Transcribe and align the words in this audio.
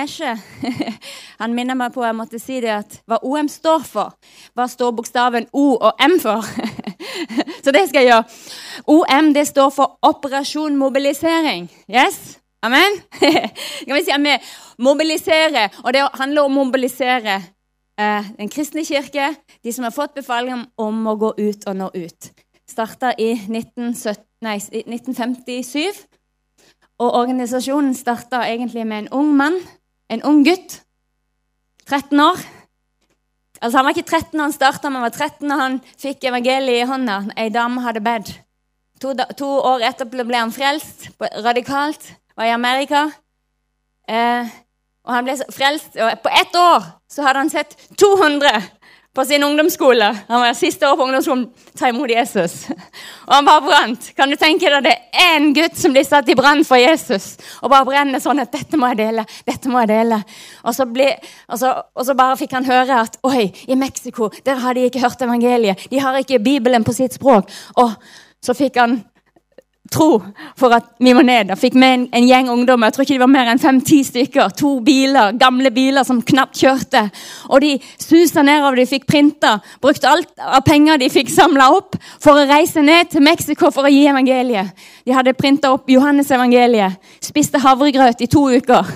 Esje 0.00 0.34
han 1.42 1.54
minner 1.56 1.76
meg 1.78 1.92
på 1.94 2.04
jeg 2.04 2.16
måtte 2.16 2.40
si 2.40 2.60
det 2.62 2.72
at 2.74 2.98
hva 3.08 3.20
OM 3.26 3.48
står 3.50 3.86
for. 3.86 4.16
Hva 4.56 4.66
står 4.70 4.92
bokstaven 4.96 5.48
O 5.52 5.74
og 5.76 6.04
M 6.04 6.18
for? 6.22 6.44
Så 7.64 7.72
det 7.74 7.86
skal 7.88 8.04
jeg 8.04 8.10
gjøre. 8.10 8.24
OM 8.90 9.32
det 9.36 9.46
står 9.50 9.72
for 9.74 9.98
Operasjon 10.06 10.76
mobilisering. 10.80 11.68
Yes? 11.88 12.40
Amen? 12.62 13.00
Kan 13.86 13.96
vi 13.96 14.04
si 14.04 14.12
at 14.12 14.20
vi 14.20 14.36
mobiliserer, 14.78 15.80
og 15.84 15.94
det 15.96 16.04
handler 16.20 16.44
om 16.44 16.58
å 16.58 16.64
mobilisere 16.66 17.38
eh, 18.00 18.30
den 18.36 18.52
kristne 18.52 18.84
kirke, 18.84 19.32
de 19.64 19.72
som 19.72 19.86
har 19.88 19.96
fått 19.96 20.18
befaling 20.18 20.66
om 20.76 21.06
å 21.08 21.16
gå 21.20 21.32
ut 21.40 21.66
og 21.66 21.78
nå 21.78 21.90
ut. 21.96 22.30
Starta 22.68 23.14
i 23.18 23.32
1970, 23.48 24.24
nei, 24.44 24.58
1957. 24.60 26.04
Og 27.00 27.16
organisasjonen 27.16 27.94
starta 27.96 28.44
egentlig 28.44 28.84
med 28.86 29.06
en 29.06 29.12
ung 29.22 29.32
mann, 29.36 29.56
en 30.10 30.22
ung 30.26 30.42
gutt, 30.46 30.80
13 31.86 32.20
år. 32.20 32.40
Altså 33.60 33.78
Han 33.78 33.84
var 33.84 33.94
ikke 33.94 34.08
13 34.08 34.38
da 34.38 34.46
han 34.46 34.54
starta, 34.54 34.88
men 34.88 35.00
han 35.00 35.08
var 35.08 35.16
13 35.16 35.50
da 35.50 35.58
han 35.60 35.80
fikk 36.00 36.24
evangeliet 36.30 36.84
i 36.84 36.88
hånda. 36.88 37.18
Ei 37.36 37.50
dame 37.52 37.82
hadde 37.84 38.02
bedt. 38.04 38.32
To, 39.00 39.14
to, 39.36 39.48
år 39.64 39.84
etterpå 39.88 40.24
ble 40.28 40.40
han 40.40 40.52
frelst 40.52 41.08
radikalt. 41.44 42.10
Var 42.36 42.48
i 42.48 42.54
Amerika. 42.54 43.06
Eh, 44.08 44.48
og 45.04 45.14
han 45.14 45.26
ble 45.26 45.36
frelst, 45.52 45.96
og 45.96 46.22
på 46.24 46.32
ett 46.40 46.56
år 46.56 46.84
så 47.10 47.24
hadde 47.24 47.42
han 47.44 47.52
sett 47.52 47.76
200 48.00 48.50
på 49.14 49.24
sin 49.24 49.42
ungdomsskole. 49.44 50.16
Han 50.28 50.40
var 50.40 50.54
siste 50.54 50.86
år 50.88 50.96
på 50.96 51.02
ungdomsskolen 51.02 51.48
ta 51.78 51.88
imot 51.88 52.10
Jesus. 52.10 52.68
Og 53.26 53.34
han 53.34 53.46
bare 53.46 53.64
brant. 53.64 54.10
Kan 54.16 54.30
du 54.30 54.36
tenke 54.38 54.70
deg 54.70 54.86
det 54.86 54.94
er 54.94 55.34
en 55.34 55.50
gutt 55.54 55.76
som 55.78 55.94
blir 55.94 56.06
satt 56.06 56.30
i 56.30 56.36
brann 56.38 56.62
for 56.66 56.78
Jesus, 56.78 57.34
og 57.60 57.72
bare 57.72 57.88
brenner 57.88 58.22
sånn 58.22 58.42
at 58.42 58.52
'Dette 58.52 58.78
må 58.78 58.92
jeg 58.92 59.00
dele. 59.02 59.26
Dette 59.46 59.68
må 59.68 59.82
jeg 59.82 59.90
dele.' 59.90 60.22
Og 60.64 60.74
så, 60.74 60.86
ble, 60.86 61.10
og 61.48 61.58
så, 61.58 61.74
og 61.94 62.06
så 62.06 62.14
bare 62.14 62.38
fikk 62.38 62.54
han 62.54 62.70
høre 62.70 63.02
at 63.02 63.18
'Oi, 63.22 63.50
i 63.68 63.74
Mexico 63.74 64.30
der 64.46 64.62
har 64.62 64.74
de 64.74 64.86
ikke 64.86 65.02
hørt 65.02 65.22
evangeliet.' 65.22 65.90
'De 65.90 66.00
har 66.00 66.16
ikke 66.16 66.38
Bibelen 66.38 66.84
på 66.84 66.92
sitt 66.92 67.14
språk.' 67.14 67.50
Og 67.76 67.94
så 68.42 68.54
fikk 68.54 68.76
han 68.76 69.02
tro 69.90 70.20
for 70.58 70.74
at 70.74 70.86
vi 71.02 71.12
må 71.16 71.22
ned. 71.26 71.50
Jeg 71.50 71.58
fikk 71.58 71.76
med 71.78 71.94
en, 71.94 72.04
en 72.14 72.26
gjeng 72.28 72.50
ungdommer. 72.52 72.88
Jeg 72.88 72.96
tror 72.96 73.06
ikke 73.06 73.16
de 73.16 73.22
var 73.22 73.32
mer 73.32 73.50
enn 73.50 73.62
fem-ti 73.62 74.00
stykker. 74.06 74.52
To 74.60 74.76
biler, 74.86 75.34
gamle 75.40 75.72
biler 75.74 76.06
som 76.06 76.22
knapt 76.22 76.60
kjørte. 76.60 77.02
Og 77.50 77.64
de 77.64 77.72
susa 77.98 78.44
nedover. 78.46 78.78
De 78.80 78.86
fikk 78.90 79.08
printa. 79.10 79.56
Brukte 79.82 80.10
alt 80.10 80.30
av 80.38 80.62
penger 80.66 81.00
de 81.02 81.10
fikk 81.12 81.32
samla 81.34 81.70
opp 81.74 81.98
for 82.22 82.38
å 82.38 82.46
reise 82.50 82.84
ned 82.86 83.10
til 83.12 83.24
Mexico 83.26 83.72
for 83.74 83.88
å 83.88 83.92
gi 83.92 84.06
evangeliet. 84.10 84.70
De 85.06 85.16
hadde 85.16 85.36
printa 85.38 85.72
opp 85.74 85.90
Johannes-evangeliet. 85.90 87.00
Spiste 87.24 87.62
havregrøt 87.62 88.22
i 88.22 88.30
to 88.30 88.46
uker. 88.50 88.94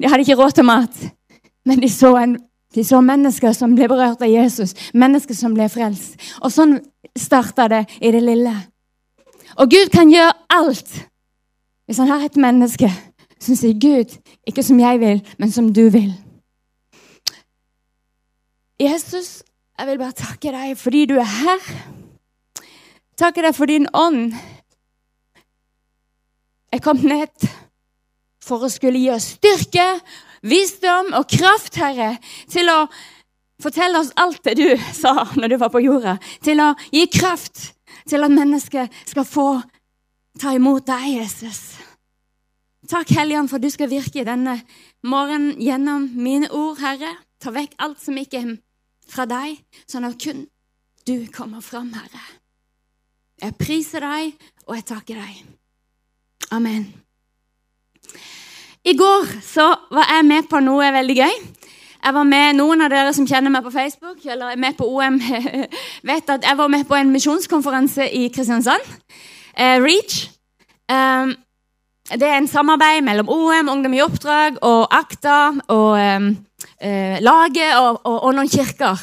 De 0.00 0.08
hadde 0.08 0.24
ikke 0.24 0.38
råd 0.40 0.56
til 0.56 0.66
mat. 0.66 1.04
Men 1.68 1.78
de 1.82 1.92
så, 1.92 2.16
en, 2.18 2.38
de 2.74 2.84
så 2.86 2.98
mennesker 3.04 3.54
som 3.54 3.76
ble 3.76 3.86
berørt 3.90 4.24
av 4.24 4.32
Jesus. 4.32 4.74
Mennesker 4.96 5.36
som 5.38 5.54
ble 5.54 5.68
frelst. 5.70 6.16
Og 6.42 6.50
sånn 6.50 6.78
starta 7.18 7.68
det 7.70 7.84
i 8.00 8.10
det 8.14 8.24
lille. 8.24 8.56
Og 9.56 9.70
Gud 9.70 9.90
kan 9.92 10.10
gjøre 10.10 10.32
alt. 10.50 11.08
Hvis 11.86 11.98
han 11.98 12.08
har 12.08 12.24
et 12.24 12.36
menneske 12.36 12.88
som 13.42 13.56
sier 13.58 13.74
'Gud, 13.74 14.18
ikke 14.46 14.62
som 14.62 14.80
jeg 14.80 15.00
vil, 15.00 15.22
men 15.38 15.50
som 15.50 15.74
du 15.74 15.88
vil'. 15.90 16.14
Jesus, 18.80 19.42
jeg 19.78 19.86
vil 19.86 19.98
bare 19.98 20.12
takke 20.12 20.52
deg 20.52 20.78
fordi 20.78 21.06
du 21.06 21.14
er 21.14 21.28
her. 21.28 21.62
Takke 23.18 23.42
deg 23.42 23.54
for 23.54 23.66
din 23.66 23.86
ånd. 23.94 24.32
Jeg 26.72 26.82
kom 26.82 26.96
ned 26.96 27.48
for 28.42 28.64
å 28.64 28.70
skulle 28.72 28.98
gi 28.98 29.10
oss 29.12 29.34
styrke, 29.36 30.00
visdom 30.42 31.12
og 31.14 31.28
kraft, 31.30 31.76
Herre, 31.76 32.16
til 32.50 32.70
å 32.72 32.86
fortelle 33.62 34.00
oss 34.00 34.10
alt 34.16 34.42
det 34.44 34.56
du 34.58 34.66
sa 34.96 35.28
når 35.36 35.52
du 35.52 35.56
var 35.60 35.70
på 35.70 35.82
jorda. 35.84 36.16
Til 36.42 36.62
å 36.64 36.72
gi 36.90 37.06
kraft 37.12 37.74
til 38.08 38.24
at 38.24 38.34
mennesket 38.34 39.02
skal 39.08 39.26
få 39.28 39.46
ta 40.40 40.54
imot 40.56 40.86
deg, 40.88 41.08
Jesus. 41.20 41.62
Takk, 42.90 43.12
Helligånd, 43.14 43.50
for 43.52 43.62
du 43.62 43.70
skal 43.70 43.90
virke 43.92 44.22
i 44.22 44.26
denne 44.26 44.56
morgenen 45.06 45.54
gjennom 45.62 46.08
mine 46.18 46.50
ord, 46.50 46.80
Herre. 46.82 47.14
Ta 47.42 47.52
vekk 47.54 47.76
alt 47.82 48.02
som 48.02 48.18
ikke 48.18 48.40
er 48.42 48.56
fra 49.12 49.26
deg, 49.28 49.58
sånn 49.90 50.08
at 50.08 50.18
kun 50.22 50.46
du 51.06 51.16
kommer 51.34 51.62
fram, 51.64 51.92
Herre. 51.94 52.22
Jeg 53.42 53.58
priser 53.58 54.04
deg, 54.04 54.36
og 54.68 54.76
jeg 54.78 54.86
takker 54.86 55.18
deg. 55.18 55.40
Amen. 56.54 56.84
I 58.82 58.94
går 58.98 59.30
så 59.46 59.66
var 59.94 60.10
jeg 60.10 60.26
med 60.26 60.48
på 60.50 60.60
noe 60.62 60.90
veldig 60.94 61.16
gøy. 61.18 61.36
Jeg 62.02 62.14
var 62.14 62.26
med, 62.26 62.56
Noen 62.58 62.82
av 62.82 62.90
dere 62.90 63.12
som 63.14 63.26
kjenner 63.30 63.52
meg 63.54 63.62
på 63.62 63.70
Facebook 63.70 64.24
eller 64.26 64.50
er 64.50 64.58
med 64.58 64.74
på 64.74 64.88
OM, 64.90 65.20
vet 66.10 66.30
at 66.34 66.42
jeg 66.42 66.58
var 66.58 66.70
med 66.72 66.82
på 66.88 66.96
en 66.98 67.12
misjonskonferanse 67.14 68.08
i 68.18 68.24
Kristiansand. 68.34 68.88
Eh, 69.54 69.78
REACH. 69.78 70.24
Um, 70.90 71.36
det 72.10 72.26
er 72.26 72.40
en 72.40 72.50
samarbeid 72.50 73.04
mellom 73.06 73.30
OM, 73.30 73.70
Ungdom 73.70 73.94
i 73.94 74.02
oppdrag, 74.02 74.58
og 74.66 74.88
AKTA 74.90 75.38
og 75.70 75.92
um, 75.94 76.26
eh, 76.82 77.22
laget 77.22 77.78
og, 77.78 78.00
og, 78.02 78.18
og, 78.18 78.34
noen 78.34 78.50
kirker. 78.50 78.98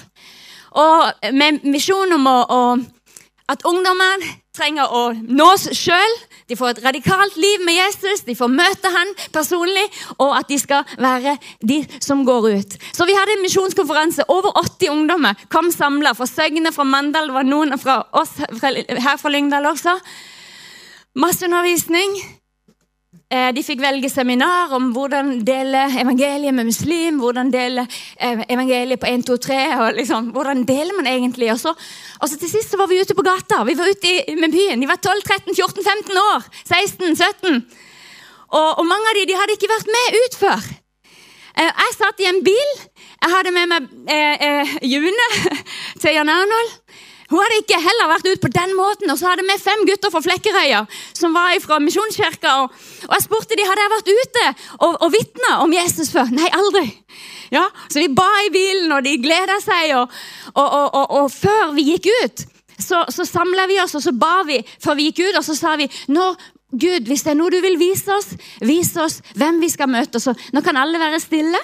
Og 0.83 1.31
med 1.39 1.63
visjon 1.71 2.19
om 2.19 2.27
å, 2.27 2.37
å, 2.51 2.61
at 3.47 3.63
ungdommen 3.65 4.27
trenger 4.55 4.89
å 4.89 5.09
nås 5.13 5.69
sjøl 5.77 6.17
de 6.49 6.57
får 6.57 6.71
et 6.73 6.79
radikalt 6.81 7.35
liv 7.37 7.61
med 7.61 7.75
Jesus, 7.77 8.23
de 8.25 8.33
får 8.37 8.49
møte 8.49 8.89
han 8.89 9.11
personlig, 9.33 9.83
og 10.17 10.33
at 10.33 10.49
de 10.49 10.57
skal 10.57 10.95
være 10.97 11.35
de 11.61 11.83
som 12.01 12.23
går 12.25 12.47
ut. 12.57 12.77
Så 12.95 13.05
vi 13.05 13.13
hadde 13.13 13.35
en 13.37 13.43
misjonskonferanse. 13.45 14.25
Over 14.33 14.57
80 14.57 14.89
ungdommer 14.95 15.45
kom 15.53 15.69
samla 15.71 16.15
fra 16.17 16.25
Søgne, 16.25 16.73
fra 16.73 16.87
Mandal, 16.89 17.29
det 17.29 17.37
var 17.37 17.45
noen 17.45 17.77
fra 17.77 18.01
oss 18.17 18.33
her 18.39 19.21
fra 19.21 19.29
Lyngdal 19.29 19.69
også. 19.69 19.93
Masse 21.21 21.45
undervisning. 21.45 22.17
Eh, 22.17 22.38
de 23.09 23.61
fikk 23.65 23.79
velge 23.81 24.09
seminar 24.09 24.69
om 24.77 24.91
hvordan 24.93 25.39
dele 25.45 25.81
evangeliet 26.01 26.53
med 26.53 26.67
muslim. 26.67 27.17
Hvordan 27.21 27.49
dele 27.53 27.85
eh, 28.21 28.43
evangeliet 28.53 29.01
på 29.01 29.09
1, 29.09 29.25
2, 29.25 29.37
3. 29.45 29.57
og 29.81 29.97
liksom, 29.97 30.29
Hvordan 30.35 30.61
deler 30.67 30.93
man 30.97 31.09
egentlig? 31.09 31.51
Og 31.51 31.59
så, 31.59 31.73
og 32.21 32.29
så 32.29 32.37
til 32.37 32.51
sist 32.51 32.69
så 32.69 32.77
var 32.77 32.89
vi 32.91 33.01
ute 33.01 33.17
på 33.17 33.25
gata. 33.25 33.63
Vi 33.65 33.77
var 33.77 33.89
ute 33.89 34.13
i, 34.13 34.35
med 34.35 34.53
byen. 34.53 34.81
De 34.81 34.87
var 34.89 35.01
12, 35.01 35.23
13, 35.25 35.55
14, 35.55 35.83
15 35.89 36.21
år. 36.21 36.45
16, 36.65 37.15
17. 37.15 37.65
Og, 38.49 38.69
og 38.77 38.85
mange 38.85 39.09
av 39.09 39.17
de, 39.17 39.25
de 39.29 39.37
hadde 39.41 39.57
ikke 39.57 39.73
vært 39.73 39.93
med 39.97 40.21
ut 40.21 40.39
før. 40.43 40.69
Eh, 41.57 41.69
jeg 41.69 41.97
satt 41.97 42.21
i 42.21 42.29
en 42.29 42.43
bil. 42.45 42.73
Jeg 43.19 43.33
hadde 43.33 43.57
med 43.57 43.73
meg 43.73 43.89
eh, 44.13 44.77
June 44.85 45.29
til 46.01 46.13
Jan 46.13 46.29
Arnold. 46.29 46.77
Hun 47.29 47.41
hadde 47.43 47.59
ikke 47.61 47.77
heller 47.77 48.09
vært 48.09 48.27
ute 48.27 48.41
på 48.41 48.51
den 48.53 48.71
måten. 48.77 49.11
Og 49.13 49.19
så 49.19 49.29
hadde 49.29 49.45
vi 49.45 49.57
fem 49.61 49.83
gutter 49.85 50.13
fra 50.13 50.21
Flekkerøya 50.25 50.83
som 51.17 51.35
var 51.37 51.57
fra 51.61 51.77
Misjonskirka. 51.83 52.55
Og, 52.63 52.77
og, 53.05 53.13
jeg 53.13 53.25
spurte 53.27 53.57
de 53.57 53.67
hadde 53.69 53.85
jeg 53.85 53.93
vært 53.95 54.13
ute 54.13 54.45
og, 54.79 54.95
og 54.95 55.11
vitna 55.13 55.57
om 55.63 55.75
Jesus 55.75 56.09
før. 56.13 56.31
Nei, 56.33 56.49
aldri. 56.57 56.87
Ja, 57.53 57.65
Så 57.89 58.01
vi 58.03 58.11
ba 58.13 58.29
i 58.45 58.51
bilen, 58.53 58.91
og 58.93 59.03
de 59.05 59.15
gleda 59.21 59.57
seg. 59.63 59.95
Og, 59.97 60.13
og, 60.57 61.25
før 61.33 61.73
vi 61.77 61.87
gikk 61.93 62.09
ut, 62.23 62.45
så, 62.79 63.03
så 63.11 63.25
samla 63.27 63.65
vi 63.69 63.79
oss 63.81 63.97
og 63.97 64.03
så 64.05 64.13
ba 64.15 64.39
vi 64.47 64.61
før 64.81 64.97
vi 64.99 65.09
gikk 65.09 65.25
ut. 65.27 65.39
Og 65.41 65.45
så 65.45 65.57
sa 65.57 65.75
vi 65.79 65.89
nå, 66.13 66.31
Gud, 66.69 67.07
hvis 67.09 67.25
det 67.25 67.33
er 67.33 67.39
noe 67.39 67.49
du 67.49 67.57
vil 67.65 67.79
vise 67.81 68.13
oss, 68.13 68.29
vis 68.61 68.93
oss 69.01 69.19
hvem 69.37 69.57
vi 69.61 69.71
skal 69.73 69.89
møte. 69.89 70.21
Så 70.21 70.35
nå 70.53 70.61
kan 70.65 70.77
alle 70.77 71.01
være 71.01 71.21
stille. 71.21 71.61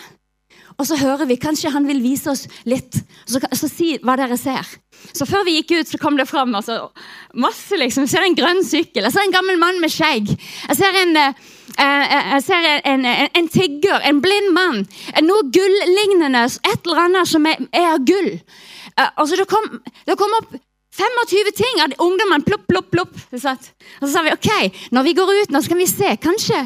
Og 0.75 0.88
så 0.90 0.97
hører 1.00 1.28
vi 1.29 1.38
kanskje 1.40 1.72
han 1.72 1.88
vil 1.88 2.02
vise 2.03 2.29
oss 2.32 2.46
litt. 2.67 2.97
Så, 3.26 3.40
så 3.40 3.70
si 3.72 3.94
hva 4.03 4.17
dere 4.20 4.38
ser. 4.40 4.67
Så 5.16 5.28
før 5.28 5.46
vi 5.47 5.58
gikk 5.59 5.72
ut, 5.79 5.90
så 5.91 6.00
kom 6.02 6.17
det 6.20 6.28
fram 6.28 6.55
altså, 6.58 6.90
masse. 7.34 7.78
liksom. 7.79 8.03
Jeg 8.05 8.14
ser 8.16 8.28
en 8.28 8.38
grønn 8.38 8.61
sykkel, 8.66 9.05
jeg 9.05 9.16
ser 9.16 9.26
en 9.26 9.35
gammel 9.35 9.59
mann 9.61 9.79
med 9.84 9.94
skjegg. 9.94 10.34
Jeg 10.34 10.79
ser 10.79 11.00
en, 11.02 11.16
eh, 11.22 11.50
eh 11.79 12.16
jeg 12.35 12.46
ser 12.47 12.70
en, 12.76 13.08
en, 13.08 13.29
en, 13.40 13.50
tigger, 13.52 14.03
en 14.03 14.22
blind 14.23 14.52
mann. 14.55 14.84
Noe 15.23 15.47
gullignende. 15.55 16.46
Et 16.67 16.88
eller 16.88 17.03
annet 17.08 17.32
som 17.32 17.47
er, 17.47 17.67
er 17.72 18.00
gull. 18.03 18.34
Eh, 18.35 19.09
altså, 19.16 19.40
det, 19.40 19.47
kom, 19.52 19.70
det 20.08 20.20
kom 20.20 20.35
opp 20.41 20.55
25 20.96 21.55
ting 21.55 21.84
av 21.84 21.96
ungdommene. 22.03 22.44
Plopp, 22.47 22.67
plopp, 22.67 22.91
plopp. 22.91 23.16
Og 23.32 23.40
så 23.40 24.11
sa 24.11 24.28
vi 24.28 24.35
ok, 24.35 24.52
når 24.96 25.08
vi 25.08 25.16
går 25.16 25.34
ut 25.40 25.55
nå, 25.55 25.64
så 25.64 25.72
kan 25.72 25.79
vi 25.79 25.90
se. 25.91 26.11
Kanskje 26.23 26.66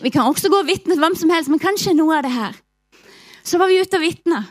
vi 0.00 0.12
kan 0.12 0.28
også 0.28 0.48
gå 0.48 0.64
og 0.64 0.68
vitne 0.68 0.96
hvem 0.96 1.16
som 1.16 1.32
helst, 1.32 1.52
men 1.52 1.60
kanskje 1.60 1.96
noe 1.96 2.16
av 2.16 2.24
det 2.24 2.32
her. 2.32 2.56
Så 3.50 3.58
var 3.58 3.70
vi 3.70 3.80
ute 3.82 3.98
og 3.98 4.04
vitna. 4.04 4.44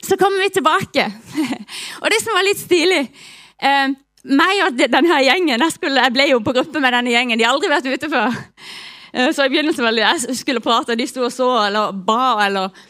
Så 0.00 0.16
kommer 0.16 0.40
vi 0.40 0.50
tilbake. 0.56 1.04
og 2.02 2.12
det 2.12 2.20
som 2.22 2.32
var 2.32 2.46
litt 2.46 2.60
stilig 2.60 3.00
eh, 3.04 3.96
meg 4.28 4.60
og 4.64 4.78
denne 4.80 5.18
gjengen, 5.24 5.60
jeg, 5.60 5.74
skulle, 5.74 6.04
jeg, 6.04 6.14
ble 6.14 6.28
jo 6.30 6.38
på 6.44 6.54
gruppe 6.56 6.80
med 6.80 6.94
denne 6.96 7.12
gjengen. 7.12 7.38
De 7.38 7.44
har 7.44 7.56
aldri 7.56 7.70
vært 7.72 7.90
ute 7.90 8.08
før. 8.12 8.38
Eh, 9.12 9.28
så 9.36 9.44
i 9.44 9.52
begynnelsen 9.52 9.84
var 9.84 10.00
jeg 10.00 10.38
skulle 10.38 10.64
prate, 10.64 10.96
de 10.96 11.08
sto 11.10 11.26
og 11.28 11.34
så 11.34 11.50
eller 11.66 11.92
ba. 11.92 12.38
eller... 12.46 12.86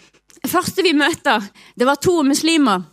Første 0.48 0.84
vi 0.86 0.94
møter, 0.94 1.42
det 1.74 1.86
var 1.88 1.98
to 1.98 2.20
muslimer. 2.22 2.86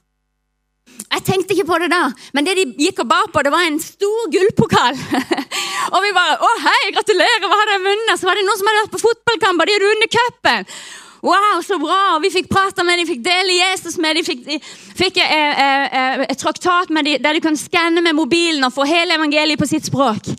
Jeg 1.06 1.22
tenkte 1.28 1.54
ikke 1.54 1.68
på 1.70 1.78
det 1.84 1.92
da, 1.92 2.08
men 2.34 2.48
det 2.48 2.56
de 2.58 2.64
gikk 2.82 3.04
og 3.04 3.10
ba 3.12 3.20
på, 3.30 3.44
det 3.46 3.52
var 3.54 3.68
en 3.68 3.78
stor 3.84 4.30
gullpokal. 4.34 4.98
og 5.94 5.98
vi 6.02 6.14
bare 6.18 6.38
'Å, 6.42 6.50
hei, 6.66 6.92
gratulerer, 6.98 7.46
hva 7.46 7.60
har 7.62 7.70
dere 7.70 7.86
vunnet?' 7.86 8.20
Så 8.20 8.28
var 8.28 8.40
det 8.40 8.46
noen 8.48 8.58
som 8.58 8.70
hadde 8.72 8.84
vært 8.84 8.96
på 8.96 9.04
fotballkamp, 9.06 9.62
og 9.62 9.70
de 9.70 9.76
hadde 9.76 9.92
vunnet 9.92 10.16
cupen. 10.18 10.72
Wow, 11.26 11.62
så 11.66 11.80
bra! 11.82 12.20
Vi 12.22 12.30
fikk 12.30 12.52
prate 12.54 12.84
med 12.86 13.00
dem, 13.00 13.08
fikk 13.10 13.24
dele 13.26 13.56
Jesus 13.58 13.96
med 13.98 14.14
dem, 14.14 14.26
fikk, 14.28 14.44
fikk 14.94 15.16
eh, 15.24 15.62
eh, 15.64 15.86
eh, 15.98 16.26
et 16.30 16.38
traktat 16.38 16.92
med 16.94 17.08
dem 17.08 17.24
der 17.24 17.34
de 17.34 17.42
kan 17.42 17.58
skanne 17.58 18.04
med 18.06 18.14
mobilen 18.14 18.62
og 18.68 18.76
få 18.76 18.86
hele 18.86 19.18
evangeliet 19.18 19.58
på 19.58 19.66
sitt 19.66 19.90
språk. 19.90 20.30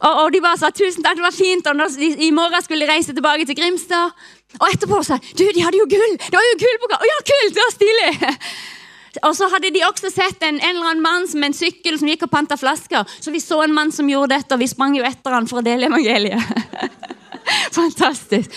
Og, 0.00 0.22
og 0.22 0.32
de 0.32 0.40
bare 0.40 0.56
sa 0.56 0.70
tusen 0.72 1.04
takk, 1.04 1.18
det 1.20 1.26
var 1.26 1.36
fint, 1.36 1.68
og 1.68 1.76
når, 1.76 2.00
i, 2.00 2.30
morgen 2.32 2.64
skulle 2.64 2.86
de 2.86 2.94
reise 2.94 3.12
tilbake 3.12 3.44
til 3.44 3.60
Grimstad. 3.60 4.16
Og 4.56 4.66
etterpå 4.70 5.02
sa 5.04 5.20
du, 5.20 5.44
de 5.44 5.66
hadde 5.66 5.82
jo 5.82 5.88
gull! 5.92 6.16
Det 6.16 6.32
var 6.32 6.48
jo 6.48 6.56
gull 6.64 6.96
ja, 7.12 7.20
kult! 7.34 7.52
Det 7.58 7.66
var 7.66 7.76
stilig! 7.76 8.34
Og 9.26 9.34
så 9.36 9.50
hadde 9.52 9.72
de 9.74 9.84
også 9.84 10.08
sett 10.14 10.40
en, 10.46 10.56
en 10.62 10.76
eller 10.78 10.94
annen 10.94 11.04
mann 11.04 11.28
med 11.34 11.50
en 11.50 11.60
sykkel 11.60 11.98
som 12.00 12.08
gikk 12.08 12.24
og 12.24 12.30
panta 12.32 12.56
flasker. 12.56 13.04
Så 13.20 13.34
vi 13.34 13.42
så 13.42 13.58
en 13.66 13.74
mann 13.74 13.90
som 13.92 14.08
gjorde 14.08 14.32
dette, 14.36 14.54
og 14.54 14.62
vi 14.62 14.70
sprang 14.70 14.94
jo 14.96 15.04
etter 15.04 15.34
han 15.34 15.50
for 15.50 15.60
å 15.60 15.66
dele 15.66 15.90
evangeliet. 15.90 16.38
Fantastisk. 17.80 18.50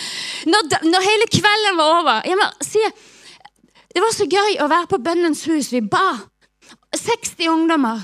Når, 0.50 0.70
når, 0.86 1.08
hele 1.10 1.30
kvelden 1.32 1.80
var 1.80 2.00
over 2.00 2.28
jeg 2.28 2.40
må 2.40 2.50
si, 2.66 2.84
Det 3.94 4.02
var 4.02 4.14
så 4.16 4.26
gøy 4.26 4.58
å 4.64 4.70
være 4.72 4.90
på 4.90 5.02
Bønnens 5.06 5.44
hus. 5.46 5.70
Vi 5.74 5.84
ba. 5.86 6.18
60 6.98 7.50
ungdommer. 7.52 8.02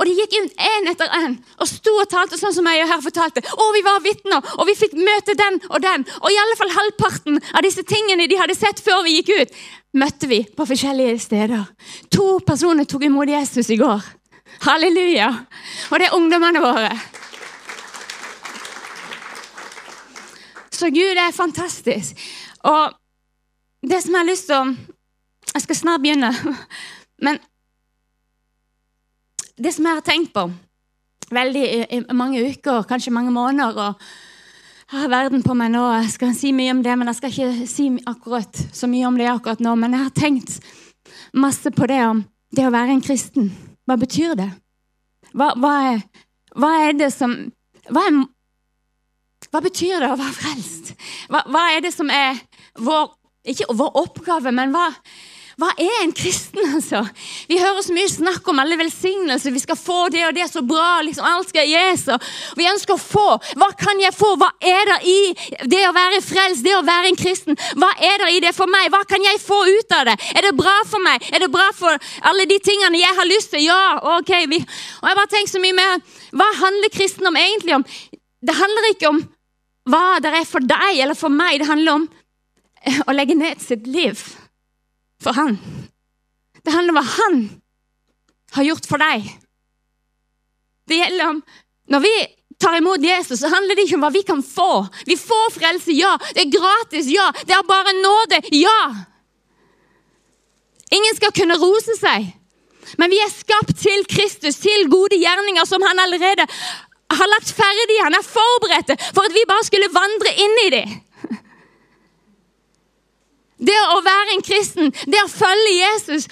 Og 0.00 0.08
de 0.08 0.14
gikk 0.16 0.34
ut 0.40 0.62
én 0.64 0.88
etter 0.90 1.10
én 1.18 1.34
og 1.60 1.68
sto 1.68 1.92
og 2.00 2.08
talte 2.10 2.38
sånn 2.40 2.54
som 2.56 2.68
jeg 2.68 2.88
her 2.88 3.02
fortalte. 3.04 3.42
Og 3.52 3.74
vi 3.76 3.82
var 3.84 4.00
vitner, 4.04 4.40
og 4.56 4.66
vi 4.68 4.76
fikk 4.76 4.96
møte 4.96 5.36
den 5.38 5.60
og 5.68 5.82
den. 5.84 6.06
Og 6.20 6.28
i 6.32 6.40
alle 6.40 6.56
fall 6.58 6.72
halvparten 6.72 7.40
av 7.52 7.64
disse 7.66 7.84
tingene 7.88 8.28
de 8.28 8.40
hadde 8.40 8.56
sett 8.56 8.80
før 8.84 9.04
vi 9.06 9.18
gikk 9.18 9.32
ut, 9.36 9.56
møtte 10.00 10.28
vi 10.30 10.42
på 10.48 10.68
forskjellige 10.68 11.18
steder. 11.26 11.64
To 12.16 12.38
personer 12.46 12.88
tok 12.88 13.04
imot 13.08 13.32
Jesus 13.32 13.72
i 13.72 13.80
går. 13.80 14.04
Halleluja. 14.64 15.28
Og 15.90 16.00
det 16.00 16.08
er 16.08 16.16
ungdommene 16.16 16.62
våre. 16.64 16.92
Så 20.72 20.88
Gud 20.90 21.20
er 21.20 21.34
fantastisk. 21.36 22.18
Og 22.64 22.94
det 23.82 24.02
som 24.02 24.14
jeg 24.14 24.20
har 24.20 24.30
lyst 24.30 24.50
til 24.50 24.58
å 24.60 24.74
Jeg 25.52 25.62
skal 25.62 25.76
snart 25.76 26.00
begynne. 26.00 26.30
Men 27.24 27.38
det 29.58 29.74
som 29.74 29.84
jeg 29.84 29.98
har 29.98 30.04
tenkt 30.06 30.32
på 30.32 30.46
veldig 31.32 31.64
i, 31.64 31.98
mange 32.16 32.40
uker, 32.40 32.86
kanskje 32.88 33.12
mange 33.12 33.30
måneder 33.34 33.76
og 33.76 34.06
har 34.92 35.08
verden 35.08 35.42
på 35.44 35.54
meg 35.56 35.72
nå. 35.72 35.82
Jeg 36.02 36.10
skal 36.14 36.34
si 36.36 36.52
mye 36.56 36.72
om 36.74 36.82
det, 36.84 36.96
men 36.98 37.08
jeg 37.08 37.18
skal 37.18 37.32
ikke 37.32 37.68
si 37.70 37.86
akkurat 38.08 38.62
så 38.76 38.88
mye 38.90 39.06
om 39.08 39.16
det 39.16 39.30
akkurat 39.30 39.62
nå. 39.64 39.74
Men 39.80 39.96
jeg 39.96 40.04
har 40.04 40.16
tenkt 40.16 40.58
masse 41.32 41.72
på 41.72 41.88
det 41.88 42.00
om 42.04 42.24
det 42.52 42.66
å 42.68 42.74
være 42.74 42.96
en 42.96 43.04
kristen. 43.04 43.48
Hva 43.88 43.96
betyr 44.00 44.36
det? 44.38 44.50
Hva, 45.32 45.52
hva, 45.56 45.72
er, 45.94 46.02
hva 46.52 46.72
er, 46.84 46.92
det 46.98 47.08
som 47.14 47.32
hva, 47.88 48.04
er, 48.04 48.20
hva, 49.52 49.60
betyr 49.60 50.00
det 50.00 50.08
å 50.08 50.16
være 50.16 50.38
frelst? 50.38 50.94
Hva, 51.28 51.44
hva 51.52 51.66
er 51.74 51.84
det 51.84 51.92
som 51.94 52.10
er 52.12 52.40
vår 52.80 53.12
Ikke 53.42 53.74
vår 53.74 53.96
oppgave, 53.98 54.52
men 54.54 54.70
hva, 54.70 54.84
hva 55.60 55.68
er 55.76 55.96
en 56.02 56.12
kristen, 56.16 56.62
altså? 56.76 57.02
Vi 57.50 57.58
hører 57.60 57.82
så 57.84 57.94
mye 57.94 58.08
snakk 58.08 58.46
om 58.48 58.60
alle 58.62 58.78
velsignelser. 58.80 59.52
Vi 59.52 59.62
skal 59.62 59.78
få 59.78 59.98
det 60.14 60.22
og 60.28 60.36
det 60.36 60.46
så 60.48 60.62
bra. 60.64 61.02
liksom 61.04 61.26
Alt 61.28 61.50
skal 61.52 61.68
gis. 61.68 62.06
Vi 62.56 62.68
ønsker 62.70 62.96
å 62.96 63.02
få. 63.02 63.26
Hva 63.60 63.68
kan 63.78 64.00
jeg 64.00 64.14
få? 64.16 64.32
Hva 64.40 64.48
er 64.58 64.88
det 64.88 64.98
i 65.10 65.18
det 65.74 65.82
å 65.88 65.92
være 65.96 66.22
frelst, 66.24 66.64
det 66.64 66.76
å 66.78 66.84
være 66.86 67.12
en 67.12 67.20
kristen? 67.20 67.58
Hva 67.76 67.90
er 67.98 68.24
det 68.24 68.30
i 68.36 68.40
det 68.46 68.54
for 68.56 68.70
meg? 68.70 68.88
Hva 68.94 69.02
kan 69.08 69.26
jeg 69.26 69.42
få 69.42 69.60
ut 69.68 69.98
av 69.98 70.08
det? 70.08 70.16
Er 70.32 70.48
det 70.48 70.54
bra 70.56 70.78
for 70.88 71.04
meg? 71.04 71.28
Er 71.34 71.44
det 71.44 71.52
bra 71.52 71.68
for 71.76 72.10
alle 72.30 72.48
de 72.48 72.58
tingene 72.62 73.02
jeg 73.02 73.20
har 73.20 73.28
lyst 73.28 73.52
til? 73.52 73.66
Ja, 73.68 74.00
ok. 74.16 74.32
Vi, 74.54 74.62
og 75.02 75.12
jeg 75.12 75.20
bare 75.20 75.34
tenker 75.36 75.52
så 75.52 75.62
mye 75.62 75.76
mer 75.76 76.00
Hva 76.32 76.48
handler 76.62 76.94
kristen 76.94 77.28
om 77.28 77.36
egentlig 77.36 77.76
om? 77.76 77.86
Det 78.42 78.56
handler 78.58 78.90
ikke 78.94 79.12
om 79.12 79.22
hva 79.88 80.20
det 80.22 80.30
er 80.30 80.46
for 80.48 80.64
deg 80.64 81.00
eller 81.02 81.18
for 81.18 81.32
meg. 81.32 81.58
Det 81.60 81.68
handler 81.68 81.98
om 81.98 82.06
å 83.08 83.14
legge 83.14 83.36
ned 83.38 83.62
sitt 83.62 83.86
liv 83.86 84.18
for 85.22 85.36
han. 85.38 85.58
Det 86.62 86.74
handler 86.74 86.94
om 86.94 87.00
hva 87.00 87.16
han 87.16 87.40
har 88.58 88.68
gjort 88.68 88.86
for 88.88 89.02
deg. 89.02 89.26
Det 90.88 90.98
gjelder 90.98 91.34
om 91.34 91.42
Når 91.92 92.00
vi 92.00 92.12
tar 92.62 92.76
imot 92.78 93.02
Jesus, 93.02 93.40
så 93.40 93.48
handler 93.50 93.74
det 93.76 93.84
ikke 93.84 93.96
om 93.98 94.04
hva 94.04 94.12
vi 94.14 94.22
kan 94.22 94.42
få. 94.46 94.86
Vi 95.04 95.16
får 95.18 95.48
frelse, 95.56 95.92
ja. 95.98 96.12
Det 96.30 96.44
er 96.44 96.52
gratis, 96.54 97.08
ja. 97.10 97.26
Det 97.42 97.56
er 97.56 97.66
bare 97.66 97.92
nåde, 97.98 98.38
ja. 98.54 98.78
Ingen 100.94 101.18
skal 101.18 101.34
kunne 101.34 101.58
rose 101.58 101.96
seg. 101.98 102.30
Men 103.02 103.10
vi 103.12 103.18
er 103.22 103.34
skapt 103.34 103.74
til 103.82 104.06
Kristus, 104.08 104.60
til 104.62 104.86
gode 104.92 105.18
gjerninger 105.18 105.66
som 105.68 105.82
han 105.84 106.00
allerede 106.04 106.46
har 107.18 107.30
lagt 107.30 107.52
ferdig. 107.56 107.98
Han 108.02 108.16
er 108.18 108.26
forberedt 108.26 108.92
for 109.14 109.26
at 109.26 109.34
vi 109.34 109.48
bare 109.48 109.66
skulle 109.66 109.92
vandre 109.92 110.34
inn 110.44 110.60
i 110.66 110.68
dem. 110.76 110.98
Det 113.62 113.78
å 113.94 114.00
være 114.02 114.34
en 114.34 114.42
kristen, 114.42 114.90
det 115.06 115.20
å 115.22 115.30
følge 115.30 115.74
Jesus. 115.76 116.26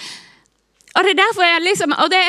Og 0.91 1.05
det 1.05 1.13
er 1.13 1.21
derfor 1.21 1.47
jeg 1.47 1.63
liksom 1.63 1.93
og 1.95 2.09
det, 2.11 2.25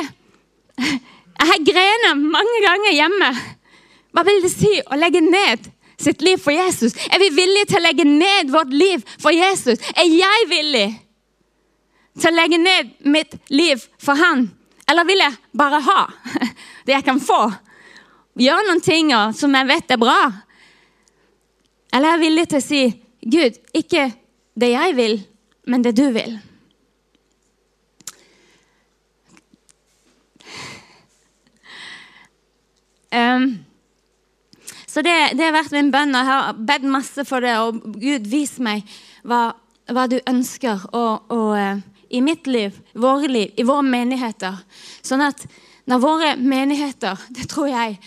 Jeg 1.42 1.48
har 1.48 1.64
grenet 1.66 2.20
mange 2.22 2.58
ganger 2.62 2.92
hjemme. 2.94 3.30
Hva 4.14 4.22
vil 4.28 4.42
det 4.44 4.50
si 4.52 4.70
å 4.84 4.98
legge 5.00 5.22
ned 5.24 5.64
sitt 5.98 6.22
liv 6.22 6.38
for 6.38 6.54
Jesus? 6.54 6.94
Er 7.10 7.18
vi 7.18 7.32
villige 7.34 7.72
til 7.72 7.80
å 7.80 7.86
legge 7.86 8.06
ned 8.06 8.52
vårt 8.52 8.70
liv 8.70 9.02
for 9.18 9.34
Jesus? 9.34 9.80
Er 9.96 10.06
jeg 10.06 10.48
villig 10.52 10.86
til 12.20 12.30
å 12.30 12.36
legge 12.36 12.60
ned 12.62 12.92
mitt 13.10 13.34
liv 13.50 13.82
for 13.98 14.20
han? 14.20 14.50
Eller 14.86 15.08
vil 15.08 15.24
jeg 15.24 15.38
bare 15.56 15.82
ha 15.82 16.00
det 16.86 16.94
jeg 16.98 17.06
kan 17.08 17.18
få? 17.22 17.40
Gjøre 18.40 18.64
noen 18.64 18.80
ting 18.80 19.10
som 19.36 19.52
jeg 19.52 19.68
vet 19.68 19.92
er 19.92 20.00
bra? 20.00 20.20
Eller 21.92 22.08
er 22.08 22.16
jeg 22.16 22.22
villig 22.22 22.46
til 22.48 22.58
å 22.62 22.64
si 22.64 22.82
Gud, 23.22 23.58
ikke 23.76 24.08
det 24.58 24.72
jeg 24.72 24.96
vil, 24.96 25.18
men 25.68 25.84
det 25.84 25.92
du 25.98 26.06
vil. 26.14 26.38
Um, 33.12 33.60
så 34.88 35.04
det, 35.04 35.12
det, 35.36 35.44
har 35.44 35.52
vært 35.54 35.74
min 35.76 35.90
bønn. 35.92 36.14
og 36.16 36.22
Jeg 36.22 36.30
har 36.30 36.62
bedt 36.72 36.88
masse 36.88 37.24
for 37.28 37.44
det. 37.44 37.52
Og 37.60 37.82
Gud, 38.00 38.24
vis 38.32 38.56
meg 38.64 38.88
hva, 39.28 39.52
hva 39.92 40.06
du 40.08 40.16
ønsker 40.28 40.88
og, 40.96 41.28
og, 41.28 41.52
uh, 41.52 42.08
i 42.12 42.24
mitt 42.24 42.48
liv, 42.48 42.76
våre 42.96 43.28
liv, 43.28 43.52
i 43.56 43.68
våre 43.68 43.84
menigheter. 43.84 44.64
Sånn 45.04 45.24
at 45.24 45.44
når 45.88 46.02
våre 46.02 46.34
menigheter, 46.40 47.20
det 47.32 47.48
tror 47.52 47.70
jeg, 47.72 48.00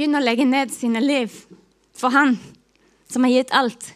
begynner 0.00 0.22
å 0.22 0.24
legge 0.24 0.46
ned 0.48 0.72
sine 0.72 1.02
liv 1.04 1.34
for 1.92 2.14
Han 2.14 2.38
som 3.10 3.26
har 3.26 3.34
gitt 3.34 3.52
alt, 3.52 3.90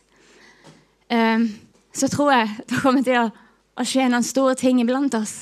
um, 1.09 1.47
så 1.95 2.09
tror 2.13 2.33
jeg 2.35 2.51
det 2.69 2.81
kommer 2.83 3.05
til 3.07 3.31
å 3.79 3.87
skje 3.87 4.09
noen 4.11 4.27
store 4.27 4.57
ting 4.59 4.83
iblant 4.83 5.15
oss. 5.17 5.33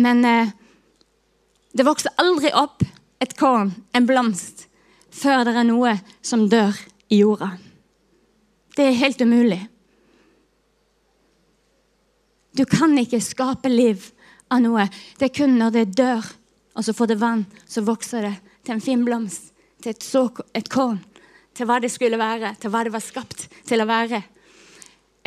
Men 0.00 0.24
eh, 0.24 0.52
det 1.76 1.84
vokser 1.84 2.14
aldri 2.22 2.52
opp 2.56 2.84
et 3.20 3.34
korn, 3.38 3.74
en 3.92 4.06
blomst, 4.08 4.64
før 5.10 5.44
det 5.44 5.56
er 5.58 5.66
noe 5.68 5.96
som 6.22 6.46
dør 6.48 6.78
i 7.10 7.20
jorda. 7.20 7.50
Det 8.78 8.86
er 8.86 9.00
helt 9.02 9.20
umulig. 9.20 9.60
Du 12.56 12.64
kan 12.70 12.96
ikke 12.98 13.20
skape 13.22 13.70
liv 13.70 14.08
av 14.50 14.62
noe. 14.64 14.86
Det 15.18 15.28
er 15.28 15.36
kun 15.42 15.58
når 15.58 15.74
det 15.76 15.86
dør, 15.98 16.24
og 16.80 16.84
så 16.86 16.94
får 16.96 17.10
det 17.10 17.20
vann, 17.20 17.44
så 17.68 17.84
vokser 17.84 18.24
det 18.24 18.34
til 18.64 18.72
en 18.78 18.80
fin 18.80 19.04
blomst, 19.04 19.50
til 19.84 19.92
et, 19.92 20.04
så, 20.04 20.22
et 20.56 20.68
korn 20.72 20.96
til 21.56 21.68
hva 21.68 21.76
det 21.82 21.90
skulle 21.92 22.16
være, 22.16 22.54
til 22.56 22.72
hva 22.72 22.80
det 22.86 22.92
var 22.94 23.04
skapt 23.04 23.44
til 23.68 23.82
å 23.84 23.88
være. 23.88 24.22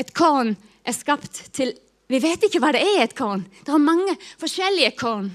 Et 0.01 0.09
korn 0.17 0.55
er 0.81 0.95
skapt 0.97 1.47
til 1.53 1.75
Vi 2.09 2.19
vet 2.21 2.43
ikke 2.45 2.59
hva 2.61 2.73
det 2.75 2.81
er, 2.83 3.05
et 3.05 3.13
korn. 3.15 3.45
Det 3.65 3.71
er 3.73 3.81
mange 3.81 4.13
forskjellige 4.41 4.91
korn. 4.99 5.29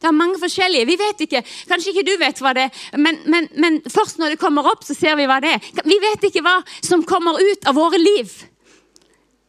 Det 0.00 0.08
er 0.08 0.14
mange 0.16 0.38
forskjellige. 0.40 0.86
Vi 0.88 0.96
vet 0.98 1.20
ikke, 1.26 1.42
Kanskje 1.68 1.92
ikke 1.92 2.06
du 2.06 2.14
vet 2.18 2.40
hva 2.42 2.54
det 2.56 2.64
er, 2.68 2.80
men, 2.98 3.18
men, 3.26 3.50
men, 3.54 3.80
først 3.90 4.18
når 4.18 4.32
det 4.32 4.40
kommer 4.40 4.66
opp, 4.70 4.86
så 4.86 4.96
ser 4.96 5.18
vi 5.18 5.26
hva 5.28 5.40
det 5.44 5.52
er. 5.54 5.68
Vi 5.84 5.98
vet 6.02 6.24
ikke 6.30 6.42
hva 6.46 6.56
som 6.78 7.04
kommer 7.06 7.38
ut 7.42 7.68
av 7.68 7.78
våre 7.78 8.00
liv. 8.00 8.32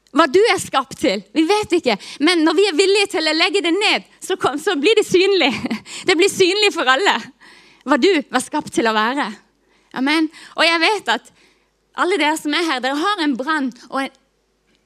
Hva 0.09 0.25
du 0.25 0.39
er 0.41 0.57
skapt 0.61 0.97
til. 1.03 1.21
Vi 1.35 1.43
vet 1.45 1.75
ikke. 1.77 1.95
Men 2.25 2.41
når 2.45 2.57
vi 2.57 2.65
er 2.65 2.77
villige 2.77 3.11
til 3.13 3.29
å 3.29 3.35
legge 3.35 3.61
det 3.61 3.73
ned, 3.75 4.07
så, 4.23 4.39
kom, 4.41 4.57
så 4.57 4.73
blir 4.79 4.97
det 4.97 5.05
synlig. 5.05 5.51
Det 6.07 6.15
blir 6.17 6.31
synlig 6.31 6.71
for 6.73 6.89
alle 6.89 7.19
hva 7.89 7.97
du 8.01 8.09
var 8.29 8.43
skapt 8.43 8.73
til 8.75 8.89
å 8.89 8.95
være. 8.95 9.25
Amen. 9.97 10.27
Og 10.57 10.65
jeg 10.65 10.81
vet 10.83 11.11
at 11.13 11.29
alle 11.99 12.19
dere 12.19 12.37
som 12.37 12.53
er 12.53 12.67
her, 12.67 12.83
dere 12.83 12.99
har 12.99 13.23
en 13.23 13.35
brann 13.37 13.71
og 13.89 14.03
en, 14.03 14.11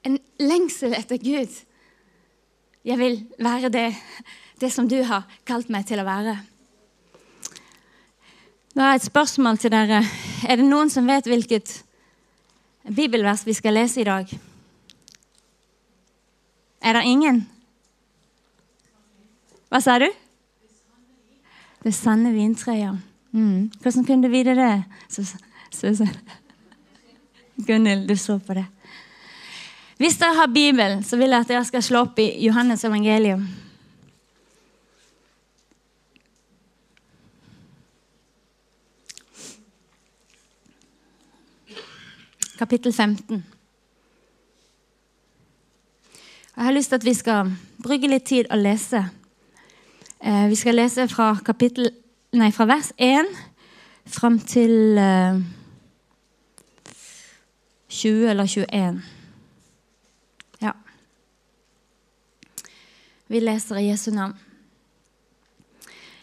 en, 0.08 0.16
lengsel 0.40 0.96
etter 0.96 1.20
Gud. 1.20 1.52
Jeg 2.84 3.00
vil 3.00 3.20
være 3.40 3.70
det, 3.72 3.86
det 4.60 4.72
som 4.72 4.88
du 4.88 4.98
har 5.06 5.28
kalt 5.48 5.70
meg 5.72 5.86
til 5.88 6.00
å 6.00 6.06
være. 6.08 6.38
Nå 8.74 8.82
har 8.82 8.96
jeg 8.96 9.04
et 9.04 9.10
spørsmål 9.10 9.60
til 9.62 9.72
dere. 9.74 10.00
Er 10.48 10.58
det 10.58 10.66
noen 10.66 10.90
som 10.90 11.06
vet 11.06 11.28
hvilket 11.30 11.76
bibelvers 12.90 13.44
vi 13.46 13.54
skal 13.56 13.78
lese 13.78 14.02
i 14.02 14.08
dag? 14.08 14.34
Er 16.84 16.98
det 16.98 17.06
ingen? 17.08 17.40
Hva 19.72 19.80
sa 19.80 19.96
du? 19.98 20.10
Det 21.84 21.92
sanne 21.96 22.32
vintreet. 22.34 23.00
Mm. 23.32 23.70
Hvordan 23.80 24.04
kunne 24.04 24.28
du 24.28 24.32
vite 24.32 24.54
det? 24.54 24.84
Så. 25.08 26.06
Gunhild, 27.66 28.08
du 28.08 28.16
så 28.16 28.38
på 28.38 28.54
det. 28.54 28.66
Hvis 29.96 30.18
dere 30.20 30.36
har 30.36 30.52
Bibelen, 30.52 31.02
så 31.02 31.16
vil 31.16 31.32
jeg 31.32 31.40
at 31.40 31.48
dere 31.48 31.64
skal 31.64 31.82
slå 31.82 32.04
opp 32.04 32.18
i 32.18 32.28
Johannes 32.44 32.84
evangelium. 32.84 33.48
Kapittel 42.58 42.92
15. 42.92 43.53
Jeg 46.56 46.64
har 46.64 46.72
lyst 46.72 46.88
til 46.88 46.94
at 47.00 47.04
vi 47.04 47.14
skal 47.14 47.48
bruke 47.82 48.06
litt 48.06 48.28
tid 48.30 48.46
og 48.54 48.60
lese. 48.62 49.00
Eh, 50.22 50.44
vi 50.48 50.54
skal 50.54 50.76
lese 50.78 51.08
fra, 51.10 51.32
kapittel, 51.44 51.88
nei, 52.32 52.52
fra 52.54 52.66
vers 52.70 52.92
1 52.94 53.26
fram 54.06 54.36
til 54.38 54.98
eh, 55.02 55.40
20 57.90 58.30
eller 58.30 58.46
21. 58.46 59.00
Ja. 60.62 60.72
Vi 63.28 63.40
leser 63.42 63.80
i 63.80 63.88
Jesu 63.88 64.12
navn. 64.14 64.36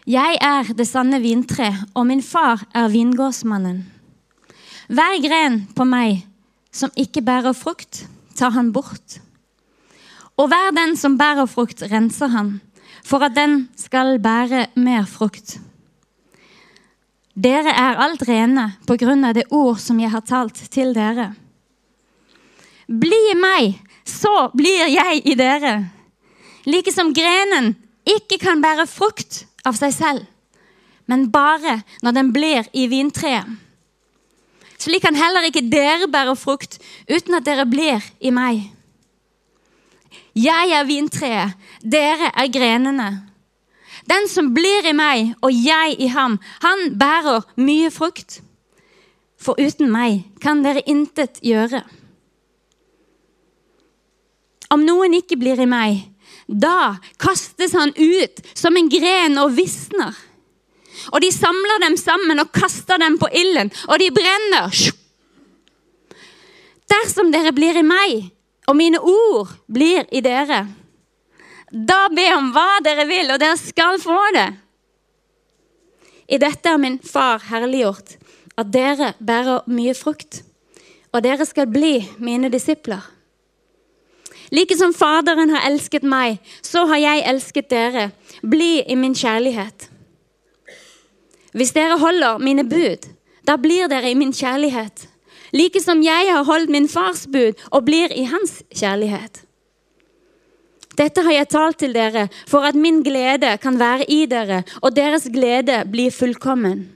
Jeg 0.08 0.38
er 0.42 0.72
det 0.74 0.88
sanne 0.88 1.20
vintre, 1.22 1.74
og 1.94 2.08
min 2.08 2.24
far 2.24 2.64
er 2.74 2.88
vingårdsmannen. 2.90 3.84
Hver 4.88 5.20
gren 5.28 5.60
på 5.76 5.84
meg 5.84 6.24
som 6.72 6.90
ikke 6.96 7.22
bærer 7.22 7.54
frukt, 7.54 8.06
tar 8.40 8.56
han 8.56 8.72
bort. 8.72 9.20
Og 10.42 10.50
hver 10.50 10.72
den 10.74 10.96
som 10.98 11.20
bærer 11.20 11.46
frukt, 11.46 11.84
renser 11.92 12.32
han, 12.34 12.56
for 13.06 13.22
at 13.22 13.36
den 13.38 13.68
skal 13.78 14.18
bære 14.22 14.72
mer 14.82 15.06
frukt. 15.06 15.60
Dere 17.38 17.70
er 17.78 18.02
alt 18.02 18.24
rene 18.28 18.72
på 18.90 18.98
grunn 19.00 19.24
av 19.28 19.36
det 19.38 19.46
ord 19.54 19.78
som 19.80 20.00
jeg 20.02 20.10
har 20.12 20.26
talt 20.26 20.58
til 20.74 20.96
dere. 20.98 21.30
Bli 22.90 23.22
i 23.32 23.38
meg, 23.38 23.78
så 24.04 24.50
blir 24.58 24.90
jeg 24.90 25.22
i 25.30 25.38
dere. 25.38 25.78
Like 26.66 26.92
som 26.94 27.14
grenen 27.14 27.76
ikke 28.10 28.42
kan 28.42 28.62
bære 28.62 28.90
frukt 28.90 29.46
av 29.66 29.78
seg 29.78 29.94
selv, 29.94 30.26
men 31.06 31.30
bare 31.32 31.82
når 32.02 32.18
den 32.18 32.34
blir 32.34 32.68
i 32.74 32.88
vintreet. 32.90 33.46
Slik 34.82 35.06
kan 35.06 35.18
heller 35.18 35.46
ikke 35.46 35.68
dere 35.70 36.10
bære 36.10 36.34
frukt 36.34 36.80
uten 37.06 37.38
at 37.38 37.46
dere 37.46 37.70
blir 37.70 38.02
i 38.18 38.34
meg. 38.34 38.72
Jeg 40.38 40.72
er 40.72 40.88
vintreet, 40.88 41.58
dere 41.84 42.32
er 42.32 42.52
grenene. 42.52 43.10
Den 44.08 44.28
som 44.32 44.54
blir 44.56 44.88
i 44.88 44.96
meg 44.98 45.34
og 45.44 45.52
jeg 45.54 45.98
i 46.02 46.08
ham, 46.12 46.40
han 46.64 46.96
bærer 47.00 47.46
mye 47.60 47.92
frukt. 47.94 48.40
For 49.42 49.60
uten 49.60 49.92
meg 49.92 50.24
kan 50.42 50.64
dere 50.64 50.84
intet 50.90 51.42
gjøre. 51.46 51.84
Om 54.72 54.86
noen 54.88 55.18
ikke 55.18 55.38
blir 55.42 55.60
i 55.60 55.68
meg, 55.70 56.00
da 56.48 56.96
kastes 57.20 57.76
han 57.76 57.92
ut 57.98 58.42
som 58.56 58.78
en 58.78 58.90
gren 58.92 59.38
og 59.42 59.56
visner. 59.58 60.16
Og 61.12 61.22
de 61.24 61.32
samler 61.34 61.82
dem 61.84 61.98
sammen 62.00 62.40
og 62.40 62.52
kaster 62.56 63.00
dem 63.02 63.18
på 63.20 63.30
ilden, 63.36 63.72
og 63.90 64.00
de 64.00 64.12
brenner. 64.16 64.84
Dersom 66.92 67.32
dere 67.34 67.54
blir 67.56 67.80
i 67.80 67.86
meg, 67.88 68.30
og 68.72 68.78
mine 68.80 69.02
ord 69.04 69.52
blir 69.68 70.08
i 70.16 70.22
dere, 70.24 70.64
da 71.72 72.06
be 72.12 72.24
om 72.38 72.52
hva 72.56 72.80
dere 72.84 73.04
vil, 73.10 73.34
og 73.34 73.40
dere 73.42 73.58
skal 73.60 74.00
få 74.00 74.20
det. 74.36 74.48
I 76.32 76.40
dette 76.40 76.72
er 76.72 76.80
min 76.80 76.96
far 77.04 77.44
herliggjort, 77.50 78.16
at 78.56 78.72
dere 78.72 79.12
bærer 79.20 79.68
mye 79.68 79.96
frukt, 79.98 80.40
og 81.12 81.24
dere 81.26 81.48
skal 81.48 81.68
bli 81.68 81.98
mine 82.24 82.52
disipler. 82.52 83.04
Like 84.56 84.76
som 84.80 84.96
Faderen 84.96 85.52
har 85.52 85.68
elsket 85.68 86.08
meg, 86.08 86.40
så 86.64 86.86
har 86.88 87.00
jeg 87.00 87.28
elsket 87.28 87.70
dere. 87.72 88.10
Bli 88.44 88.82
i 88.84 88.98
min 89.00 89.16
kjærlighet. 89.16 89.88
Hvis 91.56 91.72
dere 91.76 92.00
holder 92.00 92.40
mine 92.40 92.64
bud, 92.68 93.08
da 93.48 93.56
blir 93.60 93.88
dere 93.92 94.12
i 94.12 94.18
min 94.20 94.36
kjærlighet. 94.36 95.08
Like 95.52 95.82
som 95.84 96.02
jeg 96.04 96.32
har 96.32 96.46
holdt 96.48 96.72
min 96.72 96.88
fars 96.90 97.26
bud 97.28 97.60
og 97.72 97.86
blir 97.88 98.14
i 98.16 98.26
hans 98.32 98.62
kjærlighet. 98.72 99.44
Dette 101.00 101.24
har 101.24 101.34
jeg 101.34 101.50
talt 101.52 101.80
til 101.80 101.94
dere 101.96 102.28
for 102.50 102.68
at 102.68 102.76
min 102.76 103.00
glede 103.04 103.56
kan 103.64 103.80
være 103.80 104.08
i 104.12 104.26
dere, 104.30 104.62
og 104.82 104.96
deres 104.96 105.28
glede 105.32 105.82
blir 105.92 106.12
fullkommen. 106.12 106.90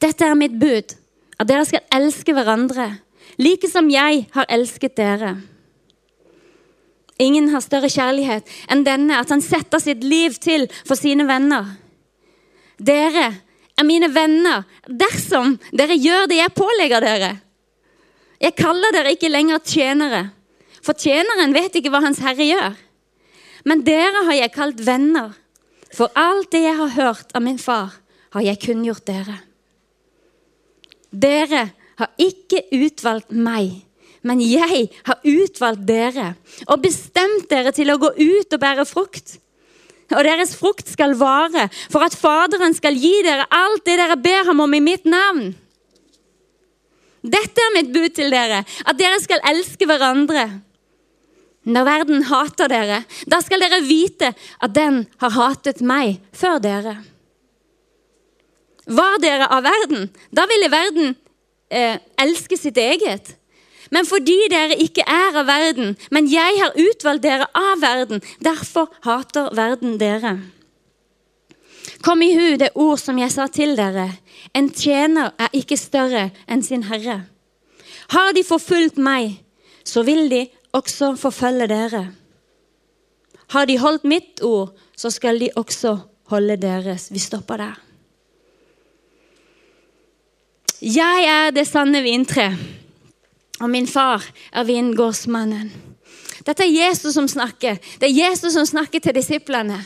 Dette 0.00 0.24
er 0.24 0.36
mitt 0.36 0.58
bud, 0.60 0.92
at 1.40 1.48
dere 1.48 1.64
skal 1.68 1.84
elske 1.92 2.34
hverandre, 2.36 2.90
like 3.40 3.68
som 3.68 3.88
jeg 3.92 4.26
har 4.32 4.48
elsket 4.52 4.96
dere. 4.96 5.36
Ingen 7.18 7.48
har 7.48 7.64
større 7.64 7.88
kjærlighet 7.88 8.48
enn 8.68 8.84
denne, 8.84 9.16
at 9.16 9.32
han 9.32 9.40
setter 9.40 9.80
sitt 9.80 10.04
liv 10.04 10.36
til 10.36 10.68
for 10.84 11.00
sine 11.00 11.24
venner. 11.28 11.72
Dere 12.76 13.30
er 13.76 13.86
mine 13.86 14.08
venner 14.12 14.64
dersom 14.86 15.56
dere 15.76 15.98
gjør 16.00 16.30
det 16.30 16.40
jeg 16.40 16.54
pålegger 16.56 17.04
dere. 17.04 17.32
Jeg 18.40 18.56
kaller 18.56 18.92
dere 18.92 19.14
ikke 19.16 19.32
lenger 19.32 19.62
tjenere, 19.64 20.22
for 20.84 20.98
tjeneren 20.98 21.54
vet 21.56 21.76
ikke 21.78 21.92
hva 21.92 22.02
hans 22.04 22.20
herre 22.24 22.44
gjør. 22.46 22.76
Men 23.66 23.82
dere 23.86 24.26
har 24.28 24.36
jeg 24.38 24.54
kalt 24.54 24.82
venner, 24.86 25.32
for 25.92 26.12
alt 26.14 26.52
det 26.52 26.62
jeg 26.66 26.76
har 26.78 26.94
hørt 26.96 27.32
av 27.34 27.42
min 27.44 27.58
far, 27.58 27.96
har 28.36 28.44
jeg 28.44 28.60
kunngjort 28.62 29.06
dere. 29.08 29.40
Dere 31.10 31.68
har 31.96 32.12
ikke 32.20 32.66
utvalgt 32.76 33.32
meg 33.32 33.86
men 34.26 34.42
jeg 34.42 34.88
har 35.06 35.20
utvalgt 35.22 35.84
dere 35.86 36.32
og 36.66 36.82
bestemt 36.82 37.48
dere 37.50 37.72
til 37.74 37.92
å 37.92 37.98
gå 38.00 38.10
ut 38.18 38.56
og 38.56 38.62
bære 38.62 38.86
frukt. 38.88 39.36
Og 40.14 40.22
deres 40.22 40.54
frukt 40.58 40.86
skal 40.90 41.16
vare, 41.18 41.66
for 41.90 42.04
at 42.06 42.14
Faderen 42.14 42.74
skal 42.76 42.94
gi 42.98 43.14
dere 43.26 43.48
alt 43.50 43.84
det 43.88 43.96
dere 43.98 44.18
ber 44.20 44.46
ham 44.50 44.62
om 44.62 44.76
i 44.76 44.82
mitt 44.84 45.08
navn. 45.08 45.50
Dette 47.26 47.62
er 47.62 47.74
mitt 47.74 47.90
bud 47.94 48.14
til 48.14 48.30
dere, 48.30 48.62
at 48.62 48.98
dere 49.00 49.18
skal 49.22 49.42
elske 49.50 49.88
hverandre. 49.88 50.46
Når 51.66 51.86
verden 51.88 52.22
hater 52.28 52.70
dere, 52.70 53.00
da 53.26 53.40
skal 53.42 53.64
dere 53.64 53.82
vite 53.82 54.30
at 54.62 54.74
den 54.74 55.02
har 55.18 55.34
hatet 55.34 55.82
meg 55.82 56.20
før 56.30 56.60
dere. 56.62 56.94
Var 58.86 59.18
dere 59.18 59.48
av 59.50 59.64
verden, 59.66 60.06
da 60.30 60.44
ville 60.46 60.70
verden 60.70 61.16
eh, 61.66 61.98
elske 62.22 62.54
sitt 62.60 62.78
eget. 62.78 63.34
Men 63.90 64.06
fordi 64.08 64.36
dere 64.50 64.76
ikke 64.82 65.04
er 65.06 65.36
av 65.38 65.46
verden, 65.46 65.94
men 66.10 66.28
jeg 66.30 66.58
har 66.60 66.74
utvalgt 66.74 67.24
dere 67.24 67.46
av 67.54 67.80
verden, 67.82 68.22
derfor 68.42 68.90
hater 69.06 69.52
verden 69.54 69.98
dere. 70.00 70.36
Kom 72.02 72.22
i 72.22 72.32
hu 72.34 72.56
det 72.60 72.72
ord 72.74 72.98
som 73.00 73.18
jeg 73.18 73.32
sa 73.34 73.46
til 73.50 73.76
dere. 73.78 74.10
En 74.54 74.68
tjener 74.70 75.32
er 75.38 75.54
ikke 75.56 75.78
større 75.78 76.28
enn 76.46 76.62
sin 76.66 76.86
herre. 76.90 77.24
Har 78.12 78.34
de 78.34 78.44
forfulgt 78.46 78.98
meg, 79.02 79.38
så 79.86 80.02
vil 80.06 80.28
de 80.30 80.44
også 80.76 81.14
forfølge 81.18 81.68
dere. 81.70 82.04
Har 83.54 83.66
de 83.66 83.78
holdt 83.78 84.04
mitt 84.04 84.42
ord, 84.42 84.74
så 84.96 85.10
skal 85.10 85.38
de 85.40 85.50
også 85.56 85.96
holde 86.30 86.56
deres. 86.58 87.08
Vi 87.10 87.22
stopper 87.22 87.62
der. 87.62 87.76
Jeg 90.82 91.28
er 91.30 91.54
det 91.54 91.66
sanne 91.68 92.02
vintre. 92.04 92.50
Og 93.60 93.70
min 93.70 93.86
far 93.88 94.24
er 94.52 94.66
vingårdsmannen. 94.68 95.70
Dette 96.46 96.62
er 96.62 96.74
Jesus 96.74 97.14
som 97.14 97.28
snakker. 97.28 97.78
Det 98.00 98.08
er 98.08 98.18
Jesus 98.28 98.52
som 98.52 98.66
snakker 98.66 99.00
til 99.02 99.16
disiplene. 99.16 99.78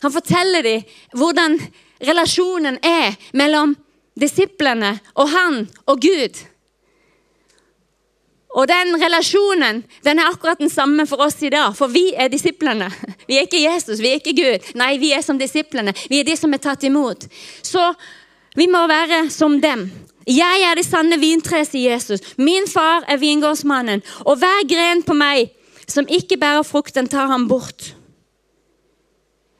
Han 0.00 0.12
forteller 0.12 0.64
dem 0.64 0.86
hvordan 1.18 1.58
relasjonen 2.00 2.78
er 2.86 3.18
mellom 3.36 3.74
disiplene 4.20 4.94
og 5.14 5.28
han 5.28 5.66
og 5.86 6.00
Gud. 6.00 6.38
Og 8.50 8.66
den 8.66 8.96
relasjonen 8.98 9.84
den 10.04 10.18
er 10.18 10.30
akkurat 10.30 10.58
den 10.58 10.72
samme 10.72 11.06
for 11.06 11.22
oss 11.22 11.38
i 11.42 11.52
dag, 11.52 11.74
for 11.76 11.92
vi 11.92 12.10
er 12.16 12.30
disiplene. 12.32 12.90
Vi 13.30 13.36
er 13.38 13.46
ikke 13.46 13.60
Jesus, 13.62 14.00
vi 14.02 14.08
er 14.10 14.16
ikke 14.18 14.32
Gud. 14.34 14.64
Nei, 14.74 14.96
vi 14.98 15.12
er 15.14 15.22
som 15.22 15.38
disiplene. 15.38 15.92
Vi 16.10 16.18
er 16.18 16.26
de 16.26 16.34
som 16.34 16.50
er 16.50 16.58
tatt 16.58 16.82
imot. 16.82 17.28
Så 17.62 17.92
vi 18.58 18.66
må 18.66 18.80
være 18.90 19.28
som 19.30 19.54
dem. 19.62 19.84
Jeg 20.30 20.62
er 20.62 20.78
det 20.78 20.86
sanne 20.86 21.18
vintreet', 21.18 21.72
sier 21.72 21.96
Jesus. 21.96 22.20
Min 22.38 22.68
far 22.70 23.02
er 23.08 23.18
vingårdsmannen. 23.18 24.02
Og 24.26 24.38
hver 24.38 24.66
gren 24.68 25.02
på 25.02 25.14
meg 25.14 25.50
som 25.90 26.06
ikke 26.06 26.38
bærer 26.38 26.62
frukten, 26.62 27.08
tar 27.08 27.26
ham 27.26 27.48
bort. 27.48 27.96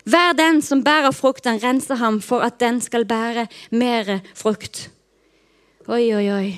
Hver 0.05 0.33
den 0.39 0.63
som 0.63 0.85
bærer 0.85 1.11
frukten, 1.11 1.59
renser 1.63 1.95
ham 1.95 2.21
for 2.23 2.41
at 2.41 2.61
den 2.61 2.81
skal 2.81 3.05
bære 3.05 3.47
mer 3.71 4.21
frukt. 4.35 4.91
Oi, 5.89 6.15
oi, 6.15 6.31
oi. 6.31 6.51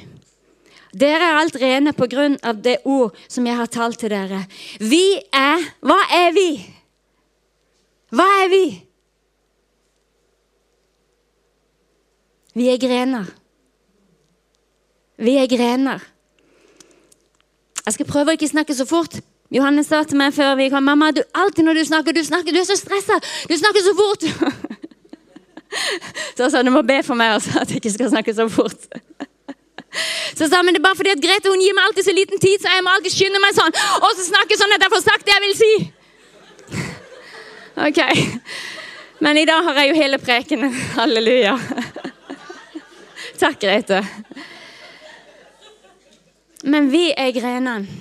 Dere 0.92 1.24
er 1.24 1.38
alt 1.40 1.56
rene 1.56 1.92
på 1.96 2.06
grunn 2.06 2.36
av 2.44 2.60
det 2.60 2.82
ord 2.84 3.16
som 3.28 3.46
jeg 3.46 3.56
har 3.56 3.70
talt 3.72 3.98
til 3.98 4.12
dere. 4.12 4.44
Vi 4.78 5.20
er 5.32 5.64
Hva 5.80 5.98
er 6.12 6.32
vi? 6.36 6.48
Hva 8.12 8.26
er 8.44 8.48
vi? 8.52 8.66
Vi 12.54 12.68
er 12.68 12.76
grener. 12.76 13.41
Vi 15.22 15.36
er 15.38 15.46
grener. 15.46 16.02
Jeg 17.86 17.94
skal 17.96 18.08
prøve 18.08 18.32
å 18.32 18.36
ikke 18.36 18.50
snakke 18.50 18.74
så 18.74 18.86
fort. 18.86 19.20
Johannes 19.52 19.90
sa 19.90 20.00
til 20.08 20.18
meg 20.18 20.32
før 20.34 20.54
vi 20.58 20.70
kom 20.72 20.86
mamma, 20.86 21.10
du, 21.14 21.20
alltid 21.36 21.66
når 21.66 21.78
du 21.78 21.84
snakker, 21.90 22.16
du 22.16 22.22
snakker, 22.24 22.54
du 22.54 22.60
er 22.62 22.66
så 22.66 22.76
stressa. 22.78 23.18
Du 23.50 23.54
snakker 23.58 23.84
så 23.84 23.94
fort. 23.98 24.28
Så 26.36 26.50
sa 26.52 26.60
du 26.60 26.68
må 26.68 26.82
be 26.84 26.98
for 27.00 27.16
meg 27.16 27.30
også, 27.38 27.62
at 27.62 27.70
jeg 27.70 27.80
ikke 27.80 27.92
skal 27.94 28.10
snakke 28.12 28.34
så 28.36 28.44
fort. 28.52 28.82
Så 30.38 30.48
sa 30.52 30.60
men 30.60 30.76
det 30.76 30.82
er 30.82 30.84
bare 30.84 30.98
fordi 30.98 31.14
at 31.14 31.22
Grete 31.22 31.48
hun 31.48 31.62
gir 31.64 31.72
meg 31.76 31.86
alltid 31.88 32.04
så 32.04 32.12
liten 32.12 32.40
tid, 32.42 32.60
så 32.60 32.68
jeg 32.74 32.84
må 32.84 32.92
alltid 32.92 33.14
skynde 33.14 33.40
meg 33.40 33.56
sånn. 33.56 33.72
Og 34.02 34.10
så 34.18 34.26
snakke 34.26 34.58
sånn 34.60 34.74
at 34.76 34.84
jeg 34.84 34.92
får 34.92 35.04
sagt 35.06 35.24
det 35.28 35.32
jeg 35.32 35.44
vil 35.46 35.56
si. 35.62 35.72
Ok. 37.88 38.00
Men 39.24 39.40
i 39.40 39.46
dag 39.48 39.64
har 39.64 39.80
jeg 39.80 39.92
jo 39.92 39.96
hele 39.96 40.18
prekenen. 40.20 40.76
Halleluja. 40.98 41.54
Takk, 43.40 43.62
Grete. 43.64 44.02
Men 46.62 46.90
vi 46.92 47.10
er 47.10 47.32
grenene. 47.34 48.00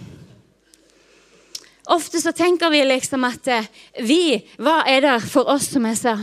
Ofte 1.91 2.21
så 2.21 2.31
tenker 2.31 2.69
vi 2.71 2.83
liksom 2.85 3.25
at 3.27 3.47
eh, 3.49 3.65
vi, 4.05 4.37
hva 4.61 4.83
er 4.87 5.01
det 5.03 5.15
for 5.27 5.49
oss, 5.49 5.65
som 5.73 5.85
jeg 5.89 5.97
sa? 5.99 6.13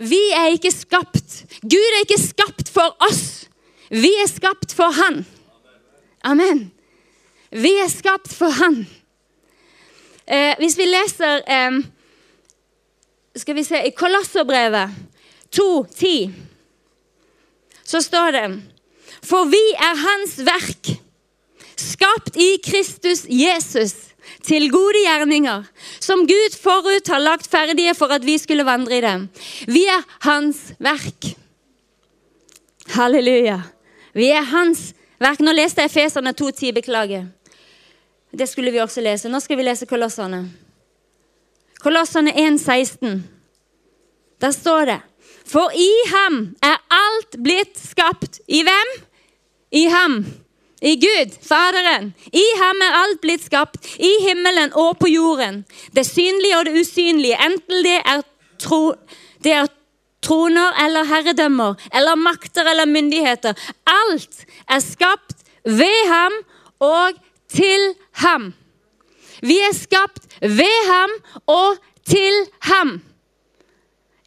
Vi 0.00 0.20
er 0.34 0.56
ikke 0.56 0.72
skapt. 0.74 1.42
Gud 1.62 1.92
er 1.92 2.00
ikke 2.02 2.18
skapt 2.18 2.72
for 2.72 2.96
oss. 3.04 3.44
Vi 3.92 4.10
er 4.22 4.30
skapt 4.30 4.72
for 4.74 4.96
Han. 4.96 5.22
Amen. 6.24 6.64
Vi 7.52 7.76
er 7.78 7.92
skapt 7.92 8.32
for 8.32 8.50
Han. 8.62 8.82
Eh, 10.26 10.56
hvis 10.58 10.78
vi 10.78 10.86
leser 10.86 11.42
eh, 11.50 11.80
Skal 13.36 13.56
vi 13.58 13.64
se 13.66 13.80
I 13.88 13.90
Kolosserbrevet 13.90 14.92
2,10 15.50 16.30
så 17.82 17.98
står 18.00 18.32
det 18.32 18.44
For 19.22 19.48
vi 19.50 19.62
er 19.78 19.98
Hans 20.02 20.38
verk 20.46 20.94
skapt 21.78 22.36
i 22.40 22.56
Kristus 22.64 23.24
Jesus 23.28 23.94
til 24.46 24.68
gode 24.70 25.02
gjerninger, 25.04 25.66
som 26.00 26.24
Gud 26.26 26.56
forut 26.62 27.08
har 27.10 27.22
lagt 27.22 27.50
ferdige 27.50 27.94
for 27.98 28.12
at 28.14 28.24
vi 28.26 28.36
skulle 28.38 28.66
vandre 28.66 28.98
i 28.98 29.04
dem. 29.04 29.28
Vi 29.66 29.84
er 29.90 30.02
Hans 30.26 30.72
verk. 30.82 31.32
Halleluja. 32.94 33.60
Vi 34.14 34.28
er 34.30 34.42
Hans 34.42 34.92
verk. 35.22 35.40
Nå 35.40 35.54
leste 35.54 35.84
jeg 35.84 35.94
Feserne 35.94 36.34
2.10. 36.34 36.72
Beklager. 36.76 37.26
Det 38.32 38.48
skulle 38.48 38.72
vi 38.72 38.80
også 38.82 39.00
lese. 39.04 39.30
Nå 39.30 39.40
skal 39.40 39.58
vi 39.58 39.66
lese 39.66 39.86
Kolossene. 39.86 40.44
Kolossene 41.82 42.32
1,16. 42.32 43.22
Der 44.40 44.50
står 44.50 44.84
det 44.90 45.00
For 45.46 45.70
i 45.74 45.90
ham 46.10 46.54
er 46.62 46.78
alt 46.90 47.36
blitt 47.42 47.78
skapt. 47.78 48.40
I 48.48 48.62
hvem? 48.62 48.92
I 49.72 49.86
ham 49.88 50.24
i 50.82 50.96
Gud, 50.98 51.34
Faderen. 51.46 52.10
I 52.32 52.42
ham 52.58 52.80
er 52.82 52.96
alt 53.02 53.20
blitt 53.22 53.44
skapt, 53.44 53.86
i 54.02 54.10
himmelen 54.24 54.72
og 54.74 54.96
på 54.98 55.08
jorden. 55.08 55.62
Det 55.94 56.04
synlige 56.06 56.58
og 56.58 56.66
det 56.66 56.80
usynlige, 56.80 57.38
enten 57.38 57.84
det 57.86 58.00
er, 58.00 58.24
tro, 58.58 58.94
det 59.44 59.54
er 59.60 59.70
troner 60.22 60.74
eller 60.84 61.06
herredømmer 61.06 61.78
eller 61.94 62.18
makter 62.18 62.66
eller 62.70 62.86
myndigheter. 62.86 63.54
Alt 63.86 64.44
er 64.68 64.82
skapt 64.82 65.46
ved 65.64 66.08
ham 66.10 66.32
og 66.80 67.22
til 67.50 67.94
ham. 68.24 68.52
Vi 69.42 69.58
er 69.58 69.74
skapt 69.74 70.26
ved 70.40 70.76
ham 70.90 71.16
og 71.46 71.78
til 72.06 72.44
ham. 72.70 73.00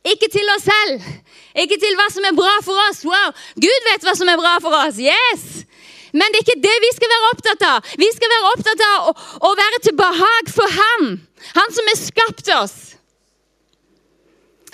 Ikke 0.05 0.29
til 0.31 0.55
oss 0.55 0.67
selv. 0.67 1.01
Ikke 1.55 1.77
til 1.79 1.95
hva 1.95 2.09
som 2.11 2.25
er 2.27 2.35
bra 2.35 2.55
for 2.65 2.79
oss. 2.89 3.03
Wow, 3.07 3.31
Gud 3.55 3.87
vet 3.89 4.03
hva 4.05 4.15
som 4.17 4.31
er 4.31 4.39
bra 4.41 4.57
for 4.63 4.75
oss. 4.83 4.99
Yes! 4.99 5.63
Men 6.15 6.31
det 6.31 6.39
er 6.39 6.45
ikke 6.45 6.63
det 6.63 6.75
vi 6.83 6.89
skal 6.95 7.11
være 7.11 7.29
opptatt 7.33 7.63
av. 7.67 7.93
Vi 7.99 8.07
skal 8.15 8.31
være 8.31 8.51
opptatt 8.53 8.83
av 8.87 9.07
å, 9.11 9.15
å 9.49 9.55
være 9.59 9.81
til 9.83 9.95
behag 9.99 10.51
for 10.55 10.77
Ham. 10.79 11.07
Han 11.55 11.73
som 11.75 11.89
har 11.91 11.99
skapt 11.99 12.51
oss. 12.55 12.75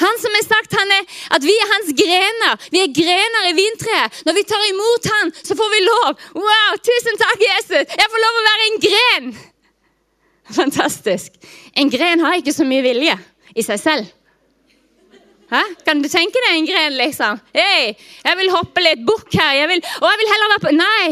Han 0.01 0.17
som 0.21 0.33
har 0.37 0.45
sagt 0.47 0.73
er, 0.81 1.03
at 1.35 1.43
vi 1.45 1.53
er 1.53 1.69
hans 1.69 1.91
grener. 1.97 2.61
Vi 2.73 2.81
er 2.81 2.93
grener 2.95 3.49
i 3.49 3.57
vintreet. 3.57 4.21
Når 4.25 4.37
vi 4.37 4.43
tar 4.49 4.63
imot 4.69 5.09
han, 5.13 5.33
så 5.45 5.57
får 5.57 5.69
vi 5.75 5.81
lov. 5.85 6.23
Wow, 6.37 6.79
tusen 6.81 7.19
takk, 7.21 7.43
Jesus! 7.45 7.85
Jeg 7.85 8.09
får 8.13 8.23
lov 8.25 8.39
å 8.39 8.45
være 8.47 8.69
en 8.69 8.79
gren! 8.87 9.29
Fantastisk. 10.57 11.37
En 11.77 11.91
gren 11.93 12.23
har 12.25 12.39
ikke 12.39 12.55
så 12.55 12.65
mye 12.67 12.85
vilje 12.85 13.13
i 13.53 13.65
seg 13.65 13.81
selv. 13.81 14.09
Hæ? 15.51 15.61
Kan 15.83 15.99
du 15.99 16.07
tenke 16.07 16.39
deg 16.45 16.57
en 16.57 16.67
gren, 16.69 16.93
liksom? 16.95 17.39
Hey, 17.51 17.91
jeg 18.23 18.37
vil 18.39 18.53
hoppe 18.53 18.83
litt 18.85 19.01
bukk 19.07 19.33
her. 19.35 19.57
Jeg 19.59 19.67
vil, 19.73 19.81
og 19.99 20.07
jeg 20.07 20.21
vil 20.21 20.31
heller 20.31 20.53
være 20.53 20.63
på 20.63 20.75
Nei! 20.77 21.07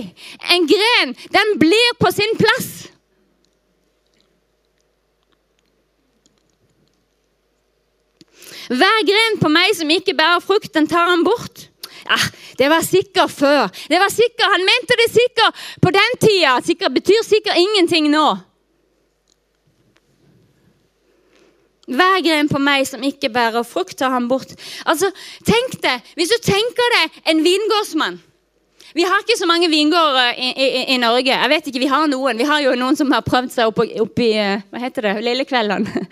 En 0.55 0.69
gren, 0.69 1.11
den 1.35 1.57
blir 1.59 1.97
på 1.99 2.11
sin 2.15 2.37
plass. 2.39 2.69
Hver 8.69 9.03
gren 9.09 9.39
på 9.41 9.49
meg 9.51 9.73
som 9.75 9.89
ikke 9.91 10.13
bærer 10.15 10.43
frukt, 10.45 10.71
den 10.75 10.87
tar 10.87 11.09
han 11.09 11.25
bort. 11.25 11.67
Ja, 12.05 12.17
Det 12.59 12.67
var 12.69 12.81
sikkert 12.83 13.31
før. 13.31 13.67
Det 13.87 13.99
var 13.99 14.09
sikker. 14.11 14.51
Han 14.51 14.65
mente 14.67 14.95
det 14.99 15.11
sikkert 15.13 15.55
på 15.81 15.91
den 15.95 16.15
tida. 16.19 16.57
Sikker 16.65 16.89
betyr 16.89 17.23
sikkert 17.23 17.55
ingenting 17.57 18.09
nå. 18.11 18.37
Hver 21.89 22.23
gren 22.25 22.49
på 22.49 22.61
meg 22.61 22.85
som 22.87 23.03
ikke 23.05 23.31
bærer 23.33 23.65
frukt, 23.65 23.97
tar 23.97 24.13
han 24.13 24.27
bort. 24.29 24.51
Altså, 24.85 25.09
tenk 25.45 25.79
det, 25.83 25.95
Hvis 26.15 26.33
du 26.33 26.37
tenker 26.45 26.95
deg 26.97 27.21
en 27.33 27.41
vingårdsmann 27.45 28.19
Vi 28.93 29.05
har 29.05 29.23
ikke 29.23 29.37
så 29.39 29.47
mange 29.49 29.69
vingårder 29.69 30.37
i, 30.37 30.51
i, 30.53 30.69
i, 30.93 30.97
Norge. 31.01 31.33
Jeg 31.33 31.49
vet 31.49 31.67
ikke, 31.67 31.83
Vi 31.85 31.91
har 31.91 32.07
noen 32.11 32.37
Vi 32.37 32.47
har 32.49 32.61
jo 32.61 32.77
noen 32.77 32.99
som 32.99 33.11
har 33.11 33.25
prøvd 33.25 33.51
seg 33.55 33.71
opp, 33.71 33.81
opp 33.81 34.23
i 34.23 34.31
hva 34.37 34.85
heter 34.85 35.09
det, 35.09 35.17
Lillekveldene. 35.25 36.05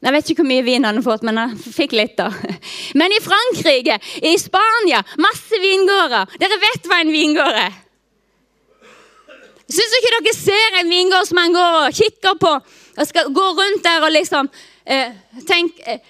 Jeg 0.00 0.14
vet 0.14 0.30
ikke 0.32 0.40
hvor 0.40 0.48
mye 0.48 0.64
vin 0.64 0.86
han 0.88 0.96
har 0.96 1.04
fått, 1.04 1.24
men 1.28 1.36
han 1.36 1.50
fikk 1.60 1.92
litt. 1.92 2.14
da. 2.16 2.30
Men 3.00 3.12
i 3.12 3.18
Frankrike, 3.20 3.98
i 4.24 4.32
Spania, 4.40 5.02
masse 5.20 5.60
vingårder. 5.60 6.38
Dere 6.40 6.56
vet 6.62 6.88
hva 6.88 7.02
en 7.02 7.12
vingård 7.12 7.58
er? 7.66 7.74
Syns 9.70 9.98
ikke 9.98 10.14
dere 10.16 10.32
ser 10.34 10.78
en 10.80 10.88
vingårdsmann 10.90 11.52
gå 11.54 11.66
og 11.82 11.98
kikker 12.00 12.38
på 12.40 12.54
og 13.00 13.06
skal 13.06 13.28
gå 13.34 13.44
rundt 13.58 13.84
der 13.84 14.02
og 14.06 14.12
liksom 14.16 14.48
eh, 14.90 15.12
tenk, 15.48 15.78
eh, 15.86 16.00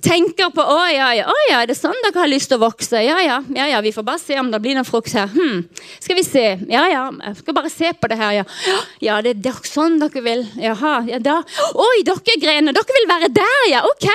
tenker 0.00 0.52
på 0.54 0.62
å 0.62 0.78
ja, 0.90 1.10
ja, 1.18 1.26
ja, 1.50 1.60
er 1.60 1.70
det 1.70 1.76
sånn 1.78 1.98
dere 2.04 2.22
har 2.22 2.30
lyst 2.30 2.50
til 2.52 2.60
å 2.60 2.64
vokse? 2.64 3.00
Ja, 3.04 3.18
ja, 3.24 3.40
ja, 3.56 3.66
ja, 3.72 3.80
vi 3.84 3.92
får 3.94 4.06
bare 4.06 4.22
se 4.22 4.38
om 4.40 4.50
det 4.52 4.60
blir 4.62 4.78
noe 4.78 4.88
frukt 4.88 5.12
her. 5.16 5.28
Hm, 5.34 5.64
Skal 5.98 6.18
vi 6.18 6.24
se. 6.26 6.44
Ja, 6.70 6.86
ja, 6.90 7.08
jeg 7.10 7.40
skal 7.40 7.56
bare 7.56 7.72
se 7.72 7.92
på 7.92 8.10
det 8.10 8.20
her. 8.20 8.40
Ja, 8.40 8.78
ja 9.02 9.18
det 9.24 9.36
er 9.38 9.60
sånn 9.68 9.98
dere 10.02 10.24
vil. 10.24 10.46
Jaha, 10.62 10.94
ja 11.10 11.20
da. 11.22 11.40
Oi, 11.74 12.00
dere 12.06 12.38
grener, 12.40 12.76
dere 12.76 13.00
vil 13.00 13.10
være 13.10 13.32
der, 13.40 13.66
ja. 13.72 13.84
Ok. 13.90 14.08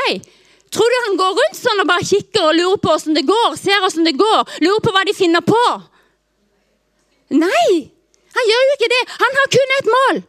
Tror 0.75 0.91
du 0.91 0.95
han 1.05 1.19
går 1.19 1.35
rundt 1.37 1.57
sånn 1.59 1.81
og 1.83 1.87
bare 1.87 2.03
kikker 2.07 2.49
og 2.49 2.55
lurer 2.57 2.79
på 2.83 2.95
åssen 2.95 3.15
det 3.15 3.23
går? 3.27 3.53
Ser 3.59 3.83
åssen 3.85 4.07
det 4.07 4.17
går? 4.19 4.57
Lurer 4.65 4.81
på 4.83 4.91
hva 4.91 5.05
de 5.07 5.13
finner 5.15 5.43
på? 5.45 5.61
Nei, 7.35 7.91
han 8.35 8.49
gjør 8.49 8.65
jo 8.69 8.73
ikke 8.75 8.91
det. 8.91 9.03
Han 9.21 9.39
har 9.39 9.51
kun 9.55 9.73
et 9.77 9.91
mål. 9.93 10.21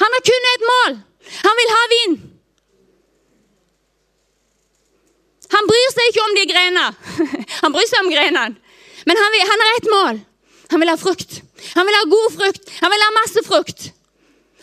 Han 0.00 0.16
har 0.16 0.24
kun 0.30 0.48
ett 0.54 0.66
mål. 0.70 0.98
Han 1.28 1.60
vil 1.60 1.72
ha 1.74 1.82
vin. 1.94 2.16
Han 5.50 5.68
bryr 5.68 5.94
seg 5.94 6.10
ikke 6.10 6.24
om 6.24 6.34
de 6.38 6.48
grenene. 6.50 6.88
Han 7.62 7.74
bryr 7.74 7.88
seg 7.90 8.04
om 8.04 8.10
grenene. 8.12 8.58
Men 9.08 9.16
han, 9.16 9.32
vil, 9.32 9.42
han 9.48 9.62
har 9.64 9.76
ett 9.78 9.86
mål. 9.90 10.18
Han 10.70 10.82
vil 10.82 10.90
ha 10.92 10.96
frukt. 11.00 11.38
Han 11.72 11.86
vil 11.88 11.96
ha 11.96 12.02
god 12.10 12.34
frukt. 12.34 12.68
Han 12.82 12.92
vil 12.92 13.02
ha 13.02 13.08
masse 13.16 13.42
frukt. 13.46 13.86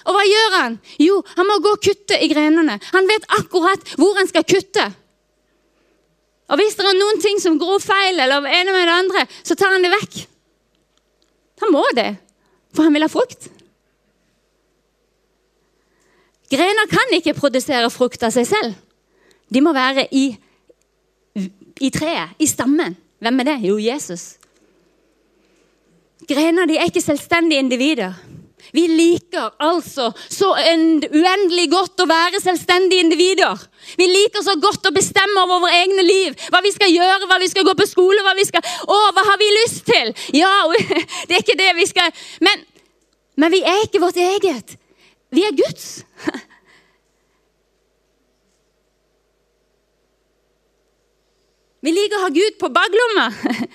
Og 0.07 0.15
hva 0.15 0.23
gjør 0.23 0.53
han? 0.55 0.77
Jo, 1.03 1.17
han 1.35 1.49
må 1.49 1.57
gå 1.63 1.73
og 1.75 1.81
kutte 1.83 2.19
i 2.21 2.29
grenene. 2.31 2.77
Han 2.93 3.09
vet 3.09 3.25
akkurat 3.39 3.91
hvor 3.99 4.15
han 4.15 4.29
skal 4.29 4.45
kutte. 4.47 4.85
Og 6.47 6.61
hvis 6.61 6.77
det 6.79 6.85
er 6.85 6.95
noen 6.95 7.19
ting 7.19 7.41
som 7.43 7.57
gror 7.59 7.81
feil, 7.83 8.21
eller 8.23 8.45
ene 8.45 8.71
med 8.71 8.87
det 8.87 8.95
andre, 8.95 9.25
så 9.43 9.57
tar 9.59 9.73
han 9.73 9.83
det 9.83 9.91
vekk. 9.97 10.21
Han 11.65 11.73
må 11.73 11.83
det, 11.97 12.11
for 12.77 12.87
han 12.87 12.95
vil 12.95 13.03
ha 13.03 13.11
frukt. 13.11 13.49
Grener 16.51 16.87
kan 16.91 17.15
ikke 17.17 17.35
produsere 17.35 17.89
frukt 17.91 18.23
av 18.23 18.31
seg 18.35 18.47
selv. 18.47 18.77
De 19.51 19.61
må 19.63 19.73
være 19.75 20.07
i, 20.15 20.29
i 21.83 21.91
treet, 21.93 22.35
i 22.39 22.47
stammen. 22.47 22.95
Hvem 23.23 23.41
er 23.41 23.49
det? 23.51 23.57
Jo, 23.67 23.77
Jesus. 23.81 24.35
Grener 26.27 26.67
de 26.67 26.77
er 26.77 26.89
ikke 26.89 27.03
selvstendige 27.03 27.59
individer. 27.63 28.15
Vi 28.75 28.83
liker 28.89 29.53
altså 29.63 30.09
så 30.29 30.49
uendelig 30.57 31.67
godt 31.71 32.01
å 32.03 32.07
være 32.09 32.41
selvstendige 32.43 33.05
individer. 33.05 33.61
Vi 33.99 34.07
liker 34.09 34.43
så 34.43 34.57
godt 34.59 34.89
å 34.89 34.93
bestemme 34.95 35.43
over 35.43 35.63
våre 35.63 35.77
egne 35.83 36.03
liv. 36.03 36.35
Hva 36.51 36.59
vi 36.65 36.73
skal 36.75 36.91
gjøre, 36.91 37.29
hva 37.29 37.37
vi 37.39 37.47
skal 37.51 37.67
gå 37.67 37.75
på 37.79 37.87
skole, 37.87 38.23
hva 38.25 38.35
vi 38.37 38.47
skal 38.47 38.65
Å, 38.65 38.97
hva 39.15 39.23
har 39.29 39.39
vi 39.39 39.53
lyst 39.61 39.85
til? 39.87 40.11
Ja, 40.35 40.51
det 41.27 41.37
er 41.37 41.45
ikke 41.45 41.59
det 41.59 41.71
vi 41.77 41.87
skal 41.87 42.11
Men, 42.43 42.65
men 43.39 43.53
vi 43.53 43.63
er 43.63 43.85
ikke 43.85 44.03
vårt 44.03 44.19
eget. 44.19 44.75
Vi 45.37 45.43
er 45.45 45.53
Guds. 45.53 46.05
Vi 51.85 51.91
liker 51.93 52.17
å 52.17 52.23
ha 52.25 52.31
Gud 52.33 52.55
på 52.57 52.69
baklomma. 52.73 53.27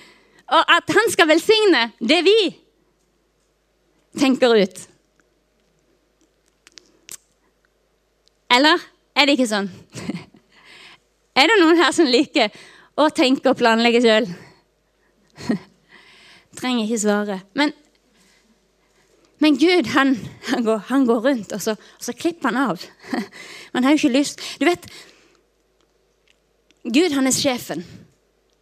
og 0.57 0.73
at 0.75 0.91
han 0.97 1.07
skal 1.13 1.29
velsigne 1.31 1.85
det 2.03 2.19
vi 2.27 2.35
tenker 4.19 4.57
ut. 4.59 4.81
Eller 8.53 8.83
er 9.15 9.25
det 9.25 9.37
ikke 9.37 9.49
sånn? 9.49 9.71
Er 11.39 11.49
det 11.49 11.55
noen 11.63 11.79
her 11.79 11.89
som 11.95 12.05
liker 12.05 12.53
å 13.01 13.07
tenke 13.09 13.49
og 13.49 13.57
planlegge 13.57 14.03
sjøl? 14.03 14.27
Trenger 16.59 16.83
ikke 16.83 16.99
svare. 17.01 17.39
Men, 17.57 17.73
men 19.43 19.57
Gud, 19.59 19.89
han, 19.91 20.15
han, 20.47 20.63
går, 20.63 20.85
han, 20.87 21.05
går, 21.07 21.19
rundt, 21.25 21.51
og 21.51 21.61
så, 21.61 21.75
og 21.75 22.05
så 22.05 22.13
klipper 22.15 22.53
han 22.53 22.61
av. 22.69 22.85
Man 23.73 23.83
har 23.83 23.91
jo 23.91 23.99
ikke 23.99 24.17
lyst 24.17 24.39
Du 24.59 24.65
vet, 24.69 24.87
Gud, 26.83 27.11
han 27.15 27.27
er 27.27 27.35
sjefen. 27.35 27.83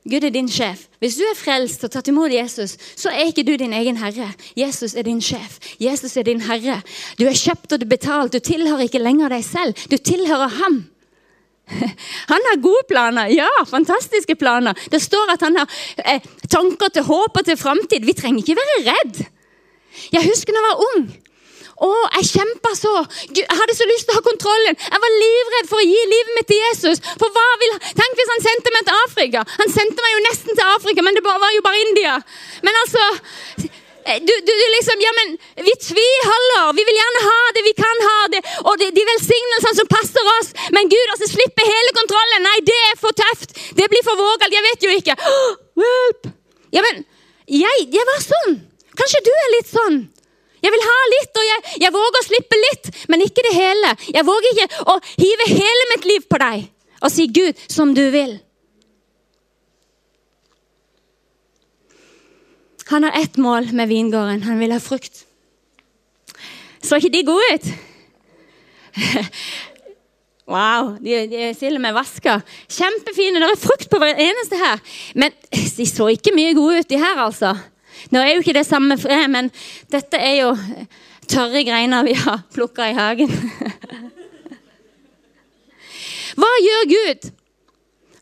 Gud 0.10 0.26
er 0.26 0.34
din 0.34 0.50
sjef. 0.50 0.88
Hvis 1.02 1.18
du 1.18 1.24
er 1.26 1.38
frelst 1.38 1.84
og 1.86 1.92
tatt 1.94 2.10
imot 2.10 2.34
Jesus, 2.34 2.74
så 2.98 3.12
er 3.14 3.30
ikke 3.30 3.46
du 3.46 3.54
din 3.58 3.74
egen 3.78 3.98
herre. 4.02 4.32
Jesus 4.58 4.96
er 4.98 5.06
din 5.06 5.22
sjef. 5.22 5.60
Jesus 5.82 6.18
er 6.18 6.26
din 6.26 6.42
herre. 6.42 6.80
Du 7.20 7.28
er 7.30 7.38
kjøpt 7.38 7.76
og 7.76 7.82
du 7.82 7.86
betalt. 7.90 8.34
Du 8.34 8.42
tilhører 8.42 8.88
ikke 8.88 9.02
lenger 9.02 9.34
deg 9.34 9.46
selv. 9.46 9.78
Du 9.90 9.98
tilhører 9.98 10.54
ham. 10.58 10.80
Han 12.34 12.48
har 12.50 12.62
gode 12.62 12.88
planer. 12.90 13.30
Ja, 13.34 13.50
fantastiske 13.70 14.36
planer. 14.36 14.78
Det 14.90 15.02
står 15.02 15.36
at 15.36 15.46
han 15.46 15.62
har 15.62 15.78
eh, 16.04 16.26
tanker 16.50 16.90
til 16.94 17.06
håp 17.08 17.38
og 17.38 17.46
til 17.46 17.58
framtid. 17.58 18.06
Vi 18.06 18.18
trenger 18.18 18.42
ikke 18.42 18.58
være 18.58 18.82
redd. 18.90 19.22
Jeg 20.14 20.28
husker 20.30 20.56
da 20.56 20.62
jeg 20.62 20.70
var 20.70 20.86
ung. 20.92 21.04
Å, 21.82 21.90
jeg 22.20 22.28
kjempa 22.30 22.72
så. 22.78 22.94
Jeg 23.34 23.58
hadde 23.58 23.74
så 23.74 23.88
lyst 23.90 24.06
til 24.06 24.14
å 24.14 24.20
ha 24.20 24.26
kontrollen. 24.26 24.78
Jeg 24.78 25.02
var 25.02 25.16
livredd 25.18 25.70
for 25.72 25.82
å 25.82 25.88
gi 25.88 26.02
livet 26.14 26.36
mitt 26.38 26.50
til 26.52 26.62
Jesus. 26.62 27.02
For 27.18 27.34
hva 27.34 27.46
vil, 27.64 27.78
Tenk 27.98 28.20
hvis 28.20 28.34
han 28.36 28.44
sendte 28.46 28.74
meg 28.76 28.86
til 28.86 29.00
Afrika. 29.08 29.46
Han 29.58 29.74
sendte 29.74 30.06
meg 30.06 30.14
jo 30.14 30.26
nesten 30.28 30.54
til 30.54 30.74
Afrika, 30.78 31.06
men 31.06 31.18
det 31.18 31.26
var 31.26 31.54
jo 31.56 31.64
bare 31.66 31.86
India. 31.88 32.20
Men 32.62 32.78
altså 32.84 33.08
Eh, 34.06 34.20
du, 34.28 34.34
du, 34.48 34.52
du, 34.62 34.66
liksom, 34.78 34.98
ja, 35.08 35.12
men 35.20 35.28
Vi 35.68 35.74
tviholder. 35.90 36.74
Vi 36.78 36.84
vil 36.90 36.98
gjerne 37.02 37.22
ha 37.30 37.42
det 37.56 37.64
vi 37.70 37.74
kan 37.84 37.98
ha. 38.08 38.18
det, 38.34 38.42
Og 38.68 38.74
de, 38.82 38.88
de 38.98 39.04
velsignelsene 39.12 39.78
som 39.80 39.92
passer 39.98 40.32
oss. 40.38 40.50
Men 40.76 40.90
Gud, 40.94 41.08
altså 41.14 41.30
slippe 41.30 41.68
hele 41.74 41.92
kontrollen. 42.00 42.48
Nei, 42.48 42.58
det 42.72 42.80
er 42.90 42.98
for 43.04 43.14
tøft. 43.24 43.54
Det 43.78 43.90
blir 43.92 44.04
for 44.08 44.18
vågalt. 44.18 44.58
Jeg 44.58 44.68
vet 44.70 44.88
jo 44.88 44.96
ikke. 44.98 45.18
Oh, 45.34 45.54
hjelp! 45.84 46.32
Ja, 46.74 46.82
men 46.88 47.04
jeg, 47.52 47.88
jeg, 47.94 48.06
var 48.08 48.22
sånn. 48.24 48.54
Kanskje 49.02 49.24
du 49.26 49.32
er 49.34 49.54
litt 49.56 49.72
sånn. 49.72 49.98
Jeg 50.62 50.74
vil 50.76 50.84
ha 50.86 51.00
litt, 51.16 51.40
og 51.42 51.48
jeg, 51.48 51.62
jeg 51.82 51.94
våger 51.96 52.20
å 52.20 52.28
slippe 52.28 52.60
litt, 52.60 52.90
men 53.10 53.24
ikke 53.26 53.46
det 53.48 53.56
hele. 53.56 53.96
Jeg 54.14 54.28
våger 54.28 54.54
ikke 54.54 54.86
å 54.94 54.98
hive 55.16 55.50
hele 55.50 55.90
mitt 55.96 56.06
liv 56.06 56.30
på 56.30 56.38
deg 56.42 56.70
og 57.02 57.10
si 57.10 57.26
'Gud, 57.26 57.58
som 57.66 57.96
du 57.98 58.04
vil'. 58.14 58.38
Han 62.92 63.08
har 63.08 63.16
ett 63.24 63.38
mål 63.38 63.72
med 63.74 63.88
vingården. 63.88 64.44
Han 64.44 64.60
vil 64.60 64.72
ha 64.76 64.78
frukt. 64.78 65.26
Så 66.84 67.00
ikke 67.00 67.14
de 67.14 67.24
gode 67.26 67.54
ut? 67.56 67.68
Wow, 70.52 70.98
de, 71.00 71.14
de 71.32 71.38
er 71.38 71.54
til 71.56 71.78
og 71.78 71.82
med 71.82 71.94
vaska. 71.96 72.42
Kjempefine. 72.68 73.40
Det 73.40 73.54
er 73.54 73.60
frukt 73.62 73.88
på 73.88 74.00
hver 74.02 74.18
eneste 74.20 74.58
her. 74.60 74.82
Men 75.16 75.32
de 75.78 75.86
så 75.88 76.10
ikke 76.12 76.34
mye 76.36 76.58
gode 76.58 76.82
ut, 76.82 76.90
de 76.90 77.00
her, 77.00 77.22
altså. 77.24 77.54
Nå 78.10 78.20
er 78.20 78.34
jo 78.34 78.42
ikke 78.42 78.58
det 78.58 78.66
samme 78.68 78.98
men 79.30 79.52
dette 79.94 80.18
er 80.18 80.36
jo 80.42 80.56
tørre 81.30 81.64
greiner 81.64 82.04
vi 82.08 82.16
har 82.18 82.42
plukka 82.54 82.90
i 82.90 82.98
hagen. 82.98 83.32
Hva 86.40 86.52
gjør 86.64 86.90
Gud 86.92 87.30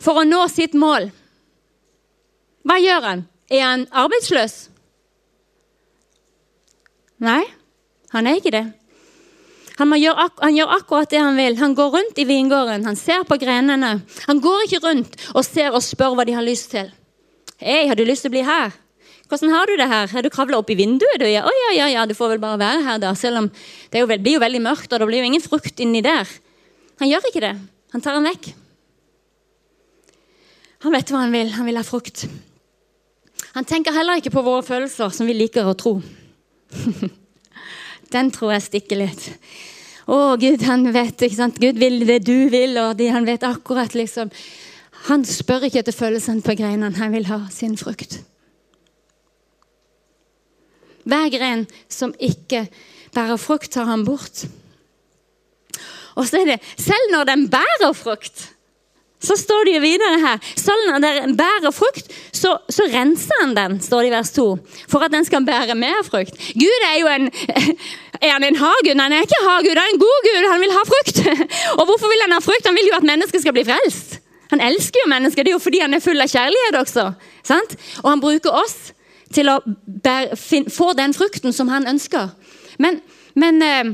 for 0.02 0.20
å 0.22 0.28
nå 0.28 0.42
sitt 0.52 0.76
mål? 0.78 1.10
Hva 2.68 2.78
gjør 2.82 3.08
han? 3.08 3.24
Er 3.50 3.64
han 3.66 3.88
arbeidsløs? 3.96 4.58
Nei, 7.20 7.42
han 8.14 8.30
er 8.30 8.40
ikke 8.40 8.54
det. 8.56 8.66
Han, 9.80 9.94
gjøre, 9.96 10.28
han, 10.42 10.56
gjør 10.58 10.74
akkurat 10.76 11.12
det 11.12 11.22
han 11.24 11.38
vil. 11.40 11.56
Han 11.60 11.74
går 11.76 11.94
rundt 11.96 12.20
i 12.20 12.28
vingården, 12.28 12.86
han 12.88 13.00
ser 13.00 13.24
på 13.28 13.38
grenene. 13.40 13.94
Han 14.28 14.42
går 14.44 14.66
ikke 14.68 14.84
rundt 14.84 15.16
og 15.34 15.46
ser 15.48 15.72
og 15.76 15.84
spør 15.86 16.18
hva 16.18 16.28
de 16.28 16.36
har 16.36 16.46
lyst 16.46 16.72
til. 16.76 16.92
'Hei, 17.60 17.88
har 17.88 17.96
du 17.96 18.06
lyst 18.08 18.24
til 18.24 18.32
å 18.32 18.36
bli 18.38 18.44
her?' 18.48 18.76
'Hvordan 19.30 19.52
har 19.54 19.66
du 19.66 19.78
det 19.78 19.88
her? 19.88 20.08
Har 20.08 20.22
du 20.22 20.30
kravla 20.30 20.58
opp 20.58 20.70
i 20.70 20.76
vinduet?' 20.76 21.20
Du? 21.20 21.26
Ja, 21.26 21.46
oh, 21.46 21.54
ja, 21.54 21.86
ja, 21.86 21.88
ja, 21.88 22.06
du 22.06 22.16
får 22.18 22.30
vel 22.30 22.40
bare 22.42 22.58
være 22.58 22.84
her, 22.84 22.98
da. 22.98 23.14
Selv 23.14 23.38
om 23.38 23.52
det 23.92 24.08
blir 24.22 24.34
jo 24.34 24.40
veldig 24.40 24.62
mørkt, 24.62 24.92
og 24.92 25.00
det 25.00 25.08
blir 25.08 25.22
jo 25.22 25.30
ingen 25.30 25.42
frukt 25.42 25.80
inni 25.80 26.02
der. 26.02 26.28
Han 27.00 27.10
gjør 27.10 27.30
ikke 27.30 27.46
det. 27.46 27.56
Han 27.94 28.02
tar 28.02 28.18
den 28.18 28.26
vekk. 28.26 28.54
Han 30.82 30.96
vet 30.96 31.12
hva 31.12 31.22
han 31.22 31.32
vil. 31.32 31.52
Han 31.52 31.66
vil 31.66 31.78
ha 31.78 31.84
frukt. 31.84 32.26
Han 33.54 33.66
tenker 33.66 33.94
heller 33.94 34.20
ikke 34.20 34.34
på 34.34 34.44
våre 34.46 34.64
følelser, 34.64 35.10
som 35.14 35.28
vi 35.28 35.34
liker 35.34 35.68
å 35.68 35.78
tro. 35.78 36.02
Den 38.14 38.32
tror 38.34 38.54
jeg 38.56 38.66
stikker 38.66 38.98
litt. 38.98 39.28
Å, 40.10 40.36
Gud, 40.42 40.64
han 40.66 40.88
vet 40.94 41.22
ikke 41.22 41.38
sant? 41.38 41.60
Gud 41.62 41.78
vil 41.78 42.02
det 42.08 42.24
du 42.26 42.50
vil, 42.50 42.74
og 42.82 42.96
det, 42.98 43.12
han 43.14 43.28
vet 43.28 43.46
akkurat 43.46 43.94
liksom 43.94 44.32
Han 45.06 45.22
spør 45.24 45.68
ikke 45.68 45.84
etter 45.84 45.96
følelsene 45.96 46.42
på 46.44 46.56
greinene, 46.58 46.98
han 46.98 47.14
vil 47.14 47.30
ha 47.30 47.44
sin 47.54 47.78
frukt. 47.80 48.18
Hver 51.10 51.34
gren 51.34 51.66
som 51.90 52.14
ikke 52.20 52.68
bærer 53.16 53.42
frukt, 53.42 53.72
tar 53.74 53.90
han 53.90 54.06
bort. 54.06 54.46
Og 56.20 56.28
så 56.28 56.42
er 56.42 56.54
det 56.54 56.62
selv 56.78 57.12
når 57.14 57.30
den 57.30 57.50
bærer 57.52 57.94
frukt, 57.96 58.50
så 59.20 59.36
står 59.36 59.68
det 59.68 59.74
jo 59.76 59.80
videre 59.84 60.20
her 60.24 60.38
Selv 60.56 60.86
når 60.88 61.02
den 61.04 61.34
bærer 61.38 61.74
frukt, 61.76 62.08
så, 62.32 62.54
så, 62.72 62.86
renser 62.88 63.42
han 63.42 63.56
den, 63.56 63.82
står 63.84 64.06
det 64.06 64.12
i 64.12 64.14
vers 64.14 64.32
2, 64.32 64.46
for 64.92 65.04
at 65.04 65.12
den 65.12 65.26
skal 65.28 65.44
bære 65.46 65.76
mer 65.76 66.06
frukt. 66.08 66.38
Gud 66.56 66.86
er 66.92 67.00
jo 67.02 67.12
en 67.16 67.28
Er 68.20 68.34
han 68.36 68.44
en 68.44 68.56
hagud? 68.56 69.00
Han 69.00 69.14
er 69.16 69.24
ikke 69.24 69.44
hagud, 69.44 69.70
han 69.70 69.80
er 69.80 69.94
en 69.94 70.00
god 70.00 70.26
gud. 70.28 70.48
Han 70.52 70.62
vil 70.62 70.74
ha 70.76 70.82
frukt. 70.88 71.20
Og 71.80 71.86
hvorfor 71.88 72.12
vil 72.12 72.24
han 72.26 72.34
ha 72.36 72.40
frukt? 72.44 72.66
Han 72.68 72.76
vil 72.76 72.90
jo 72.92 72.98
at 72.98 73.06
mennesket 73.08 73.46
skal 73.46 73.56
bli 73.56 73.64
frelst. 73.64 74.18
Han 74.52 74.60
elsker 74.60 75.00
jo 75.06 75.10
mennesker. 75.14 75.44
Det 75.44 75.54
er 75.54 75.56
jo 75.56 75.62
fordi 75.64 75.80
han 75.80 75.96
er 75.96 76.04
full 76.04 76.20
av 76.20 76.28
kjærlighet 76.28 76.78
også. 76.82 77.06
Sant? 77.48 77.78
Og 78.04 78.10
han 78.10 78.20
bruker 78.20 78.58
oss 78.60 78.76
til 79.34 79.52
å 79.52 79.60
bære, 79.86 80.38
få 80.74 80.94
den 80.98 81.14
frukten 81.14 81.54
som 81.56 81.70
han 81.70 81.88
ønsker. 81.90 82.32
Men, 82.82 83.02
men 83.38 83.62
eh, 83.66 83.92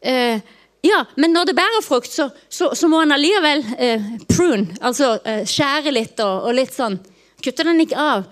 eh, 0.00 0.52
ja, 0.82 1.04
men 1.16 1.30
når 1.30 1.50
det 1.50 1.56
bærer 1.56 1.84
frukt, 1.86 2.10
så, 2.10 2.28
så, 2.50 2.72
så 2.74 2.88
må 2.90 3.02
en 3.02 3.14
allikevel 3.14 3.62
eh, 3.78 4.06
prune, 4.26 4.74
altså 4.82 5.14
eh, 5.22 5.44
skjære 5.46 5.92
litt 5.94 6.22
og, 6.24 6.48
og, 6.48 6.56
litt 6.58 6.74
sånn. 6.74 6.98
Kutte 7.42 7.66
den 7.66 7.84
ikke 7.84 7.98
av. 7.98 8.24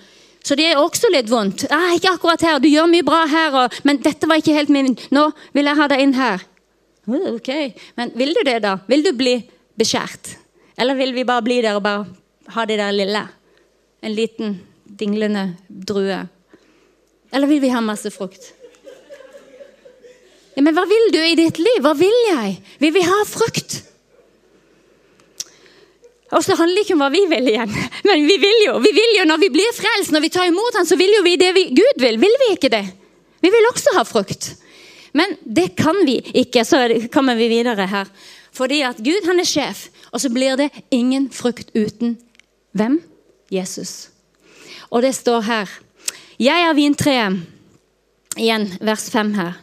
Så 0.43 0.57
det 0.57 0.71
er 0.71 0.81
også 0.81 1.11
litt 1.13 1.29
vondt. 1.31 1.67
Ah, 1.69 1.93
'Ikke 1.93 2.15
akkurat 2.15 2.43
her. 2.43 2.59
Du 2.59 2.69
gjør 2.71 2.89
mye 2.89 3.05
bra 3.05 3.27
her, 3.29 3.55
og, 3.61 3.75
men 3.85 4.01
dette 4.01 4.27
var 4.27 4.41
ikke 4.41 4.55
helt 4.57 4.73
min 4.73 4.95
Nå 5.13 5.27
vil 5.53 5.69
jeg 5.69 5.79
ha 5.79 5.89
deg 5.93 6.03
inn 6.07 6.17
her.' 6.17 6.47
Oh, 7.11 7.35
ok, 7.35 7.49
Men 7.97 8.13
vil 8.15 8.35
du 8.35 8.43
det, 8.45 8.61
da? 8.63 8.77
Vil 8.87 9.03
du 9.03 9.11
bli 9.17 9.33
beskjært? 9.79 10.37
Eller 10.79 10.95
vil 10.95 11.15
vi 11.17 11.25
bare 11.27 11.43
bli 11.43 11.57
der 11.65 11.79
og 11.79 11.83
bare 11.83 12.05
ha 12.55 12.65
det 12.69 12.77
der 12.79 12.93
lille? 12.95 13.23
En 14.03 14.15
liten, 14.15 14.61
dinglende 14.99 15.53
drue? 15.69 16.23
Eller 17.31 17.47
vil 17.51 17.61
vi 17.63 17.71
ha 17.71 17.83
masse 17.85 18.11
frukt? 18.11 18.53
Ja, 20.57 20.65
men 20.67 20.75
hva 20.75 20.85
vil 20.89 21.13
du 21.15 21.21
i 21.23 21.37
ditt 21.39 21.61
liv? 21.63 21.79
Hva 21.85 21.95
vil 21.97 22.17
jeg? 22.31 22.57
Vil 22.83 22.93
Vi 22.95 23.05
ha 23.07 23.21
frukt. 23.29 23.79
Og 26.31 26.45
så 26.47 26.55
handler 26.55 26.79
det 26.79 26.85
ikke 26.87 26.95
om 26.95 27.03
hva 27.03 27.11
vi 27.11 27.23
vil 27.27 27.49
igjen. 27.51 27.73
Men 28.07 28.23
vi 28.23 28.37
vil 28.39 28.61
jo 28.63 28.77
vi 28.83 28.93
vil 28.95 29.17
jo 29.19 29.25
når 29.27 29.41
vi 29.43 29.49
blir 29.51 29.73
frelst, 29.75 30.13
når 30.15 30.23
vi 30.23 30.31
tar 30.31 30.47
imot 30.47 30.77
ham, 30.79 30.87
så 30.87 30.99
vil 30.99 31.11
jo 31.17 31.25
vi 31.27 31.35
det 31.41 31.49
vi, 31.57 31.65
Gud 31.75 32.03
vil. 32.03 32.21
Vil 32.23 32.37
vi 32.45 32.51
ikke 32.55 32.71
det? 32.71 32.85
Vi 33.43 33.51
vil 33.51 33.67
også 33.73 33.97
ha 33.97 34.05
frukt. 34.07 34.53
Men 35.17 35.35
det 35.43 35.73
kan 35.79 35.99
vi 36.07 36.21
ikke. 36.43 36.63
Så 36.65 36.85
kommer 37.11 37.35
vi 37.35 37.49
videre 37.51 37.89
her. 37.91 38.07
Fordi 38.55 38.83
at 38.87 39.03
Gud 39.03 39.27
han 39.27 39.43
er 39.43 39.49
sjef, 39.49 39.89
og 40.11 40.23
så 40.23 40.31
blir 40.31 40.59
det 40.59 40.71
ingen 40.95 41.29
frukt 41.35 41.71
uten 41.75 42.17
hvem? 42.75 43.01
Jesus. 43.51 44.11
Og 44.91 45.03
det 45.03 45.15
står 45.17 45.47
her. 45.47 45.73
Jeg 46.41 46.69
er 46.69 46.77
vintreet. 46.77 47.41
Igjen 48.39 48.69
vers 48.81 49.09
5 49.11 49.35
her. 49.35 49.59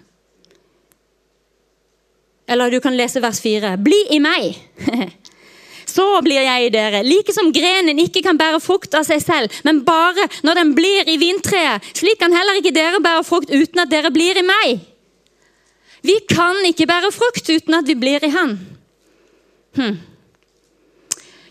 Eller 2.48 2.72
du 2.72 2.80
kan 2.84 2.96
lese 2.96 3.22
vers 3.24 3.39
4. 3.43 3.76
Bli 3.84 4.00
i 4.15 4.20
meg. 4.24 4.56
Så 5.88 6.06
blir 6.22 6.43
jeg 6.43 6.67
i 6.67 6.72
dere. 6.72 7.02
Like 7.04 7.34
som 7.34 7.50
grenen 7.56 8.00
ikke 8.04 8.22
kan 8.26 8.38
bære 8.39 8.60
frukt 8.63 8.93
av 8.96 9.06
seg 9.08 9.24
selv, 9.24 9.56
men 9.65 9.82
bare 9.88 10.28
når 10.46 10.60
den 10.60 10.74
blir 10.78 11.08
i 11.10 11.15
vintreet. 11.20 11.84
Slik 11.96 12.20
kan 12.22 12.36
heller 12.36 12.60
ikke 12.60 12.76
dere 12.76 13.02
bære 13.04 13.24
frukt 13.26 13.52
uten 13.54 13.82
at 13.82 13.91
dere 13.91 14.12
blir 14.13 14.38
i 14.38 14.46
meg. 14.46 14.84
Vi 16.06 16.20
kan 16.30 16.60
ikke 16.67 16.88
bære 16.88 17.12
frukt 17.15 17.50
uten 17.50 17.80
at 17.80 17.88
vi 17.88 17.96
blir 18.00 18.24
i 18.24 18.32
Han. 18.36 18.54
Hm. 19.80 19.98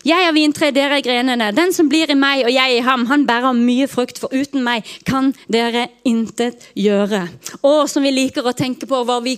Jeg 0.07 0.23
er 0.23 0.31
vintre, 0.31 0.69
dere 0.71 1.01
er 1.01 1.03
grenene. 1.03 1.49
Den 1.51 1.73
som 1.75 1.89
blir 1.91 2.07
i 2.07 2.15
meg 2.15 2.45
og 2.45 2.51
jeg 2.53 2.77
i 2.77 2.83
ham, 2.85 3.03
han 3.09 3.25
bærer 3.27 3.57
mye 3.57 3.89
frukt, 3.91 4.21
for 4.21 4.31
uten 4.31 4.63
meg 4.63 4.87
kan 5.07 5.33
dere 5.51 5.87
intet 6.07 6.69
gjøre. 6.79 7.25
Og 7.67 7.89
som 7.91 8.05
vi 8.05 8.13
liker 8.13 8.45
å 8.47 8.55
tenke 8.55 8.87
på 8.87 9.01
vi, 9.25 9.35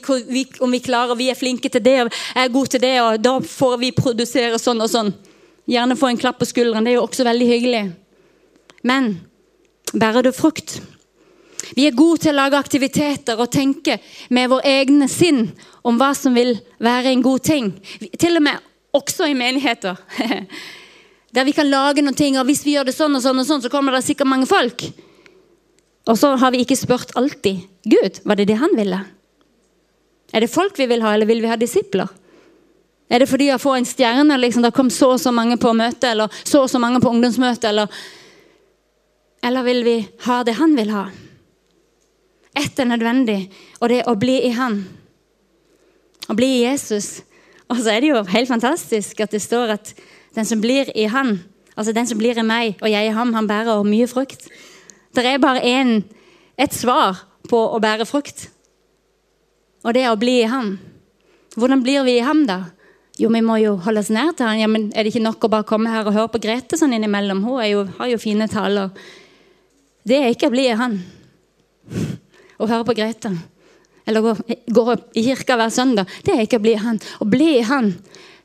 om 0.62 0.76
vi 0.76 0.82
klarer, 0.86 1.18
vi 1.18 1.32
er 1.32 1.40
flinke 1.40 1.72
til 1.74 1.82
det 1.82 1.96
og 2.04 2.14
er 2.36 2.54
gode 2.54 2.76
til 2.76 2.84
det, 2.86 2.94
og 3.02 3.18
da 3.24 3.40
får 3.42 3.76
vi 3.82 3.96
produsere 3.98 4.62
sånn 4.62 4.86
og 4.86 4.94
sånn. 4.94 5.12
Gjerne 5.70 5.98
få 5.98 6.12
en 6.12 6.22
klapp 6.22 6.38
på 6.42 6.50
skulderen. 6.52 6.86
Det 6.86 6.94
er 6.94 7.00
jo 7.00 7.08
også 7.08 7.26
veldig 7.26 7.50
hyggelig. 7.50 7.84
Men 8.86 9.12
bærer 9.94 10.28
du 10.28 10.34
frukt. 10.36 10.78
Vi 11.74 11.86
er 11.88 11.98
gode 11.98 12.24
til 12.24 12.36
å 12.36 12.40
lage 12.44 12.62
aktiviteter 12.62 13.42
og 13.42 13.52
tenke 13.54 13.98
med 14.30 14.50
vår 14.54 14.66
egne 14.70 15.10
sinn 15.10 15.48
om 15.86 15.98
hva 15.98 16.14
som 16.18 16.38
vil 16.38 16.60
være 16.82 17.14
en 17.14 17.26
god 17.26 17.46
ting. 17.46 17.74
Til 18.22 18.38
og 18.38 18.46
med 18.46 18.69
også 18.96 19.30
i 19.30 19.38
menigheter. 19.38 19.98
Der 21.36 21.46
vi 21.46 21.54
kan 21.54 21.70
lage 21.70 22.02
noen 22.02 22.18
ting, 22.18 22.40
og 22.40 22.48
hvis 22.50 22.64
vi 22.66 22.74
gjør 22.74 22.90
det 22.90 22.96
sånn 22.98 23.14
og 23.18 23.22
sånn, 23.22 23.38
og 23.38 23.46
sånn, 23.46 23.62
så 23.62 23.70
kommer 23.70 23.94
det 23.94 24.02
sikkert 24.08 24.32
mange 24.32 24.50
folk. 24.50 24.88
Og 26.10 26.18
så 26.18 26.34
har 26.42 26.54
vi 26.56 26.64
ikke 26.64 26.78
spurt 26.80 27.14
alltid 27.20 27.68
Gud, 27.86 28.22
var 28.26 28.40
det 28.40 28.48
det 28.50 28.58
han 28.58 28.74
ville? 28.74 29.04
Er 30.34 30.42
det 30.42 30.50
folk 30.50 30.78
vi 30.78 30.88
vil 30.90 31.04
ha, 31.06 31.14
eller 31.14 31.30
vil 31.30 31.42
vi 31.44 31.52
ha 31.52 31.58
disipler? 31.58 32.10
Er 33.10 33.22
det 33.22 33.30
fordi 33.30 33.48
å 33.54 33.62
få 33.62 33.76
en 33.78 33.88
stjerne, 33.90 34.38
liksom, 34.38 34.66
det 34.66 34.74
kom 34.78 34.90
så 34.94 35.16
og 35.16 35.22
så 35.22 35.34
mange 35.34 35.58
på 35.62 35.72
møte, 35.74 36.12
eller 36.12 36.34
så 36.44 36.64
og 36.66 36.70
så 36.70 36.82
mange 36.82 37.02
på 37.02 37.14
ungdomsmøte, 37.14 37.70
eller 37.70 38.02
Eller 39.42 39.64
vil 39.64 39.84
vi 39.86 40.08
ha 40.26 40.44
det 40.44 40.58
han 40.58 40.74
vil 40.76 40.90
ha? 40.92 41.06
Ett 42.52 42.80
er 42.80 42.90
nødvendig, 42.90 43.50
og 43.80 43.88
det 43.88 44.02
er 44.02 44.10
å 44.10 44.18
bli 44.20 44.36
i 44.44 44.50
Han. 44.52 44.82
Å 46.28 46.36
bli 46.36 46.50
i 46.58 46.64
Jesus. 46.66 47.22
Og 47.70 47.78
så 47.78 47.94
er 47.94 48.02
det 48.02 48.12
jo 48.12 48.24
helt 48.32 48.50
fantastisk 48.50 49.20
at 49.22 49.34
det 49.34 49.42
står 49.44 49.76
at 49.78 49.94
den 50.36 50.46
som 50.46 50.62
blir 50.62 50.90
i 50.96 51.06
Han, 51.10 51.40
altså 51.76 51.94
den 51.94 52.08
som 52.08 52.18
blir 52.18 52.38
i 52.38 52.46
meg 52.46 52.82
og 52.82 52.90
jeg 52.90 53.08
i 53.08 53.14
ham, 53.14 53.34
han 53.34 53.48
bærer 53.48 53.84
mye 53.84 54.08
frukt. 54.08 54.48
Det 55.16 55.26
er 55.26 55.38
bare 55.42 55.64
en, 55.66 56.04
et 56.58 56.74
svar 56.74 57.26
på 57.50 57.58
å 57.58 57.80
bære 57.82 58.06
frukt, 58.06 58.50
og 59.84 59.94
det 59.94 60.04
er 60.04 60.12
å 60.12 60.20
bli 60.20 60.42
i 60.42 60.50
ham. 60.50 60.76
Hvordan 61.56 61.82
blir 61.84 62.04
vi 62.06 62.18
i 62.20 62.26
ham, 62.26 62.44
da? 62.46 62.64
Jo, 63.20 63.30
vi 63.34 63.42
må 63.44 63.58
jo 63.60 63.74
holde 63.84 64.04
oss 64.04 64.12
nær 64.14 64.32
til 64.38 64.48
han. 64.48 64.60
Ja, 64.62 64.68
men 64.68 64.92
Er 64.96 65.04
det 65.04 65.12
ikke 65.12 65.24
nok 65.24 65.44
å 65.44 65.52
bare 65.52 65.68
komme 65.68 65.92
her 65.92 66.08
og 66.08 66.16
høre 66.16 66.32
på 66.32 66.40
Grete 66.40 66.78
sånn 66.80 66.94
innimellom? 66.96 67.42
Hun 67.44 67.64
jo, 67.68 67.86
har 67.98 68.12
jo 68.12 68.20
fine 68.22 68.48
taler. 68.48 68.94
Det 70.08 70.20
er 70.20 70.32
ikke 70.32 70.48
å 70.48 70.54
bli 70.54 70.68
i 70.70 70.78
han 70.78 71.00
å 72.60 72.68
høre 72.68 72.86
på 72.88 72.96
Grete. 72.96 73.34
Eller 74.10 74.26
går 74.74 74.92
opp 74.96 75.18
i 75.18 75.24
kirka 75.28 75.58
hver 75.60 75.70
søndag. 75.74 76.10
Det 76.26 76.34
er 76.34 76.48
ikke 76.48 76.58
å 76.58 76.64
bli 76.64 76.74
i 76.74 76.82
Han. 76.82 76.98
Å 77.22 77.28
bli 77.30 77.50
i 77.60 77.66
Han, 77.68 77.94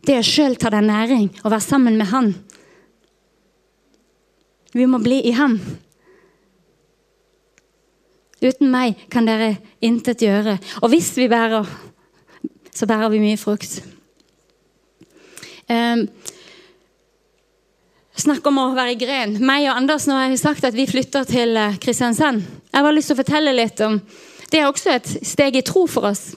det 0.04 0.18
er 0.18 0.26
sjøl 0.26 0.58
ta 0.60 0.68
deg 0.74 0.84
næring 0.84 1.30
og 1.40 1.48
være 1.48 1.64
sammen 1.64 1.96
med 1.96 2.10
Han. 2.12 2.34
Vi 4.74 4.86
må 4.90 5.00
bli 5.00 5.22
i 5.30 5.32
Han. 5.38 5.56
Uten 8.44 8.68
meg 8.68 9.06
kan 9.08 9.24
dere 9.24 9.54
intet 9.80 10.20
gjøre. 10.26 10.58
Og 10.82 10.92
hvis 10.92 11.14
vi 11.16 11.30
bærer, 11.32 11.64
så 12.74 12.88
bærer 12.90 13.12
vi 13.14 13.22
mye 13.22 13.40
frukt. 13.40 13.78
Um, 15.70 16.04
Snakk 18.14 18.44
om 18.46 18.60
å 18.62 18.68
være 18.76 18.92
i 18.94 18.98
gren. 18.98 19.32
Meg 19.42 19.64
og 19.66 19.80
Anders 19.80 20.04
nå 20.06 20.14
har 20.14 20.28
jeg 20.28 20.38
sagt 20.38 20.66
at 20.68 20.76
vi 20.76 20.84
flytter 20.86 21.24
til 21.26 21.56
eh, 21.58 21.74
Kristiansand. 21.82 22.44
Jeg 22.70 22.86
har 22.86 22.94
lyst 22.94 23.10
til 23.10 23.16
å 23.16 23.18
fortelle 23.18 23.54
litt 23.56 23.80
om 23.82 23.96
Det 24.54 24.60
er 24.62 24.68
også 24.70 24.92
et 24.94 25.08
steg 25.26 25.56
i 25.58 25.64
tro 25.66 25.88
for 25.90 26.06
oss. 26.06 26.28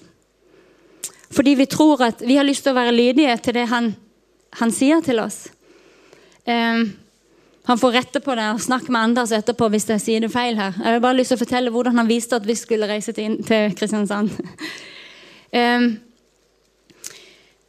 Fordi 1.29 1.51
vi 1.59 1.67
tror 1.69 2.01
at 2.01 2.23
vi 2.25 2.39
har 2.39 2.47
lyst 2.47 2.63
til 2.65 2.73
å 2.73 2.79
være 2.79 2.95
lydige 2.95 3.35
til 3.45 3.53
det 3.59 3.67
han, 3.69 3.91
han 4.57 4.73
sier 4.73 5.03
til 5.05 5.21
oss. 5.21 5.43
Um, 6.47 6.87
han 7.69 7.77
får 7.77 7.93
rette 7.93 8.21
på 8.23 8.33
det 8.39 8.47
og 8.55 8.63
snakke 8.63 8.89
med 8.89 9.09
Anders 9.11 9.35
etterpå 9.35 9.67
hvis 9.69 9.85
jeg 9.91 10.01
sier 10.01 10.25
det 10.25 10.31
feil 10.33 10.57
her. 10.57 10.73
Jeg 10.81 10.97
har 10.97 11.03
bare 11.03 11.19
lyst 11.19 11.29
til 11.29 11.37
å 11.37 11.43
fortelle 11.43 11.73
hvordan 11.75 11.99
han 11.99 12.09
viste 12.09 12.39
at 12.39 12.47
vi 12.47 12.57
skulle 12.57 12.89
reise 12.89 13.13
til, 13.13 13.37
til 13.45 13.77
Kristiansand. 13.77 14.33
Um, 15.53 15.89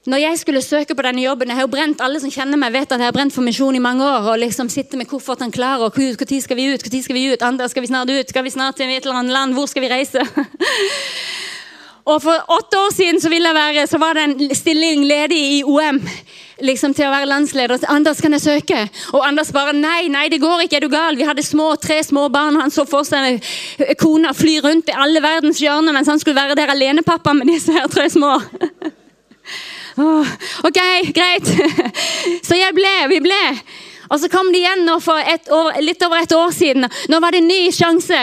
når 0.08 0.22
jeg 0.22 0.38
skulle 0.40 0.62
søke 0.64 0.94
på 0.96 1.04
denne 1.04 1.20
jobben, 1.20 1.50
jeg 1.50 1.58
har 1.58 1.66
jo 1.66 1.72
brent, 1.72 2.00
Alle 2.00 2.20
som 2.20 2.30
kjenner 2.32 2.56
meg, 2.56 2.72
vet 2.72 2.92
at 2.92 3.02
jeg 3.02 3.10
har 3.10 3.12
brent 3.16 3.34
for 3.34 3.44
misjon 3.44 3.76
i 3.76 3.82
mange 3.82 4.04
år. 4.04 4.30
og 4.32 4.38
liksom 4.38 4.68
sitter 4.68 4.96
med 4.96 5.06
kofferten 5.06 5.52
klar. 5.52 5.80
og 5.84 5.92
Når 5.98 6.40
skal 6.40 6.56
vi 6.56 6.72
ut? 6.72 6.92
Når 6.92 7.02
skal 7.02 7.14
vi 7.14 7.32
ut? 7.32 7.42
Andre, 7.42 7.68
skal 7.68 7.82
vi 7.82 7.86
snart 7.86 8.10
ut? 8.10 8.28
Skal 8.28 8.44
vi 8.44 8.50
snart 8.50 8.76
til 8.76 8.88
et 8.88 9.04
eller 9.04 9.18
annet 9.18 9.32
land? 9.32 9.52
Hvor 9.54 9.66
skal 9.66 9.82
vi 9.82 9.88
reise? 9.88 10.20
og 12.10 12.22
For 12.22 12.32
åtte 12.48 12.78
år 12.78 12.92
siden 12.94 13.20
så, 13.20 13.28
være, 13.28 13.86
så 13.86 13.98
var 13.98 14.14
det 14.14 14.22
en 14.22 14.54
stilling 14.54 15.04
ledig 15.04 15.58
i 15.58 15.62
OM 15.64 16.00
liksom 16.60 16.94
til 16.94 17.06
å 17.06 17.10
være 17.12 17.28
landsleder. 17.28 17.84
Anders, 17.88 18.20
kan 18.20 18.32
jeg 18.32 18.40
søke? 18.40 18.88
Og 19.12 19.26
Anders 19.26 19.52
bare 19.52 19.72
nei, 19.72 20.08
nei, 20.08 20.28
det 20.28 20.40
går 20.40 20.64
ikke, 20.64 20.76
er 20.76 20.80
du 20.80 20.88
gal? 20.88 21.16
Vi 21.16 21.26
hadde 21.28 21.42
små, 21.42 21.76
tre 21.76 22.02
små 22.02 22.28
barn, 22.28 22.56
han 22.56 22.70
så 22.70 22.86
for 22.88 23.04
seg 23.04 23.44
kona 24.00 24.32
fly 24.32 24.58
rundt 24.64 24.88
i 24.88 24.96
alle 24.96 25.20
verdens 25.22 25.60
hjørner 25.60 25.92
mens 25.92 26.08
han 26.08 26.18
skulle 26.18 26.40
være 26.40 26.56
der 26.56 26.72
alenepappa 26.72 27.36
med 27.36 27.52
disse 27.52 27.76
her 27.76 27.86
tre 27.92 28.08
små. 28.10 28.38
OK, 29.98 30.80
greit. 31.16 31.52
Så 32.46 32.58
jeg 32.58 32.74
ble, 32.76 32.94
vi 33.12 33.22
ble. 33.24 33.42
Og 34.08 34.20
så 34.20 34.28
kom 34.32 34.48
de 34.52 34.60
igjen 34.62 34.88
for 35.04 35.20
år, 35.20 35.80
litt 35.84 36.02
over 36.06 36.22
et 36.22 36.32
år 36.32 36.52
siden. 36.56 36.86
Nå 37.12 37.18
var 37.20 37.34
det 37.34 37.42
en 37.42 37.50
ny 37.50 37.58
sjanse. 37.76 38.22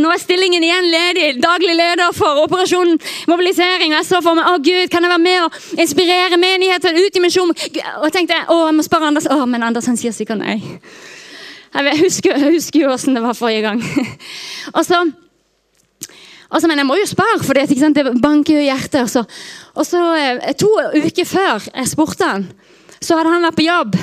Nå 0.00 0.10
er 0.12 0.20
stillingen 0.20 0.64
igjen 0.64 0.90
ledig. 0.92 1.28
Daglig 1.40 1.72
leder 1.78 2.12
for 2.16 2.42
Operasjon 2.44 2.98
mobilisering. 3.30 3.94
Jeg 3.96 4.08
så 4.08 4.20
for 4.24 4.36
meg 4.36 4.50
å 4.50 4.58
Gud, 4.60 4.90
kan 4.92 5.04
jeg 5.04 5.12
være 5.14 5.24
med 5.24 5.46
og 5.46 5.80
inspirere 5.80 6.40
menigheten 6.40 7.00
ut 7.00 7.16
i 7.16 7.24
misjon? 7.24 7.54
Og 7.54 8.12
tenkte 8.12 8.42
å, 8.52 8.66
jeg 8.68 8.76
må 8.76 8.84
spørre 8.84 9.08
Anders. 9.08 9.30
Å, 9.32 9.40
men 9.48 9.64
Anders 9.64 9.88
han 9.88 9.96
sier 10.00 10.12
sikkert 10.12 10.42
nei. 10.42 10.58
Jeg 11.72 12.00
husker, 12.02 12.36
jeg 12.36 12.58
husker 12.58 12.84
jo 12.84 12.92
åssen 12.92 13.16
det 13.16 13.24
var 13.24 13.36
forrige 13.36 13.64
gang. 13.70 13.80
Og 14.76 14.84
så 14.84 15.00
Altså, 16.52 16.68
men 16.68 16.82
jeg 16.82 16.88
må 16.88 16.98
jo 17.00 17.08
spare, 17.08 17.38
for 17.40 17.56
det, 17.56 17.94
det 17.96 18.04
banker 18.20 18.58
jo 18.58 18.64
hjertet. 18.66 19.08
Så, 19.08 19.24
og 19.72 19.86
så 19.88 20.02
eh, 20.20 20.52
To 20.60 20.68
uker 20.92 21.28
før 21.28 21.68
jeg 21.70 21.88
spurte 21.88 22.28
han, 22.28 22.44
så 23.00 23.16
hadde 23.16 23.32
han 23.32 23.46
vært 23.46 23.58
på 23.58 23.66
jobb. 23.66 23.96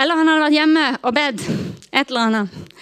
Eller 0.00 0.18
han 0.18 0.30
hadde 0.30 0.46
vært 0.46 0.56
hjemme 0.56 0.86
og 1.02 1.12
bedt. 1.14 1.44
Et 1.94 2.08
eller 2.08 2.30
annet. 2.30 2.78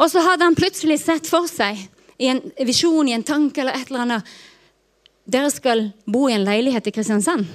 Og 0.00 0.08
så 0.10 0.22
hadde 0.24 0.48
han 0.48 0.56
plutselig 0.58 0.98
sett 1.02 1.28
for 1.30 1.46
seg, 1.50 1.78
i 2.22 2.30
en 2.32 2.40
visjon, 2.64 3.08
i 3.08 3.14
en 3.16 3.26
tanke 3.26 3.62
eller 3.62 3.76
et 3.76 3.88
eller 3.90 4.04
annet 4.06 4.32
Dere 5.32 5.52
skal 5.54 5.84
bo 6.10 6.24
i 6.26 6.34
en 6.34 6.42
leilighet 6.42 6.88
i 6.90 6.92
Kristiansand. 6.94 7.46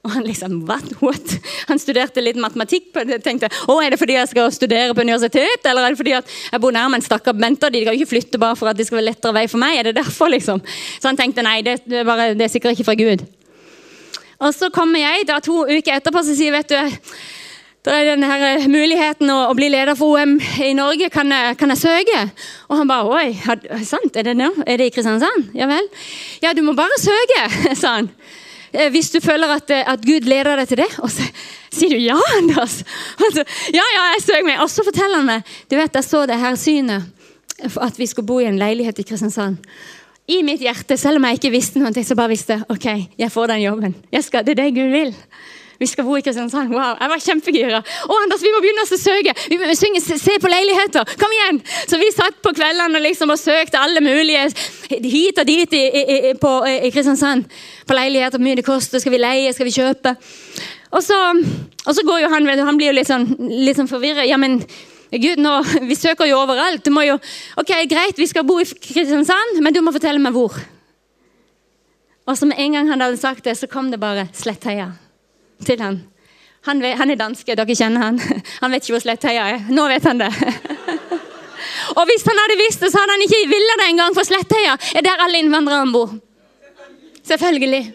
Og 0.04 0.14
han 0.14 0.24
liksom, 0.24 0.62
what, 0.68 0.86
what? 1.04 1.34
Han 1.68 1.80
studerte 1.80 2.22
litt 2.24 2.38
matematikk. 2.40 2.88
på 2.94 3.04
det, 3.04 3.20
tenkte 3.24 3.50
å, 3.68 3.80
Er 3.84 3.92
det 3.92 3.98
fordi 4.00 4.16
jeg 4.16 4.30
skal 4.30 4.52
studere 4.52 4.94
på 4.96 5.04
universitet, 5.04 5.66
eller 5.68 5.84
er 5.84 5.92
det 5.92 6.00
fordi 6.00 6.14
jeg 6.14 6.60
bor 6.62 6.72
nærme 6.72 6.96
en 6.96 7.04
stakkar 7.04 7.36
mentor? 7.36 7.68
De 7.68 7.84
kan 7.84 7.92
jo 7.92 8.00
ikke 8.00 8.14
flytte 8.14 8.40
bare 8.40 8.56
for 8.56 8.70
at 8.70 8.78
det 8.78 8.86
skal 8.88 9.00
være 9.00 9.10
lettere 9.10 9.36
vei 9.36 9.44
for 9.50 9.60
meg. 9.60 9.76
er 9.76 9.90
det 9.90 9.98
derfor 10.00 10.32
liksom? 10.32 10.62
Så 11.00 11.10
han 11.10 11.20
tenkte 11.20 11.44
nei, 11.44 11.60
det, 11.66 11.82
det, 11.84 12.00
er, 12.00 12.08
bare, 12.08 12.32
det 12.34 12.46
er 12.46 12.54
sikkert 12.54 12.78
ikke 12.78 12.88
fra 12.88 12.96
Gud. 12.96 13.26
Og 14.40 14.56
så 14.56 14.70
kommer 14.72 15.02
jeg 15.02 15.28
da 15.28 15.36
to 15.44 15.66
uker 15.68 15.98
etterpå 15.98 16.22
og 16.22 16.32
sier 16.32 16.54
vet 16.54 16.72
du, 16.72 16.96
det 17.84 17.92
er 17.96 18.10
denne 18.10 18.28
her 18.28 18.42
eh, 18.44 18.66
muligheten 18.68 19.30
å, 19.32 19.38
å, 19.48 19.54
bli 19.56 19.70
leder 19.72 19.96
for 19.96 20.16
OM 20.16 20.34
i 20.64 20.72
Norge. 20.76 21.08
Kan 21.12 21.32
jeg, 21.32 21.56
kan 21.60 21.72
jeg 21.72 21.80
søke? 21.80 22.18
Og 22.68 22.76
han 22.80 22.88
bare 22.88 23.20
Oi, 23.20 23.84
sant? 23.88 24.16
Er 24.16 24.28
det, 24.28 24.34
nå? 24.36 24.50
er 24.66 24.80
det 24.80 24.90
i 24.90 24.92
Kristiansand? 24.92 25.52
Ja 25.56 25.68
vel? 25.68 25.88
Ja, 26.44 26.52
du 26.56 26.60
må 26.64 26.76
bare 26.76 26.96
søke, 27.00 27.46
sa 27.80 27.98
han. 28.00 28.10
Eh, 28.72 28.90
hvis 28.94 29.10
du 29.10 29.18
føler 29.22 29.50
at, 29.56 29.70
eh, 29.74 29.86
at, 29.86 30.02
Gud 30.06 30.26
leder 30.28 30.60
deg 30.60 30.68
til 30.70 30.82
det. 30.82 30.90
Og 31.02 31.10
så 31.12 31.26
sier 31.76 31.94
du 31.94 32.00
ja, 32.02 32.18
Anders. 32.38 32.80
Så, 33.36 33.44
ja, 33.74 33.86
ja, 33.96 34.04
jeg 34.16 34.26
søker 34.26 34.46
meg. 34.46 34.60
Og 34.64 34.70
så 34.72 34.84
forteller 34.86 35.22
han 35.22 35.28
meg 35.28 35.56
du 35.70 35.78
vet, 35.78 35.94
jeg 35.94 36.06
så 36.06 36.26
det 36.28 36.38
her 36.40 36.58
synet 36.58 37.16
at 37.60 37.98
vi 38.00 38.06
skulle 38.08 38.24
bo 38.24 38.38
i 38.40 38.46
en 38.48 38.56
leilighet 38.56 39.02
i 39.02 39.04
Kristiansand. 39.04 39.58
I 40.30 40.38
mitt 40.46 40.62
hjerte, 40.62 40.96
selv 40.96 41.18
om 41.18 41.26
jeg 41.28 41.36
ikke 41.36 41.50
visste 41.52 41.80
noe, 41.82 42.04
så 42.06 42.16
bare 42.16 42.32
visste 42.32 42.56
ok, 42.72 42.86
jeg 43.18 43.32
får 43.34 43.50
den 43.50 43.64
jobben. 43.66 43.96
Skal, 44.22 44.46
det 44.46 44.54
er 44.54 44.62
det 44.62 44.68
Gud 44.78 44.94
vil. 44.94 45.10
Vi 45.80 45.86
skal 45.88 46.04
bo 46.04 46.12
i 46.18 46.20
Kristiansand. 46.20 46.68
Wow, 46.74 46.98
Jeg 47.00 47.08
var 47.08 47.22
kjempegira. 47.24 47.78
Å, 47.80 48.16
Anders, 48.20 48.42
vi 48.44 48.50
må 48.52 48.58
begynne 48.60 48.82
å 48.84 48.98
søke! 49.00 49.32
Vi 49.48 49.56
må 49.56 49.68
synge, 49.78 50.02
se 50.04 50.34
på 50.36 50.50
leiligheter! 50.52 51.08
Kom 51.16 51.32
igjen! 51.32 51.62
Så 51.88 51.96
vi 51.96 52.10
satt 52.12 52.36
på 52.44 52.52
kveldene 52.52 53.00
liksom 53.00 53.32
og 53.32 53.40
søkte 53.40 53.80
alle 53.80 54.02
mulige 54.04 54.42
hit 54.90 55.40
og 55.40 55.48
dit 55.48 55.78
i, 55.78 55.80
i, 55.88 56.02
i, 56.18 56.34
på, 56.36 56.52
i 56.68 56.92
Kristiansand. 56.92 57.48
På 57.88 57.96
leiligheter, 57.96 58.36
hvor 58.36 58.44
mye 58.44 58.60
det 58.60 58.66
koster, 58.68 59.00
skal 59.00 59.16
vi 59.16 59.22
leie, 59.24 59.56
skal 59.56 59.70
vi 59.70 59.74
kjøpe? 59.78 60.14
Og 60.92 61.00
så, 61.06 61.16
og 61.86 61.92
så 61.96 62.04
går 62.12 62.26
jo 62.26 62.32
han, 62.36 62.52
han 62.60 62.76
blir 62.76 62.92
jo 62.92 62.98
litt 63.00 63.08
sånn, 63.08 63.30
litt 63.64 63.80
sånn 63.80 63.88
forvirret. 63.88 64.28
Ja, 64.28 64.36
men 64.36 64.60
Gud, 65.16 65.40
nå, 65.40 65.58
vi 65.88 65.96
søker 65.96 66.28
jo 66.28 66.44
overalt. 66.44 66.84
Du 66.84 66.92
må 66.92 67.08
jo, 67.08 67.16
ok, 67.56 67.78
Greit, 67.88 68.20
vi 68.20 68.28
skal 68.28 68.44
bo 68.44 68.60
i 68.60 68.68
Kristiansand, 68.68 69.64
men 69.64 69.72
du 69.72 69.80
må 69.80 69.96
fortelle 69.96 70.20
meg 70.20 70.36
hvor. 70.36 70.60
Og 72.28 72.36
så 72.36 72.44
med 72.44 72.60
en 72.60 72.76
gang 72.76 72.92
han 72.92 73.08
hadde 73.08 73.24
sagt 73.24 73.48
det, 73.48 73.56
så 73.56 73.64
kom 73.64 73.88
det 73.88 74.04
bare 74.04 74.28
Slettheia 74.36 74.92
til 75.66 75.82
han. 75.82 76.00
Han, 76.68 76.82
vet, 76.82 76.98
han 77.00 77.10
er 77.10 77.16
danske, 77.16 77.56
dere 77.56 77.76
kjenner 77.76 78.04
han. 78.04 78.18
Han 78.62 78.72
vet 78.72 78.84
ikke 78.84 78.98
hvor 78.98 79.04
Slettheia 79.06 79.46
er. 79.54 79.62
Nå 79.72 79.86
vet 79.88 80.04
han 80.04 80.20
det. 80.20 80.28
Og 81.98 82.02
hvis 82.08 82.26
han 82.28 82.40
hadde 82.42 82.58
visst 82.60 82.82
det, 82.84 82.90
så 82.92 83.00
hadde 83.00 83.16
han 83.16 83.24
ikke 83.24 83.46
villet 83.48 83.80
det 83.80 83.86
engang, 83.88 84.12
for 84.16 84.28
Slettheia 84.28 84.76
er 84.76 85.06
der 85.06 85.24
alle 85.24 85.40
innvandrerne 85.40 85.92
bor. 85.94 86.12
Selvfølgelig. 87.26 87.94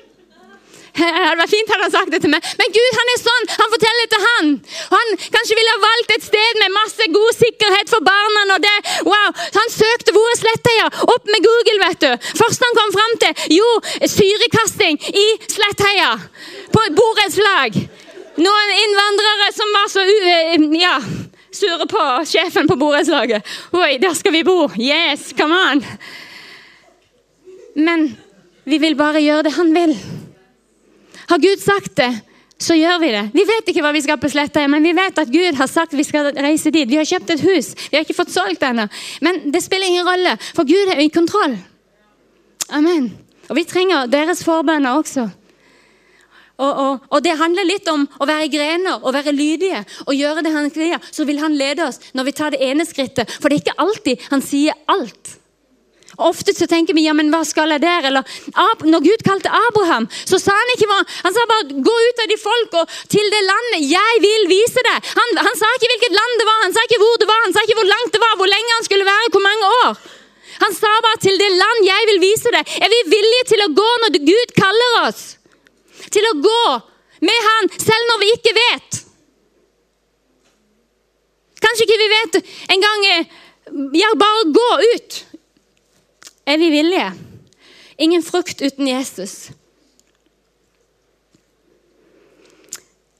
Det 0.95 1.07
hadde 1.11 1.39
vært 1.41 1.51
fint 1.51 1.71
hadde 1.71 1.85
han 1.85 1.93
sagt 1.93 2.13
det 2.13 2.21
til 2.23 2.31
meg. 2.31 2.45
Men 2.59 2.71
Gud 2.71 2.97
han 2.97 3.09
er 3.11 3.17
sånn. 3.19 3.49
Han 3.59 3.71
forteller 3.73 4.05
det 4.05 4.11
til 4.13 4.23
han. 4.25 4.51
Han 4.93 5.09
kanskje 5.35 5.57
ville 5.59 5.73
ha 5.73 5.81
valgt 5.83 6.13
et 6.15 6.23
sted 6.23 6.59
med 6.61 6.75
masse 6.75 7.07
god 7.11 7.35
sikkerhet 7.35 7.91
for 7.91 8.05
barna. 8.05 8.45
og 8.55 8.63
det, 8.63 8.75
wow. 9.09 9.27
Så 9.43 9.59
han 9.59 9.73
søkte 9.73 10.15
hvor 10.15 10.29
er 10.31 10.39
Slettheia. 10.39 10.87
Opp 11.03 11.27
med 11.33 11.43
Google, 11.47 11.77
vet 11.83 12.05
du. 12.05 12.29
Først 12.39 12.63
han 12.63 12.79
kom 12.79 12.95
fram 12.95 13.17
til, 13.25 13.43
jo, 13.59 13.67
syrekasting 14.15 15.01
i 15.11 15.27
Slettheia. 15.51 16.13
På 16.73 16.81
et 16.85 16.97
borettslag. 16.97 17.77
Noen 18.35 18.73
innvandrere 18.75 19.51
som 19.55 19.71
var 19.75 19.87
så 19.91 20.03
ja, 20.75 20.97
sure 21.55 21.87
på 21.87 22.03
sjefen 22.27 22.67
på 22.67 22.77
borettslaget. 22.79 23.47
Oi, 23.75 23.95
der 24.01 24.15
skal 24.17 24.35
vi 24.35 24.43
bo! 24.47 24.65
Yes, 24.79 25.31
come 25.37 25.55
on! 25.55 25.83
Men 27.75 28.09
vi 28.67 28.79
vil 28.81 28.95
bare 28.99 29.23
gjøre 29.23 29.47
det 29.47 29.55
han 29.55 29.73
vil. 29.75 29.95
Har 31.29 31.41
Gud 31.41 31.61
sagt 31.63 31.95
det, 31.99 32.11
så 32.61 32.75
gjør 32.77 32.99
vi 33.01 33.11
det. 33.13 33.23
Vi 33.35 33.43
vet 33.47 33.71
ikke 33.71 33.83
hva 33.83 33.91
vi 33.95 34.03
skal 34.05 34.19
på 34.21 34.31
sletta, 34.31 34.63
men 34.71 34.83
vi 34.83 34.93
vet 34.95 35.19
at 35.19 35.31
Gud 35.31 35.57
har 35.59 35.69
sagt 35.71 35.95
vi 35.95 36.05
skal 36.07 36.31
reise 36.35 36.71
dit. 36.71 36.89
Vi 36.89 36.99
har 36.99 37.07
kjøpt 37.07 37.33
et 37.35 37.43
hus. 37.43 37.73
Vi 37.89 37.97
har 37.97 38.05
ikke 38.05 38.17
fått 38.17 38.33
solgt 38.35 38.61
det 38.63 38.71
ennå. 38.71 38.87
Men 39.25 39.41
det 39.51 39.63
spiller 39.63 39.91
ingen 39.91 40.07
rolle, 40.07 40.35
for 40.55 40.67
Gud 40.67 40.93
er 40.93 41.03
i 41.03 41.11
kontroll. 41.13 41.57
Amen. 42.73 43.11
Og 43.49 43.59
vi 43.59 43.65
trenger 43.69 44.09
deres 44.09 44.43
forbønner 44.45 44.97
også. 44.97 45.27
Og, 46.55 46.71
og, 46.71 47.07
og, 47.11 47.23
Det 47.23 47.35
handler 47.35 47.67
litt 47.67 47.87
om 47.91 48.05
å 48.19 48.27
være 48.27 48.51
grener 48.51 49.01
og 49.01 49.15
være 49.15 49.35
lydige 49.35 49.81
og 50.05 50.13
gjøre 50.15 50.43
det 50.45 50.53
han 50.55 50.69
sier. 50.71 51.01
Så 51.11 51.27
vil 51.27 51.41
han 51.43 51.57
lede 51.57 51.87
oss 51.87 51.99
når 52.15 52.29
vi 52.29 52.37
tar 52.37 52.55
det 52.55 52.63
ene 52.63 52.85
skrittet. 52.87 53.31
For 53.39 53.49
det 53.49 53.59
er 53.59 53.65
ikke 53.65 53.81
alltid 53.87 54.29
han 54.31 54.45
sier 54.45 54.77
alt. 54.91 55.35
Ofte 56.15 56.53
så 56.55 56.67
tenker 56.67 56.95
vi 56.95 57.03
ja, 57.05 57.13
men 57.15 57.27
hva 57.33 57.41
skal 57.43 57.73
jeg 57.75 57.83
der? 57.83 58.07
Eller, 58.07 58.35
når 58.87 59.03
Gud 59.03 59.23
kalte 59.27 59.51
Abraham, 59.51 60.07
så 60.23 60.39
sa 60.39 60.55
han 60.55 60.73
ikke 60.75 60.87
hva. 60.87 60.99
Han 61.25 61.35
sa 61.35 61.43
bare 61.49 61.79
gå 61.87 61.95
ut 62.07 62.21
av 62.23 62.31
de 62.31 62.37
folk 62.39 62.77
og 62.81 62.97
til 63.11 63.31
det 63.33 63.41
landet 63.43 63.87
jeg 63.91 64.21
vil 64.23 64.47
vise 64.51 64.83
deg. 64.87 65.11
Han, 65.19 65.39
han, 65.43 65.59
sa 65.59 65.71
ikke 65.75 65.91
hvilket 65.91 66.15
land 66.15 66.39
det 66.39 66.47
var, 66.47 66.61
han 66.63 66.75
sa 66.75 66.85
ikke 66.87 67.01
hvor 67.03 67.19
det 67.19 67.29
var, 67.31 67.41
han 67.43 67.55
sa 67.55 67.65
ikke 67.67 67.79
hvor 67.81 67.89
langt 67.91 68.15
det 68.15 68.23
var, 68.23 68.37
hvor 68.39 68.51
lenge 68.51 68.77
han 68.77 68.87
skulle 68.87 69.09
være, 69.09 69.31
hvor 69.35 69.43
mange 69.43 69.71
år. 69.83 70.03
Han 70.63 70.75
sa 70.77 70.91
bare 71.03 71.19
til 71.19 71.39
det 71.41 71.51
land 71.51 71.87
jeg 71.89 72.11
vil 72.11 72.21
vise 72.23 72.53
deg. 72.55 72.75
Er 72.79 72.91
vi 72.93 73.01
villige 73.11 73.49
til 73.51 73.65
å 73.65 73.73
gå 73.75 73.89
når 74.05 74.21
Gud 74.23 74.55
kaller 74.55 75.01
oss? 75.03 75.25
Til 76.13 76.27
å 76.29 76.37
gå 76.43 76.61
med 77.25 77.45
Han 77.49 77.69
selv 77.79 78.09
når 78.11 78.21
vi 78.21 78.31
ikke 78.35 78.55
vet. 78.57 79.01
Kanskje 81.65 81.87
ikke 81.87 82.01
vi 82.01 82.09
vet 82.11 82.39
en 82.75 82.83
gang 82.83 83.05
eh, 83.09 83.37
Ja, 83.97 84.11
bare 84.19 84.49
gå 84.53 84.71
ut. 84.93 85.21
Er 86.45 86.59
vi 86.61 86.69
villige? 86.69 87.13
Ingen 87.97 88.21
frukt 88.23 88.61
uten 88.61 88.87
Jesus. 88.87 89.49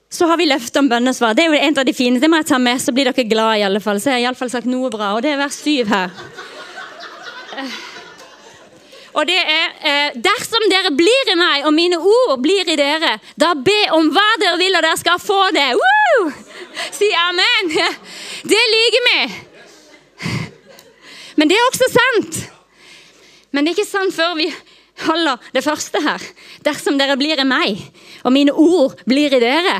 Så 0.09 0.27
har 0.29 0.37
vi 0.37 0.45
løftet 0.45 0.77
om 0.79 0.89
bønnesvar. 0.89 1.33
Det 1.33 1.43
er 1.43 1.49
jo 1.49 1.63
en 1.67 1.79
av 1.81 1.87
de 1.87 1.93
fine. 1.95 2.19
Det 2.21 2.29
må 2.29 2.37
jeg 2.39 2.47
ta 2.51 2.59
med, 2.61 2.79
så 2.79 2.93
blir 2.95 3.09
dere 3.09 3.25
glad 3.27 3.57
i 3.59 3.65
alle 3.67 3.81
fall. 3.83 3.97
Så 3.99 4.11
jeg 4.11 4.19
har 4.19 4.29
iallfall 4.29 4.51
sagt 4.53 4.69
noe 4.69 4.91
bra. 4.93 5.15
Og 5.15 5.25
det 5.25 5.33
er 5.33 5.41
vers 5.41 5.57
syv 5.59 5.89
her. 5.91 6.13
Og 9.15 9.23
det 9.27 9.37
er 9.39 9.67
eh, 9.87 10.17
Dersom 10.19 10.65
dere 10.71 10.91
blir 10.95 11.31
i 11.31 11.37
meg, 11.39 11.65
og 11.67 11.73
mine 11.75 11.99
ord 11.99 12.37
blir 12.43 12.67
i 12.67 12.77
dere, 12.79 13.15
da 13.39 13.53
be 13.55 13.85
om 13.95 14.09
hva 14.13 14.27
dere 14.41 14.59
vil, 14.59 14.75
og 14.75 14.83
dere 14.83 14.99
skal 14.99 15.21
få 15.23 15.39
det. 15.55 15.69
Woo! 15.79 16.31
Si 16.91 17.07
amen. 17.15 17.71
Det 18.51 18.63
liker 18.71 19.05
vi. 19.09 19.19
Men 21.35 21.51
det 21.51 21.57
er 21.57 21.67
også 21.69 21.87
sant. 21.91 22.39
Men 23.51 23.63
det 23.63 23.71
er 23.71 23.77
ikke 23.79 23.89
sant 23.89 24.15
før 24.15 24.35
vi 24.39 24.49
holder 25.05 25.39
det 25.55 25.63
første 25.63 25.99
her. 26.03 26.23
Dersom 26.63 26.99
dere 26.99 27.17
blir 27.19 27.39
i 27.39 27.47
meg, 27.47 27.79
og 28.23 28.35
mine 28.35 28.53
ord 28.55 28.95
blir 29.07 29.35
i 29.35 29.41
dere, 29.43 29.79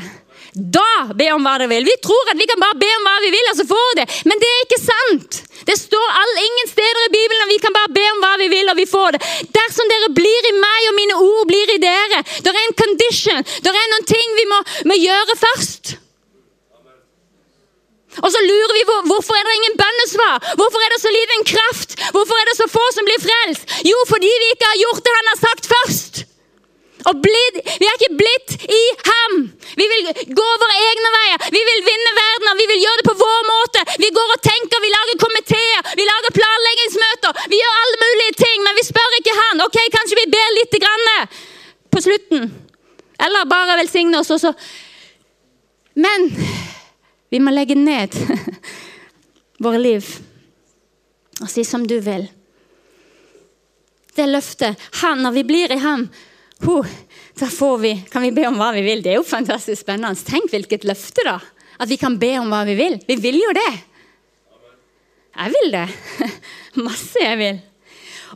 da 0.56 1.12
be 1.12 1.28
om 1.36 1.44
hva 1.44 1.58
dere 1.60 1.68
vil. 1.68 1.84
Vi 1.84 1.96
tror 2.04 2.32
at 2.32 2.40
vi 2.40 2.48
kan 2.48 2.62
bare 2.62 2.80
be 2.80 2.88
om 2.98 3.08
hva 3.08 3.16
vi 3.26 3.32
vil, 3.34 3.50
og 3.52 3.58
så 3.60 3.66
får 3.68 3.88
vi 3.90 3.98
det. 4.00 4.06
Men 4.30 4.40
det 4.40 4.52
er 4.52 4.62
ikke 4.64 4.80
sant. 4.80 5.42
Det 5.68 5.76
står 5.76 6.06
all, 6.22 6.32
ingen 6.40 6.70
steder 6.72 7.08
i 7.08 7.12
Bibelen 7.16 7.44
at 7.44 7.52
vi 7.52 7.60
kan 7.64 7.76
bare 7.76 7.92
be 7.96 8.06
om 8.14 8.22
hva 8.24 8.32
vi 8.40 8.48
vil, 8.54 8.72
og 8.72 8.80
vi 8.80 8.88
får 8.88 9.18
det. 9.18 9.22
Dersom 9.58 9.92
dere 9.92 10.14
blir 10.16 10.48
i 10.52 10.56
meg, 10.56 10.88
og 10.90 10.96
mine 10.96 11.20
ord 11.20 11.50
blir 11.52 11.76
i 11.76 11.82
dere. 11.84 12.24
Det 12.40 12.54
er 12.54 12.62
en 12.62 12.80
condition. 12.80 13.44
Det 13.44 13.74
er 13.74 13.92
noen 13.92 14.08
ting 14.08 14.36
vi 14.40 14.48
må, 14.54 14.62
må 14.92 14.98
gjøre 15.02 15.36
først. 15.44 15.98
Og 18.24 18.30
så 18.32 18.40
lurer 18.48 18.76
vi 18.78 18.86
på 18.88 18.96
hvorfor 19.10 19.36
er 19.36 19.44
det 19.44 19.58
ingen 19.58 19.76
bønnesvar. 19.82 20.38
Hvorfor 20.60 20.86
er 20.86 20.94
det 20.94 21.02
så 21.04 21.12
liten 21.12 21.44
kraft? 21.52 21.98
Hvorfor 22.16 22.40
er 22.40 22.48
det 22.48 22.56
så 22.62 22.70
få 22.72 22.86
som 22.96 23.08
blir 23.08 23.20
frelst? 23.20 23.68
Jo, 23.84 23.98
fordi 24.08 24.32
vi 24.32 24.54
ikke 24.56 24.72
har 24.72 24.80
gjort 24.86 25.04
det 25.04 25.18
han 25.18 25.32
har 25.34 25.42
sagt 25.42 25.70
først. 25.74 26.24
Og 27.10 27.22
blitt, 27.22 27.58
Vi 27.80 27.86
er 27.86 27.98
ikke 28.00 28.18
blitt 28.18 28.54
i 28.66 28.84
ham. 29.06 29.34
Vi 29.78 29.86
vil 29.92 30.08
gå 30.40 30.48
våre 30.64 30.78
egne 30.90 31.12
veier. 31.16 31.48
Vi 31.54 31.62
vil 31.70 31.82
vinne 31.86 32.14
verden, 32.18 32.52
og 32.52 32.60
vi 32.62 32.68
vil 32.72 32.82
gjøre 32.82 33.02
det 33.02 33.08
på 33.10 33.18
vår 33.22 33.42
måte. 33.50 33.84
Vi 34.02 34.10
går 34.18 34.34
og 34.36 34.44
tenker, 34.48 34.82
vi 34.82 34.94
lager 34.94 35.22
komiteer, 35.22 35.92
vi 36.00 36.08
lager 36.08 36.36
planleggingsmøter. 36.40 37.42
Vi 37.54 37.62
gjør 37.62 37.82
alle 37.84 38.02
mulige 38.06 38.38
ting, 38.42 38.64
men 38.66 38.80
vi 38.80 38.88
spør 38.90 39.18
ikke 39.20 39.38
han. 39.42 39.66
Ok, 39.68 39.80
Kanskje 39.98 40.22
vi 40.22 40.30
ber 40.34 40.56
litt 40.58 40.80
grann 40.82 41.10
på 41.94 42.02
slutten. 42.02 42.50
Eller 43.26 43.50
bare 43.50 43.78
velsigne 43.80 44.20
oss. 44.20 44.34
Også. 44.34 44.54
Men 45.96 46.30
vi 47.32 47.40
må 47.40 47.54
legge 47.54 47.78
ned 47.78 48.16
våre 49.66 49.80
liv 49.80 50.10
og 51.44 51.50
si 51.52 51.66
som 51.68 51.84
du 51.88 51.98
vil. 52.04 52.30
Det 54.16 54.28
løftet 54.30 54.80
han, 55.02 55.20
Når 55.20 55.32
vi 55.36 55.44
blir 55.44 55.72
i 55.76 55.82
ham, 55.84 56.08
da 57.40 57.48
får 57.52 57.78
vi, 57.78 57.92
kan 58.12 58.24
vi 58.24 58.32
be 58.36 58.46
om 58.48 58.58
hva 58.60 58.72
vi 58.76 58.84
vil. 58.86 59.04
Det 59.04 59.14
er 59.14 59.20
jo 59.20 59.28
fantastisk 59.28 59.84
spennende. 59.84 60.16
Tenk 60.28 60.52
hvilket 60.54 60.88
løfte, 60.88 61.26
da. 61.28 61.40
At 61.80 61.92
vi 61.92 61.98
kan 62.00 62.16
be 62.20 62.32
om 62.40 62.52
hva 62.54 62.64
vi 62.68 62.78
vil. 62.80 62.98
Vi 63.08 63.18
vil 63.20 63.40
jo 63.42 63.52
det. 63.56 63.72
Jeg 65.36 65.52
vil 65.56 65.74
det. 65.74 65.88
Masse 66.88 67.22
jeg 67.22 67.40
vil. 67.42 67.60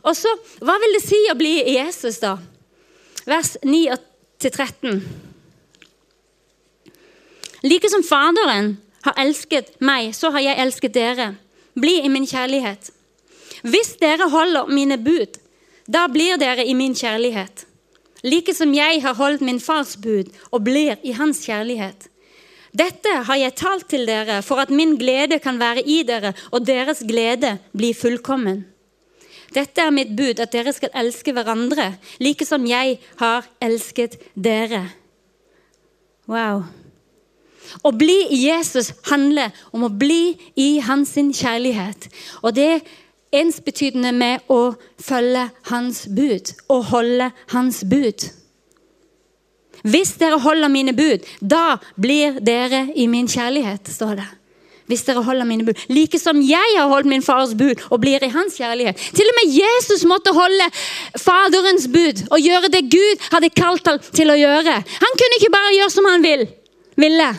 Og 0.04 0.14
så, 0.16 0.32
Hva 0.64 0.76
vil 0.80 0.96
det 0.96 1.02
si 1.04 1.18
å 1.32 1.36
bli 1.36 1.54
Jesus, 1.74 2.20
da? 2.22 2.36
Vers 3.28 3.56
9-13. 3.64 5.00
Like 7.64 7.90
som 7.92 8.04
Faderen 8.04 8.74
har 9.04 9.16
elsket 9.20 9.74
meg, 9.84 10.14
så 10.16 10.30
har 10.32 10.44
jeg 10.44 10.60
elsket 10.64 10.96
dere. 10.96 11.32
Bli 11.76 11.98
i 12.04 12.12
min 12.12 12.28
kjærlighet. 12.28 12.92
Hvis 13.64 13.94
dere 14.00 14.30
holder 14.32 14.70
mine 14.72 14.96
bud, 15.00 15.36
da 15.88 16.06
blir 16.08 16.40
dere 16.40 16.64
i 16.64 16.76
min 16.76 16.94
kjærlighet. 16.96 17.66
Like 18.24 18.54
som 18.54 18.72
jeg 18.74 19.02
har 19.02 19.16
holdt 19.16 19.44
min 19.44 19.60
fars 19.60 19.96
bud 19.96 20.32
og 20.50 20.64
blir 20.66 20.98
i 21.02 21.14
hans 21.16 21.44
kjærlighet. 21.46 22.08
Dette 22.70 23.12
har 23.26 23.38
jeg 23.40 23.56
talt 23.58 23.88
til 23.90 24.04
dere 24.06 24.40
for 24.46 24.62
at 24.62 24.70
min 24.70 24.94
glede 24.98 25.40
kan 25.42 25.58
være 25.58 25.82
i 25.82 26.02
dere, 26.06 26.34
og 26.54 26.66
deres 26.66 27.02
glede 27.06 27.56
blir 27.74 27.96
fullkommen. 27.98 28.62
Dette 29.50 29.82
er 29.82 29.90
mitt 29.90 30.12
bud, 30.14 30.38
at 30.38 30.52
dere 30.52 30.72
skal 30.72 30.92
elske 30.94 31.34
hverandre, 31.34 31.96
like 32.22 32.46
som 32.46 32.66
jeg 32.70 33.00
har 33.18 33.48
elsket 33.62 34.20
dere. 34.38 34.84
Wow. 36.30 36.62
Å 37.82 37.90
bli 37.94 38.16
i 38.34 38.44
Jesus 38.46 38.92
handler 39.10 39.50
om 39.74 39.86
å 39.86 39.90
bli 39.90 40.36
i 40.58 40.78
hans 40.86 41.16
kjærlighet. 41.16 42.06
Og 42.42 42.54
det 42.54 42.68
er 42.76 42.86
ensbetydende 43.32 44.12
med 44.12 44.50
å 44.50 44.74
følge 45.00 45.46
hans 45.70 46.04
bud 46.10 46.52
og 46.68 46.84
holde 46.90 47.30
hans 47.54 47.84
bud. 47.86 48.26
Hvis 49.86 50.16
dere 50.20 50.40
holder 50.42 50.68
mine 50.68 50.92
bud, 50.92 51.24
da 51.40 51.78
blir 51.96 52.40
dere 52.44 52.88
i 52.94 53.06
min 53.08 53.28
kjærlighet, 53.30 53.88
står 53.88 54.18
det. 54.18 54.28
Hvis 54.90 55.04
dere 55.06 55.22
holder 55.22 55.46
mine 55.46 55.64
bud. 55.64 55.78
Like 55.88 56.18
som 56.18 56.40
jeg 56.42 56.74
har 56.74 56.88
holdt 56.90 57.06
min 57.08 57.22
fars 57.22 57.54
bud 57.54 57.78
og 57.94 58.00
blir 58.02 58.24
i 58.26 58.32
hans 58.34 58.56
kjærlighet. 58.58 58.98
Til 59.14 59.28
og 59.30 59.36
med 59.38 59.52
Jesus 59.54 60.02
måtte 60.10 60.34
holde 60.34 60.66
Faderens 61.14 61.86
bud 61.92 62.24
og 62.26 62.42
gjøre 62.42 62.72
det 62.74 62.88
Gud 62.90 63.28
hadde 63.30 63.52
kalt 63.54 63.86
ham 63.86 64.02
til 64.10 64.34
å 64.34 64.38
gjøre. 64.40 64.74
Han 65.04 65.16
kunne 65.22 65.38
ikke 65.38 65.52
bare 65.54 65.76
gjøre 65.76 65.94
som 65.94 66.10
han 66.10 66.26
vil, 66.26 66.42
ville. 66.98 67.30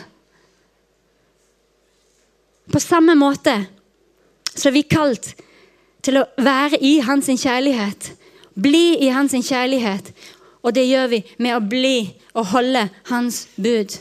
På 2.72 2.80
samme 2.80 3.18
måte 3.20 3.58
så 4.48 4.70
er 4.70 4.76
vi 4.78 4.86
kalt 4.88 5.34
til 6.02 6.18
å 6.18 6.26
være 6.42 6.80
i 6.82 6.98
hans 7.06 7.30
kjærlighet. 7.30 8.12
Bli 8.54 8.98
i 9.06 9.10
hans 9.14 9.34
kjærlighet. 9.34 10.12
Og 10.62 10.74
det 10.74 10.86
gjør 10.86 11.08
vi 11.14 11.22
med 11.42 11.56
å 11.56 11.62
bli 11.64 11.96
og 12.34 12.50
holde 12.52 12.86
hans 13.10 13.46
bud. 13.56 13.96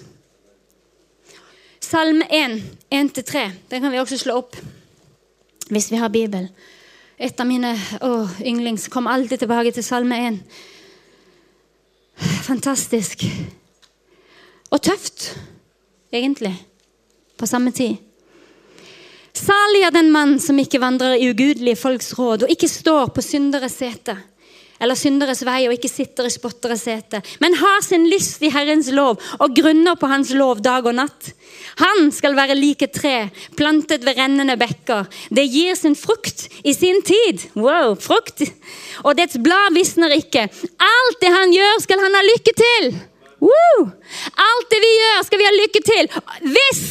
Salme 1.82 2.28
1, 2.30 2.60
1-3. 2.92 3.48
Den 3.72 3.82
kan 3.82 3.92
vi 3.92 4.00
også 4.00 4.20
slå 4.22 4.38
opp 4.44 4.58
hvis 5.72 5.90
vi 5.92 6.00
har 6.02 6.12
Bibel. 6.12 6.50
Et 7.22 7.40
av 7.40 7.48
mine 7.48 7.72
å, 8.04 8.26
yndlings 8.44 8.88
kom 8.92 9.08
alltid 9.08 9.44
tilbake 9.44 9.72
til 9.76 9.86
Salme 9.86 10.18
1. 10.28 10.40
Fantastisk. 12.48 13.24
Og 14.72 14.82
tøft, 14.84 15.32
egentlig, 16.14 16.54
på 17.38 17.50
samme 17.50 17.72
tid. 17.76 17.98
Salig 19.38 19.86
er 19.88 19.94
den 19.96 20.12
mann 20.12 20.36
som 20.44 20.60
ikke 20.60 20.82
vandrer 20.82 21.16
i 21.16 21.30
ugudelige 21.32 21.80
folks 21.80 22.12
råd, 22.18 22.46
og 22.46 22.52
ikke 22.52 22.68
står 22.70 23.14
på 23.16 23.24
synderes 23.24 23.78
sete, 23.80 24.18
eller 24.82 24.98
synderes 24.98 25.44
vei, 25.48 25.62
og 25.70 25.76
ikke 25.76 25.92
sitter 25.92 26.28
i 26.28 26.34
spotteres 26.34 26.84
sete, 26.88 27.22
men 27.40 27.56
har 27.60 27.84
sin 27.86 28.08
lyst 28.12 28.44
i 28.44 28.52
Herrens 28.52 28.90
lov 28.92 29.22
og 29.38 29.56
grunner 29.56 29.96
på 30.00 30.10
Hans 30.12 30.34
lov 30.36 30.60
dag 30.66 30.90
og 30.90 30.98
natt. 30.98 31.32
Han 31.80 32.10
skal 32.12 32.36
være 32.36 32.58
like 32.60 32.90
tre, 32.92 33.30
plantet 33.56 34.04
ved 34.06 34.20
rennende 34.20 34.58
bekker. 34.60 35.08
Det 35.30 35.46
gir 35.48 35.78
sin 35.80 35.96
frukt 35.96 36.50
i 36.68 36.74
sin 36.76 37.00
tid. 37.06 37.48
Wow, 37.56 37.96
frukt! 37.96 38.44
Og 39.06 39.16
dets 39.18 39.40
blad 39.40 39.78
visner 39.78 40.12
ikke. 40.18 40.50
Alt 40.92 41.24
det 41.24 41.32
han 41.32 41.56
gjør, 41.56 41.80
skal 41.86 42.04
han 42.04 42.20
ha 42.20 42.26
lykke 42.28 42.58
til. 42.66 42.92
Woo! 43.42 43.88
Alt 44.50 44.70
det 44.74 44.84
vi 44.84 44.94
gjør, 45.00 45.26
skal 45.30 45.42
vi 45.42 45.48
ha 45.48 45.56
lykke 45.56 45.86
til. 45.88 46.14
Hvis 46.52 46.86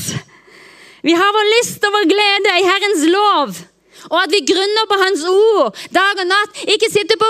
Vi 1.02 1.16
har 1.16 1.34
vår 1.36 1.50
lyst 1.56 1.84
og 1.86 1.94
vår 1.96 2.08
glede 2.12 2.56
i 2.60 2.68
Herrens 2.68 3.04
lov. 3.08 3.60
Og 4.08 4.16
at 4.16 4.32
vi 4.32 4.40
grunner 4.48 4.86
på 4.88 4.96
Hans 5.00 5.22
ord 5.28 5.80
dag 5.92 6.20
og 6.22 6.28
natt. 6.28 6.60
Ikke 6.72 6.88
sitte 6.92 7.16
på 7.20 7.28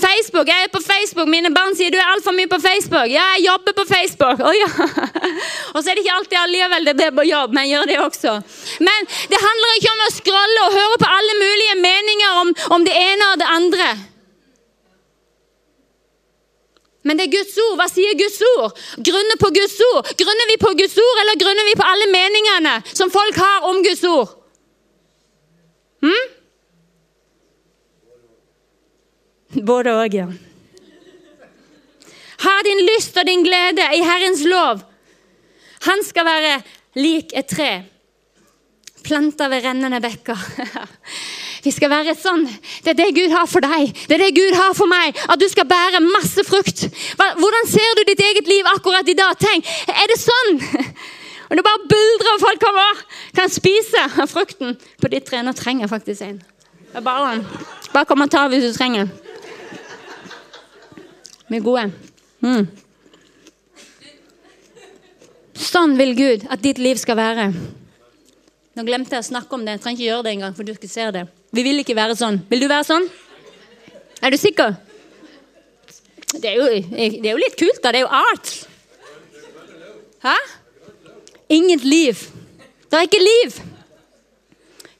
Facebook. 0.00 0.48
Jeg 0.48 0.64
er 0.64 0.72
på 0.72 0.80
Facebook. 0.84 1.28
Mine 1.28 1.52
barn 1.54 1.76
sier 1.76 1.92
du 1.92 1.98
er 2.00 2.12
altfor 2.14 2.32
mye 2.36 2.48
på 2.48 2.60
Facebook. 2.62 3.10
Ja, 3.12 3.26
jeg 3.36 3.46
jobber 3.50 3.76
på 3.76 3.84
Facebook. 3.90 4.40
Oh, 4.40 4.54
ja. 4.56 4.70
Og 5.74 5.82
så 5.82 5.90
er 5.90 5.98
det 5.98 6.04
ikke 6.04 6.16
alltid 6.16 6.38
allikevel 6.40 6.88
det 6.88 7.08
er 7.08 7.16
på 7.16 7.26
jobb, 7.28 7.56
men 7.56 7.68
jeg 7.68 7.76
gjør 7.76 7.90
det 7.90 7.98
også. 8.06 8.36
Men 8.88 9.10
det 9.32 9.42
handler 9.44 9.76
ikke 9.76 9.92
om 9.96 10.06
å 10.06 10.14
scrolle 10.16 10.68
og 10.68 10.78
høre 10.78 11.02
på 11.04 11.10
alle 11.18 11.36
mulige 11.42 11.76
meninger 11.82 12.40
om, 12.44 12.54
om 12.78 12.88
det 12.88 12.96
ene 12.96 13.32
og 13.32 13.42
det 13.42 13.50
andre. 13.58 13.90
Men 17.02 17.16
det 17.16 17.26
er 17.26 17.32
Guds 17.32 17.54
ord. 17.64 17.78
Hva 17.80 17.86
sier 17.88 18.18
Guds 18.18 18.40
ord? 18.56 18.76
Grunner 19.08 19.38
på 19.40 19.48
Guds 19.56 19.78
ord. 19.92 20.10
Grunner 20.20 20.50
vi 20.50 20.58
på 20.60 20.74
Guds 20.76 20.98
ord, 21.00 21.22
eller 21.22 21.40
grunner 21.40 21.68
vi 21.70 21.78
på 21.78 21.86
alle 21.86 22.10
meningene 22.12 22.74
som 22.92 23.12
folk 23.12 23.40
har 23.40 23.68
om 23.70 23.80
Guds 23.86 24.04
ord? 24.08 24.36
Hm? 26.04 26.28
Både 29.66 29.96
òg, 29.96 30.14
ja. 30.14 30.28
Ha 32.40 32.52
din 32.64 32.84
lyst 32.86 33.16
og 33.20 33.26
din 33.28 33.42
glede 33.44 33.84
i 33.96 34.04
Herrens 34.04 34.44
lov. 34.48 34.84
Han 35.88 36.04
skal 36.04 36.28
være 36.28 36.54
lik 37.00 37.32
et 37.36 37.48
tre, 37.48 37.70
planta 39.04 39.48
ved 39.52 39.64
rennende 39.64 40.00
bekker. 40.04 40.40
Vi 41.64 41.72
skal 41.74 41.90
være 41.92 42.14
sånn. 42.16 42.46
Det 42.84 42.94
er 42.94 42.98
det 42.98 43.08
Gud 43.16 43.34
har 43.34 43.48
for 43.50 43.64
deg. 43.64 43.92
Det 44.08 44.16
er 44.16 44.24
det 44.24 44.34
Gud 44.36 44.56
har 44.56 44.74
for 44.76 44.90
meg. 44.90 45.16
At 45.28 45.40
du 45.40 45.46
skal 45.50 45.68
bære 45.68 46.02
masse 46.04 46.44
frukt. 46.48 46.86
Hvordan 47.18 47.68
ser 47.68 47.96
du 47.98 48.04
ditt 48.08 48.22
eget 48.24 48.48
liv 48.48 48.68
akkurat 48.74 49.08
i 49.08 49.16
dag? 49.18 49.36
Tenk, 49.40 49.68
er 49.88 50.10
det 50.10 50.20
sånn? 50.22 50.60
Og 51.50 51.58
det 51.58 51.64
bare 51.66 51.82
buldrer, 51.90 52.28
og 52.36 52.42
folk 52.44 52.60
kommer 52.62 52.98
kan 53.34 53.50
spise 53.50 54.04
av 54.22 54.28
frukten 54.30 54.76
på 55.02 55.08
ditt 55.10 55.24
tre. 55.26 55.40
Nå 55.42 55.50
trenger 55.58 55.82
jeg 55.82 55.90
faktisk 55.90 56.22
en. 56.22 56.36
Bare, 57.02 57.32
bare 57.90 58.06
kom 58.06 58.22
og 58.22 58.30
ta 58.30 58.44
hvis 58.52 58.68
du 58.68 58.76
trenger. 58.76 59.10
Vi 61.50 61.58
er 61.58 61.66
gode. 61.66 61.88
Mm. 62.46 62.68
Sånn 65.58 65.98
vil 65.98 66.14
Gud 66.14 66.46
at 66.46 66.62
ditt 66.62 66.78
liv 66.78 67.02
skal 67.02 67.18
være. 67.18 67.50
Nå 68.78 68.86
glemte 68.86 69.18
jeg 69.18 69.26
å 69.26 69.30
snakke 69.32 69.58
om 69.58 69.66
det. 69.66 69.74
Jeg 69.74 69.84
trenger 69.84 69.98
ikke 69.98 70.08
gjøre 70.08 70.26
det 70.28 70.36
engang. 70.36 70.54
for 70.54 70.70
du 70.70 70.74
skal 70.78 70.94
se 70.94 71.10
det. 71.18 71.26
Vi 71.50 71.64
vil 71.66 71.82
ikke 71.82 71.96
være 71.98 72.14
sånn. 72.18 72.40
Vil 72.50 72.62
du 72.62 72.68
være 72.70 72.86
sånn? 72.86 73.08
Er 74.22 74.30
du 74.30 74.38
sikker? 74.38 74.76
Det 76.30 76.46
er 76.46 76.58
jo, 76.60 76.66
det 76.90 77.24
er 77.26 77.32
jo 77.32 77.40
litt 77.42 77.58
kult, 77.58 77.80
da. 77.82 77.90
Det 77.90 78.02
er 78.02 78.04
jo 78.04 78.12
art. 78.20 78.52
Hæ? 80.22 80.36
Inget 81.50 81.84
liv. 81.84 82.22
Det 82.90 82.98
er 82.98 83.08
ikke 83.08 83.22
liv. 83.22 83.56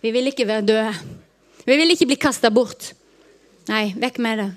Vi 0.01 0.11
vil 0.11 0.31
ikke 0.33 0.49
være 0.49 0.67
døde. 0.67 0.95
Vi 1.67 1.77
vil 1.77 1.95
ikke 1.95 2.09
bli 2.11 2.19
kasta 2.19 2.51
bort. 2.51 2.93
Nei, 3.71 3.93
vekk 4.01 4.19
med 4.25 4.43
det. 4.43 4.49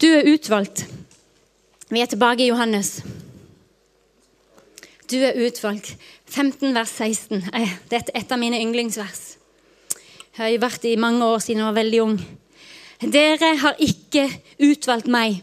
Du 0.00 0.06
er 0.08 0.30
utvalgt. 0.32 0.86
Vi 1.90 2.00
er 2.00 2.08
tilbake 2.08 2.46
i 2.46 2.48
Johannes. 2.48 3.00
Du 5.10 5.18
er 5.18 5.36
utvalgt. 5.42 5.96
15 6.30 6.72
vers 6.74 6.94
16. 6.94 7.42
Eh, 7.52 7.76
det 7.90 7.98
er 7.98 8.12
et 8.22 8.32
av 8.32 8.38
mine 8.38 8.60
yndlingsvers. 8.62 9.39
Jeg 10.40 10.54
har 10.54 10.62
vært 10.62 10.84
i 10.88 10.96
mange 10.96 11.20
år 11.20 11.42
siden 11.44 11.58
jeg 11.60 11.68
var 11.68 11.76
veldig 11.76 11.98
ung. 12.00 12.14
Dere 13.12 13.50
har 13.60 13.80
ikke 13.84 14.22
utvalgt 14.64 15.10
meg, 15.12 15.34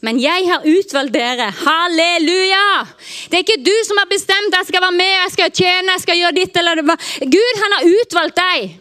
men 0.00 0.16
jeg 0.16 0.46
har 0.48 0.64
utvalgt 0.64 1.12
dere. 1.12 1.50
Halleluja! 1.58 2.86
Det 3.28 3.36
er 3.36 3.44
ikke 3.44 3.58
du 3.66 3.74
som 3.84 4.00
har 4.00 4.08
bestemt 4.08 4.56
at 4.56 4.62
jeg 4.62 4.70
skal 4.70 4.84
være 4.86 4.96
med, 4.96 5.12
jeg 5.12 5.34
skal 5.34 5.52
tjene, 5.60 5.92
jeg 5.98 6.04
skal 6.06 6.20
gjøre 6.22 6.36
ditt 6.38 6.56
eller 6.56 6.80
det. 6.80 6.96
Gud, 7.36 7.60
han 7.66 7.76
har 7.76 7.90
utvalgt 7.90 8.40
deg. 8.40 8.72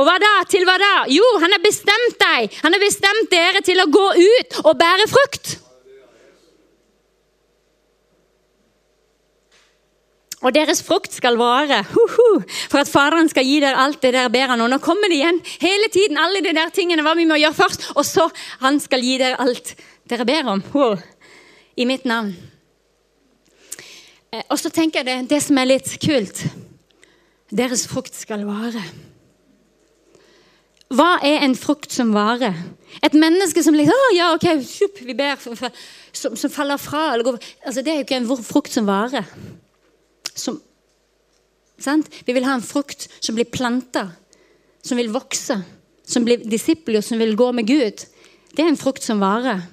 Og 0.00 0.08
hva 0.08 0.16
da? 0.24 0.32
Til 0.48 0.64
hva 0.64 0.78
da? 0.80 0.94
Jo, 1.12 1.28
han 1.44 1.52
har 1.52 1.60
bestemt 1.68 2.16
deg. 2.24 2.56
Han 2.64 2.72
har 2.72 2.80
bestemt 2.80 3.28
dere 3.28 3.60
til 3.68 3.84
å 3.84 3.90
gå 3.92 4.06
ut 4.24 4.60
og 4.64 4.72
bære 4.80 5.10
frukt. 5.12 5.58
Og 10.44 10.52
deres 10.52 10.82
frukt 10.84 11.14
skal 11.16 11.38
vare, 11.40 11.80
for 11.88 12.78
at 12.82 12.90
Faderen 12.90 13.30
skal 13.32 13.46
gi 13.48 13.60
dere 13.64 13.80
alt 13.80 14.02
det 14.04 14.12
dere 14.12 14.32
ber 14.32 14.52
han. 14.52 14.60
Og 14.60 14.68
nå 14.70 14.78
kommer 14.84 15.08
det 15.08 15.22
igjen 15.22 15.40
hele 15.62 15.88
tiden, 15.92 16.20
alle 16.20 16.42
de 16.44 16.52
der 16.56 16.72
tingene 16.74 17.04
hva 17.06 17.14
vi 17.16 17.24
må 17.28 17.38
gjøre 17.40 17.56
først. 17.56 17.88
Og 17.96 18.04
så 18.04 18.28
han 18.60 18.80
skal 18.82 19.04
gi 19.04 19.16
dere 19.22 19.40
alt 19.40 19.72
dere 20.10 20.28
ber 20.28 20.52
om. 20.52 20.64
I 21.80 21.88
mitt 21.88 22.04
navn. 22.04 22.34
Eh, 24.30 24.44
og 24.50 24.60
så 24.60 24.70
tenker 24.70 25.00
jeg 25.00 25.08
det, 25.08 25.16
det 25.32 25.40
som 25.42 25.58
er 25.58 25.72
litt 25.72 25.90
kult 26.02 26.44
Deres 27.54 27.84
frukt 27.86 28.14
skal 28.18 28.44
vare. 28.46 28.82
Hva 30.94 31.18
er 31.26 31.44
en 31.44 31.54
frukt 31.58 31.92
som 31.94 32.12
varer? 32.14 32.56
Et 33.02 33.14
menneske 33.14 33.62
som 33.62 33.74
liksom, 33.74 33.94
å, 33.94 34.08
ja, 34.14 34.30
ok, 34.34 34.46
sjup, 34.66 35.00
vi 35.06 35.14
ber, 35.18 35.38
som, 35.42 35.56
som, 36.34 36.50
faller 36.50 36.80
fra. 36.82 37.12
Går, 37.22 37.38
altså, 37.64 37.82
det 37.82 37.92
er 37.92 38.00
jo 38.00 38.06
ikke 38.06 38.18
en 38.20 38.28
frukt 38.46 38.74
som 38.74 38.88
varer. 38.88 39.28
Som, 40.34 40.60
vi 42.26 42.32
vil 42.32 42.46
ha 42.46 42.56
en 42.58 42.64
frukt 42.64 43.08
som 43.20 43.36
blir 43.36 43.50
planta, 43.50 44.08
som 44.84 44.98
vil 44.98 45.12
vokse, 45.14 45.60
som 46.06 46.26
blir 46.26 46.44
disipler, 46.44 47.00
som 47.00 47.18
vil 47.18 47.36
gå 47.36 47.50
med 47.52 47.66
Gud. 47.68 48.04
Det 48.54 48.62
er 48.62 48.70
en 48.70 48.80
frukt 48.80 49.02
som 49.02 49.22
varer. 49.22 49.64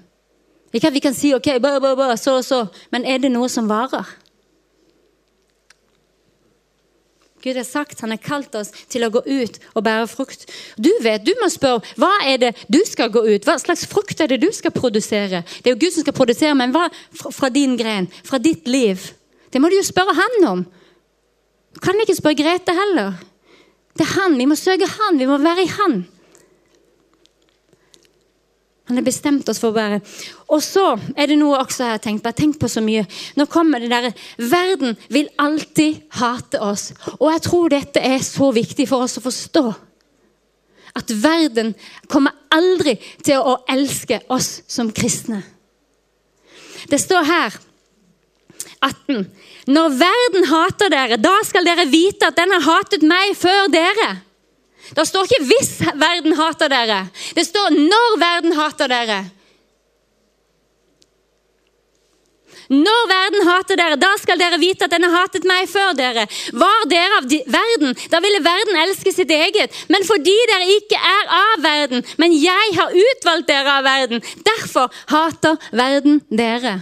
Ikke 0.72 0.88
at 0.88 0.95
vi 0.95 1.03
kan 1.03 1.16
si 1.16 1.34
ok, 1.36 1.57
bå, 1.59 1.76
bå, 1.84 1.95
bå, 1.99 2.09
så 2.16 2.38
og 2.39 2.45
så, 2.47 2.66
men 2.93 3.05
er 3.05 3.20
det 3.20 3.32
noe 3.34 3.49
som 3.51 3.68
varer? 3.70 4.07
Gud 7.41 7.57
har 7.57 7.66
sagt, 7.66 8.01
han 8.01 8.14
har 8.14 8.22
kalt 8.22 8.53
oss 8.55 8.70
til 8.91 9.03
å 9.03 9.09
gå 9.14 9.24
ut 9.26 9.57
og 9.74 9.84
bære 9.86 10.05
frukt. 10.12 10.45
Du 10.78 10.91
vet, 11.01 11.24
du 11.26 11.34
må 11.41 11.49
spørre 11.49 11.82
hva 11.99 12.12
er 12.30 12.38
det 12.41 12.51
du 12.70 12.78
skal 12.86 13.09
gå 13.09 13.24
ut 13.26 13.47
Hva 13.47 13.57
slags 13.57 13.88
frukt 13.89 14.22
er 14.22 14.30
det 14.30 14.41
du 14.43 14.51
skal 14.53 14.74
produsere? 14.76 15.41
Det 15.62 15.72
er 15.72 15.76
jo 15.76 15.82
Gud 15.82 15.95
som 15.95 16.05
skal 16.05 16.18
produsere, 16.18 16.53
men 16.57 16.74
hva 16.76 16.86
fra 17.34 17.49
din 17.49 17.74
gren? 17.80 18.09
Fra 18.28 18.38
ditt 18.38 18.70
liv? 18.70 19.09
Det 19.51 19.59
må 19.59 19.69
du 19.69 19.77
jo 19.77 19.85
spørre 19.85 20.15
han 20.15 20.47
om. 20.47 20.63
Du 21.75 21.79
kan 21.83 21.99
ikke 21.99 22.15
spørre 22.17 22.39
Grete 22.39 22.75
heller. 22.75 23.19
Det 23.97 24.05
er 24.07 24.15
han. 24.15 24.37
Vi 24.39 24.47
må 24.47 24.55
søke 24.55 24.87
han. 24.87 25.19
Vi 25.19 25.27
må 25.27 25.37
være 25.41 25.65
i 25.65 25.71
han. 25.71 26.01
Han 28.91 28.99
har 28.99 29.05
bestemt 29.07 29.47
oss 29.47 29.59
for 29.61 29.71
å 29.71 29.77
være. 29.77 30.01
Og 30.51 30.59
så 30.63 30.83
er 31.15 31.29
det 31.31 31.37
noe 31.39 31.61
også 31.61 31.85
jeg 31.85 31.95
har 31.95 32.01
tenkt 32.03 32.23
på. 32.23 32.27
Jeg 32.27 32.35
har 32.35 32.39
tenkt 32.41 32.59
på 32.59 32.69
så 32.71 32.81
mye. 32.83 33.05
Nå 33.39 33.45
kommer 33.47 33.79
det 33.79 33.91
der, 33.91 34.09
Verden 34.51 34.97
vil 35.07 35.29
alltid 35.39 36.01
hate 36.19 36.59
oss. 36.59 36.89
Og 37.19 37.29
jeg 37.31 37.43
tror 37.45 37.71
dette 37.71 38.03
er 38.03 38.19
så 38.25 38.49
viktig 38.51 38.89
for 38.89 39.05
oss 39.05 39.15
å 39.15 39.23
forstå. 39.23 39.63
At 40.99 41.13
verden 41.23 41.71
kommer 42.11 42.35
aldri 42.51 42.97
til 43.23 43.39
å 43.39 43.61
elske 43.71 44.19
oss 44.27 44.57
som 44.67 44.91
kristne. 44.91 45.39
Det 46.91 46.99
står 46.99 47.29
her 47.29 47.55
18. 48.82 49.25
Når 49.67 49.89
verden 49.99 50.47
hater 50.49 50.89
dere, 50.89 51.17
da 51.21 51.36
skal 51.45 51.65
dere 51.65 51.86
vite 51.89 52.32
at 52.32 52.38
den 52.38 52.53
har 52.55 52.65
hatet 52.65 53.05
meg 53.05 53.36
før 53.38 53.69
dere. 53.73 54.09
Det 54.95 55.05
står 55.07 55.23
ikke 55.23 55.45
'hvis 55.45 55.71
verden 55.95 56.34
hater 56.36 56.67
dere'. 56.67 57.09
Det 57.36 57.45
står 57.45 57.69
'når 57.69 58.17
verden 58.19 58.53
hater 58.53 58.88
dere'. 58.88 59.29
Når 62.71 63.07
verden 63.07 63.47
hater 63.47 63.75
dere, 63.75 63.95
da 63.99 64.09
skal 64.21 64.39
dere 64.39 64.59
vite 64.59 64.86
at 64.88 64.91
den 64.91 65.03
har 65.03 65.11
hatet 65.11 65.43
meg 65.43 65.67
før 65.69 65.91
dere. 65.91 66.23
Var 66.55 66.86
dere 66.88 67.17
av 67.19 67.27
verden, 67.27 67.95
da 68.11 68.21
ville 68.23 68.39
verden 68.45 68.79
elske 68.86 69.11
sitt 69.11 69.32
eget. 69.36 69.75
Men 69.91 70.07
fordi 70.07 70.38
dere 70.47 70.69
ikke 70.77 70.95
er 70.95 71.34
av 71.36 71.63
verden, 71.65 72.05
men 72.17 72.32
jeg 72.32 72.77
har 72.77 72.95
utvalgt 72.95 73.47
dere 73.51 73.75
av 73.75 73.84
verden, 73.84 74.23
derfor 74.47 74.88
hater 75.11 75.57
verden 75.71 76.21
dere. 76.32 76.77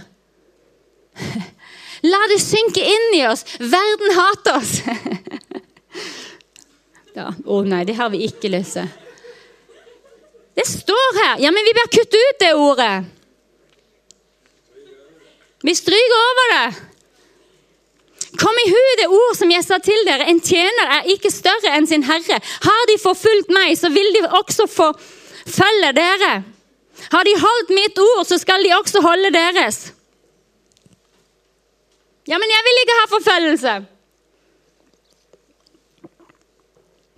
La 2.06 2.20
det 2.32 2.40
synke 2.40 2.80
inn 2.80 3.14
i 3.18 3.24
oss. 3.28 3.44
Verden 3.60 4.16
hater 4.16 4.56
oss. 4.56 4.80
Å 7.20 7.32
oh, 7.44 7.64
nei, 7.66 7.82
det 7.84 7.98
har 7.98 8.08
vi 8.12 8.22
ikke 8.24 8.48
lyst 8.52 8.78
til. 8.78 8.86
Det 10.56 10.66
står 10.68 11.18
her. 11.18 11.34
Ja, 11.44 11.50
men 11.52 11.66
vi 11.66 11.74
bør 11.76 11.90
kutte 11.92 12.20
ut 12.20 12.38
det 12.40 12.52
ordet. 12.56 12.94
Vi 15.66 15.74
stryker 15.76 16.16
over 16.20 16.54
det. 16.54 16.68
Kom 18.40 18.60
i 18.62 18.70
hu 18.70 18.82
det 19.00 19.08
ord 19.10 19.36
som 19.36 19.50
jeg 19.50 19.66
sa 19.66 19.80
til 19.82 20.06
dere. 20.06 20.28
En 20.30 20.40
tjener 20.40 20.94
er 20.96 21.08
ikke 21.12 21.32
større 21.34 21.74
enn 21.76 21.88
sin 21.90 22.06
herre. 22.06 22.38
Har 22.64 22.82
de 22.88 22.96
forfulgt 23.02 23.50
meg, 23.52 23.74
så 23.76 23.90
vil 23.92 24.12
de 24.16 24.24
også 24.38 24.68
forfølge 24.70 25.92
dere. 25.98 26.32
Har 27.10 27.26
de 27.26 27.34
holdt 27.42 27.72
mitt 27.74 27.98
ord, 27.98 28.22
så 28.28 28.38
skal 28.38 28.62
de 28.64 28.74
også 28.76 29.02
holde 29.04 29.32
deres. 29.34 29.90
Ja, 32.30 32.38
men 32.38 32.52
jeg 32.52 32.66
vil 32.66 32.80
ikke 32.80 32.96
ha 32.98 33.06
forfølgelse. 33.10 33.72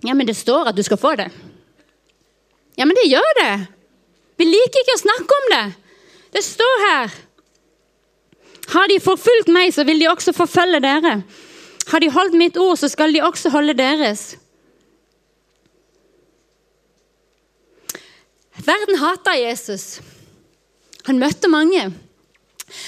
Ja, 0.03 0.13
men 0.17 0.27
det 0.27 0.35
står 0.35 0.71
at 0.71 0.77
du 0.77 0.83
skal 0.83 0.99
få 0.99 1.13
det. 1.19 1.29
Ja, 2.77 2.85
men 2.85 2.97
det 2.97 3.05
gjør 3.11 3.29
det. 3.39 3.53
Vi 4.41 4.47
liker 4.49 4.81
ikke 4.81 4.97
å 4.97 5.03
snakke 5.03 5.37
om 5.37 5.49
det. 5.53 5.65
Det 6.33 6.41
står 6.43 6.85
her. 6.87 7.17
Har 8.73 8.89
de 8.89 8.97
forfulgt 9.03 9.51
meg, 9.53 9.69
så 9.75 9.85
vil 9.85 10.01
de 10.01 10.09
også 10.09 10.33
forfølge 10.33 10.81
dere. 10.83 11.19
Har 11.91 12.01
de 12.01 12.09
holdt 12.09 12.37
mitt 12.39 12.57
ord, 12.57 12.77
så 12.79 12.89
skal 12.89 13.13
de 13.13 13.21
også 13.21 13.51
holde 13.53 13.75
deres. 13.77 14.33
Verden 18.63 18.97
hata 18.97 19.35
Jesus. 19.37 19.99
Han 21.05 21.19
møtte 21.21 21.51
mange. 21.51 21.91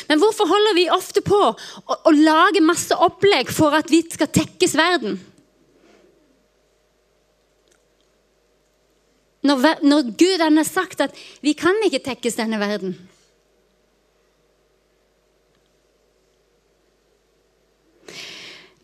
Men 0.10 0.22
hvorfor 0.22 0.50
holder 0.50 0.76
vi 0.78 0.90
ofte 0.94 1.24
på 1.26 1.40
å, 1.52 1.96
å 1.96 2.14
lage 2.16 2.64
masse 2.64 2.96
opplegg 2.96 3.52
for 3.54 3.76
at 3.78 3.92
vi 3.92 4.02
skal 4.10 4.32
tekkes 4.34 4.76
verden? 4.78 5.20
Når, 9.46 9.84
når 9.86 10.08
Gud 10.18 10.42
har 10.42 10.64
sagt 10.66 11.04
at 11.06 11.18
vi 11.46 11.54
kan 11.58 11.78
ikke 11.86 12.02
tekkes 12.08 12.40
denne 12.40 12.58
verden. 12.62 12.96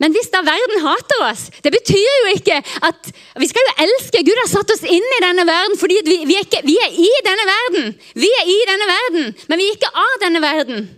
Men 0.02 0.14
hvis 0.16 0.32
da 0.32 0.40
verden 0.42 0.82
hater 0.82 1.20
oss, 1.28 1.44
det 1.62 1.70
betyr 1.70 2.14
jo 2.24 2.32
ikke 2.34 2.56
at 2.88 3.10
Vi 3.38 3.46
skal 3.46 3.68
jo 3.68 3.74
elske. 3.84 4.24
Gud 4.26 4.40
har 4.40 4.48
satt 4.50 4.72
oss 4.74 4.82
inn 4.82 5.06
i 5.18 5.20
denne 5.22 5.44
verden 5.46 5.78
fordi 5.78 6.00
vi, 6.02 6.16
vi, 6.26 6.34
er 6.40 6.48
ikke, 6.48 6.64
vi, 6.66 6.74
er 6.82 6.90
i 6.90 7.10
denne 7.26 7.46
verden. 7.46 7.94
Vi 8.18 8.30
er 8.40 8.50
i 8.50 8.58
denne 8.68 8.88
verden, 8.90 9.30
men 9.46 9.62
vi 9.62 9.68
er 9.68 9.78
ikke 9.78 9.92
av 10.02 10.18
denne 10.24 10.42
verden. 10.42 10.90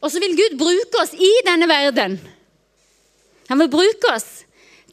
Og 0.00 0.12
så 0.12 0.22
vil 0.22 0.36
Gud 0.38 0.56
bruke 0.58 1.02
oss 1.02 1.12
i 1.12 1.32
denne 1.46 1.68
verden. 1.68 2.16
Han 3.48 3.60
vil 3.62 3.70
bruke 3.72 4.12
oss 4.14 4.26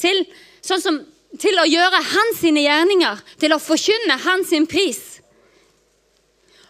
til, 0.02 0.24
sånn 0.66 0.84
som, 0.84 1.00
til 1.40 1.60
å 1.62 1.68
gjøre 1.70 2.04
hans 2.12 2.42
sine 2.42 2.66
gjerninger, 2.66 3.22
til 3.40 3.56
å 3.56 3.62
forkynne 3.62 4.20
hans 4.26 4.52
sin 4.52 4.68
pris. 4.68 5.02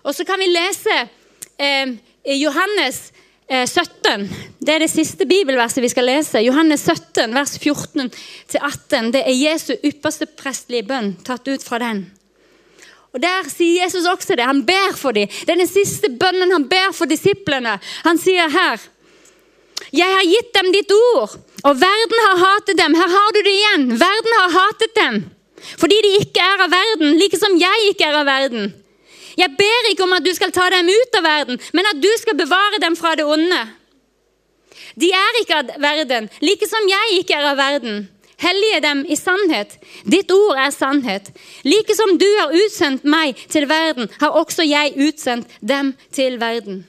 Og 0.06 0.14
så 0.14 0.26
kan 0.28 0.42
vi 0.42 0.52
lese 0.52 0.98
eh, 1.58 1.96
Johannes 2.38 3.08
17. 3.50 4.22
Eh, 4.22 4.28
det 4.60 4.74
er 4.74 4.82
det 4.82 4.90
siste 4.90 5.26
bibelverset 5.30 5.84
vi 5.84 5.90
skal 5.92 6.08
lese. 6.10 6.42
Johannes 6.42 6.82
17, 6.82 7.34
vers 7.36 7.58
14-18. 7.62 9.12
Det 9.14 9.22
er 9.22 9.38
Jesu 9.38 9.76
ypperste 9.86 10.26
prestlige 10.26 10.88
bønn 10.88 11.14
tatt 11.26 11.48
ut 11.48 11.64
fra 11.64 11.80
den. 11.84 12.08
Og 13.16 13.22
Der 13.22 13.48
sier 13.48 13.86
Jesus 13.86 14.08
også 14.10 14.36
det. 14.36 14.44
Han 14.44 14.66
ber 14.66 14.98
for 14.98 15.16
dem. 15.16 15.28
Det 15.28 15.54
er 15.54 15.62
den 15.62 15.72
siste 15.72 16.10
bønnen 16.10 16.52
han 16.52 16.68
ber 16.68 16.92
for 16.92 17.08
disiplene. 17.08 17.78
Han 18.04 18.18
sier 18.20 18.50
her 18.50 18.82
Jeg 19.92 20.08
har 20.08 20.24
gitt 20.24 20.54
dem 20.56 20.72
ditt 20.72 20.92
ord, 20.92 21.36
og 21.64 21.80
verden 21.80 22.22
har 22.26 22.38
hatet 22.42 22.78
dem. 22.80 22.96
Her 22.96 23.10
har 23.12 23.32
du 23.36 23.40
det 23.44 23.54
igjen. 23.54 23.88
Verden 24.00 24.36
har 24.40 24.56
hatet 24.60 24.96
dem 24.96 25.24
fordi 25.80 25.96
de 26.04 26.10
ikke 26.22 26.44
er 26.44 26.62
av 26.62 26.70
verden, 26.70 27.16
like 27.18 27.38
som 27.42 27.56
jeg 27.58 27.88
ikke 27.90 28.06
er 28.06 28.18
av 28.20 28.28
verden. 28.28 28.68
Jeg 29.38 29.52
ber 29.58 29.90
ikke 29.90 30.06
om 30.06 30.16
at 30.16 30.26
du 30.26 30.32
skal 30.36 30.54
ta 30.56 30.70
dem 30.72 30.90
ut 30.90 31.18
av 31.20 31.26
verden, 31.26 31.60
men 31.74 31.90
at 31.92 32.02
du 32.02 32.10
skal 32.22 32.38
bevare 32.40 32.82
dem 32.82 32.96
fra 32.96 33.16
det 33.16 33.26
onde. 33.28 33.62
De 34.96 35.12
er 35.12 35.40
ikke 35.42 35.62
av 35.62 35.72
verden, 35.82 36.30
like 36.42 36.68
som 36.70 36.88
jeg 36.88 37.20
ikke 37.20 37.36
er 37.36 37.50
av 37.52 37.58
verden. 37.60 38.06
Hellige 38.40 38.82
dem 38.84 39.06
i 39.08 39.16
sannhet. 39.16 39.78
Ditt 40.04 40.32
ord 40.32 40.60
er 40.60 40.72
sannhet. 40.76 41.32
Like 41.64 41.96
som 41.96 42.18
du 42.20 42.28
har 42.40 42.52
utsendt 42.56 43.08
meg 43.08 43.40
til 43.52 43.68
verden, 43.70 44.10
har 44.20 44.36
også 44.36 44.66
jeg 44.68 44.96
utsendt 45.08 45.56
dem 45.62 45.94
til 46.12 46.40
verden. 46.40 46.84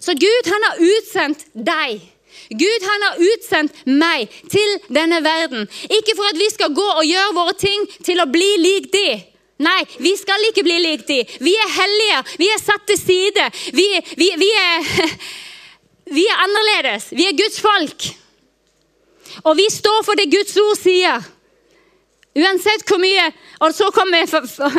Så 0.00 0.14
Gud, 0.14 0.46
han 0.46 0.66
har 0.68 0.78
utsendt 0.82 1.46
deg. 1.54 2.02
Gud 2.50 2.86
han 2.86 3.04
har 3.06 3.18
utsendt 3.22 3.82
meg 3.86 4.30
til 4.50 4.78
denne 4.94 5.22
verden. 5.24 5.66
Ikke 5.90 6.14
for 6.16 6.30
at 6.30 6.38
vi 6.38 6.48
skal 6.54 6.74
gå 6.74 6.86
og 6.86 7.06
gjøre 7.06 7.36
våre 7.36 7.54
ting 7.58 7.86
til 8.06 8.22
å 8.22 8.30
bli 8.30 8.50
lik 8.62 8.90
de. 8.94 9.08
Nei, 9.62 9.82
vi 9.98 10.14
skal 10.16 10.48
ikke 10.48 10.64
bli 10.66 10.78
lik 10.82 11.04
de. 11.08 11.20
Vi 11.40 11.52
er 11.54 11.74
hellige. 11.76 12.22
Vi 12.40 12.48
er 12.50 12.62
satt 12.62 12.86
til 12.88 12.98
side. 12.98 13.44
Vi, 13.76 13.86
vi, 14.16 14.30
vi, 14.40 14.48
er, 14.58 14.90
vi 16.18 16.24
er 16.26 16.42
annerledes. 16.46 17.10
Vi 17.12 17.28
er 17.28 17.36
Guds 17.38 17.60
folk. 17.62 18.08
Og 19.44 19.56
vi 19.56 19.68
står 19.70 20.02
for 20.06 20.18
det 20.18 20.30
Guds 20.32 20.56
ord 20.60 20.76
sier. 20.80 21.22
Uansett 22.32 22.86
hvor 22.88 22.96
mye 22.96 23.26
Og 23.60 23.74
så 23.76 23.90
kommer, 23.92 24.24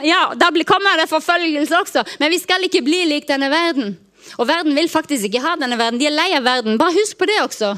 ja, 0.02 0.34
da 0.34 0.50
kommer 0.66 0.98
det 1.00 1.10
forfølgelse 1.10 1.80
også. 1.80 2.04
Men 2.20 2.34
vi 2.34 2.42
skal 2.42 2.66
ikke 2.66 2.82
bli 2.84 3.06
lik 3.12 3.28
denne 3.30 3.50
verden. 3.54 3.96
Og 4.38 4.48
verden 4.48 4.76
vil 4.76 4.90
faktisk 4.90 5.30
ikke 5.30 5.44
ha 5.44 5.56
denne 5.60 5.78
verden. 5.78 6.00
De 6.00 6.08
er 6.10 6.16
lei 6.16 6.32
av 6.36 6.44
verden. 6.44 6.78
Bare 6.82 6.96
husk 6.96 7.18
på 7.18 7.28
det 7.30 7.40
også. 7.44 7.76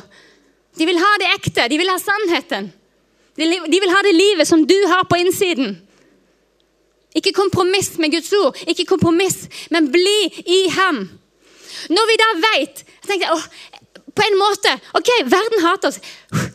De 0.78 0.88
vil 0.88 1.00
ha 1.00 1.12
det 1.22 1.32
ekte. 1.36 1.68
De 1.70 1.78
vil 1.78 1.91
ha 1.91 1.98
sannheten. 2.02 2.72
De 3.36 3.80
vil 3.82 3.91
ha 3.91 4.02
det 4.06 4.16
livet 4.16 4.48
som 4.48 4.64
du 4.66 4.76
har 4.88 5.04
på 5.10 5.20
innsiden. 5.20 5.76
Ikke 7.16 7.32
kompromiss 7.36 7.95
med 8.01 8.11
Guds 8.11 8.34
ord, 8.36 8.57
ikke 8.68 8.88
kompromiss, 8.89 9.45
men 9.72 9.88
bli 9.91 10.18
i 10.45 10.66
ham. 10.76 11.05
Når 11.89 12.09
vi 12.09 12.18
da 12.20 12.28
åh, 13.32 13.45
på 14.16 14.24
en 14.24 14.38
måte, 14.39 14.74
ok, 14.95 15.09
Verden 15.32 15.63
hater 15.63 15.91
oss. 15.91 15.99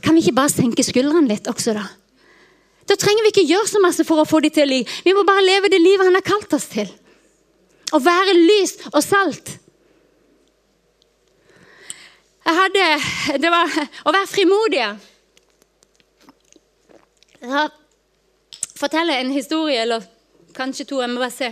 Kan 0.04 0.16
vi 0.16 0.24
ikke 0.24 0.36
bare 0.36 0.52
senke 0.52 0.84
skuldrene 0.84 1.28
litt 1.28 1.48
også, 1.50 1.74
da? 1.76 1.86
Da 2.88 2.96
trenger 2.98 3.22
vi 3.22 3.32
ikke 3.34 3.46
gjøre 3.46 3.68
så 3.70 3.80
masse 3.82 4.04
for 4.04 4.20
å 4.20 4.26
få 4.28 4.40
dem 4.42 4.52
til 4.54 4.64
å 4.64 4.70
like. 4.70 5.00
Vi 5.04 5.14
må 5.14 5.22
bare 5.28 5.44
leve 5.46 5.70
det 5.70 5.78
livet 5.80 6.08
han 6.08 6.16
har 6.16 6.26
kalt 6.26 6.52
oss 6.56 6.66
til. 6.72 6.88
Å 7.94 8.00
være 8.02 8.34
lys 8.36 8.76
og 8.90 9.02
salt. 9.04 9.52
Jeg 12.40 12.56
hadde 12.56 13.38
Det 13.44 13.50
var 13.52 13.76
å 14.04 14.14
være 14.14 14.26
frimodig. 14.30 14.86
Jeg 17.40 17.68
forteller 18.80 19.20
en 19.20 19.30
historie, 19.32 19.84
eller 19.84 20.02
Kanskje 20.55 20.86
to. 20.86 21.01
Jeg 21.01 21.11
må 21.11 21.20
bare 21.22 21.34
se. 21.34 21.51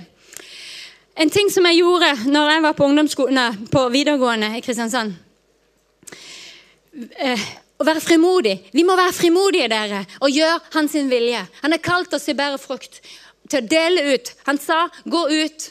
En 1.18 1.30
ting 1.30 1.50
som 1.50 1.66
jeg 1.66 1.80
gjorde 1.80 2.10
når 2.30 2.50
jeg 2.52 2.62
var 2.62 2.76
på 2.78 2.88
nei, 2.94 3.46
på 3.72 3.86
videregående 3.90 4.52
i 4.54 4.60
Kristiansand 4.62 5.16
eh, 7.18 7.48
Å 7.78 7.86
være 7.86 8.02
frimodig. 8.02 8.54
Vi 8.74 8.84
må 8.86 8.94
være 8.98 9.14
frimodige, 9.14 9.68
dere, 9.70 10.04
og 10.22 10.34
gjøre 10.34 10.60
hans 10.74 10.94
vilje. 10.94 11.42
Han 11.62 11.74
har 11.74 11.82
kalt 11.82 12.14
oss 12.14 12.26
til 12.26 12.34
å 12.34 12.38
bære 12.40 12.58
frukt, 12.58 12.98
til 13.46 13.60
å 13.60 13.68
dele 13.70 14.14
ut. 14.14 14.32
Han 14.48 14.58
sa 14.58 14.88
'gå 15.06 15.20
ut', 15.30 15.68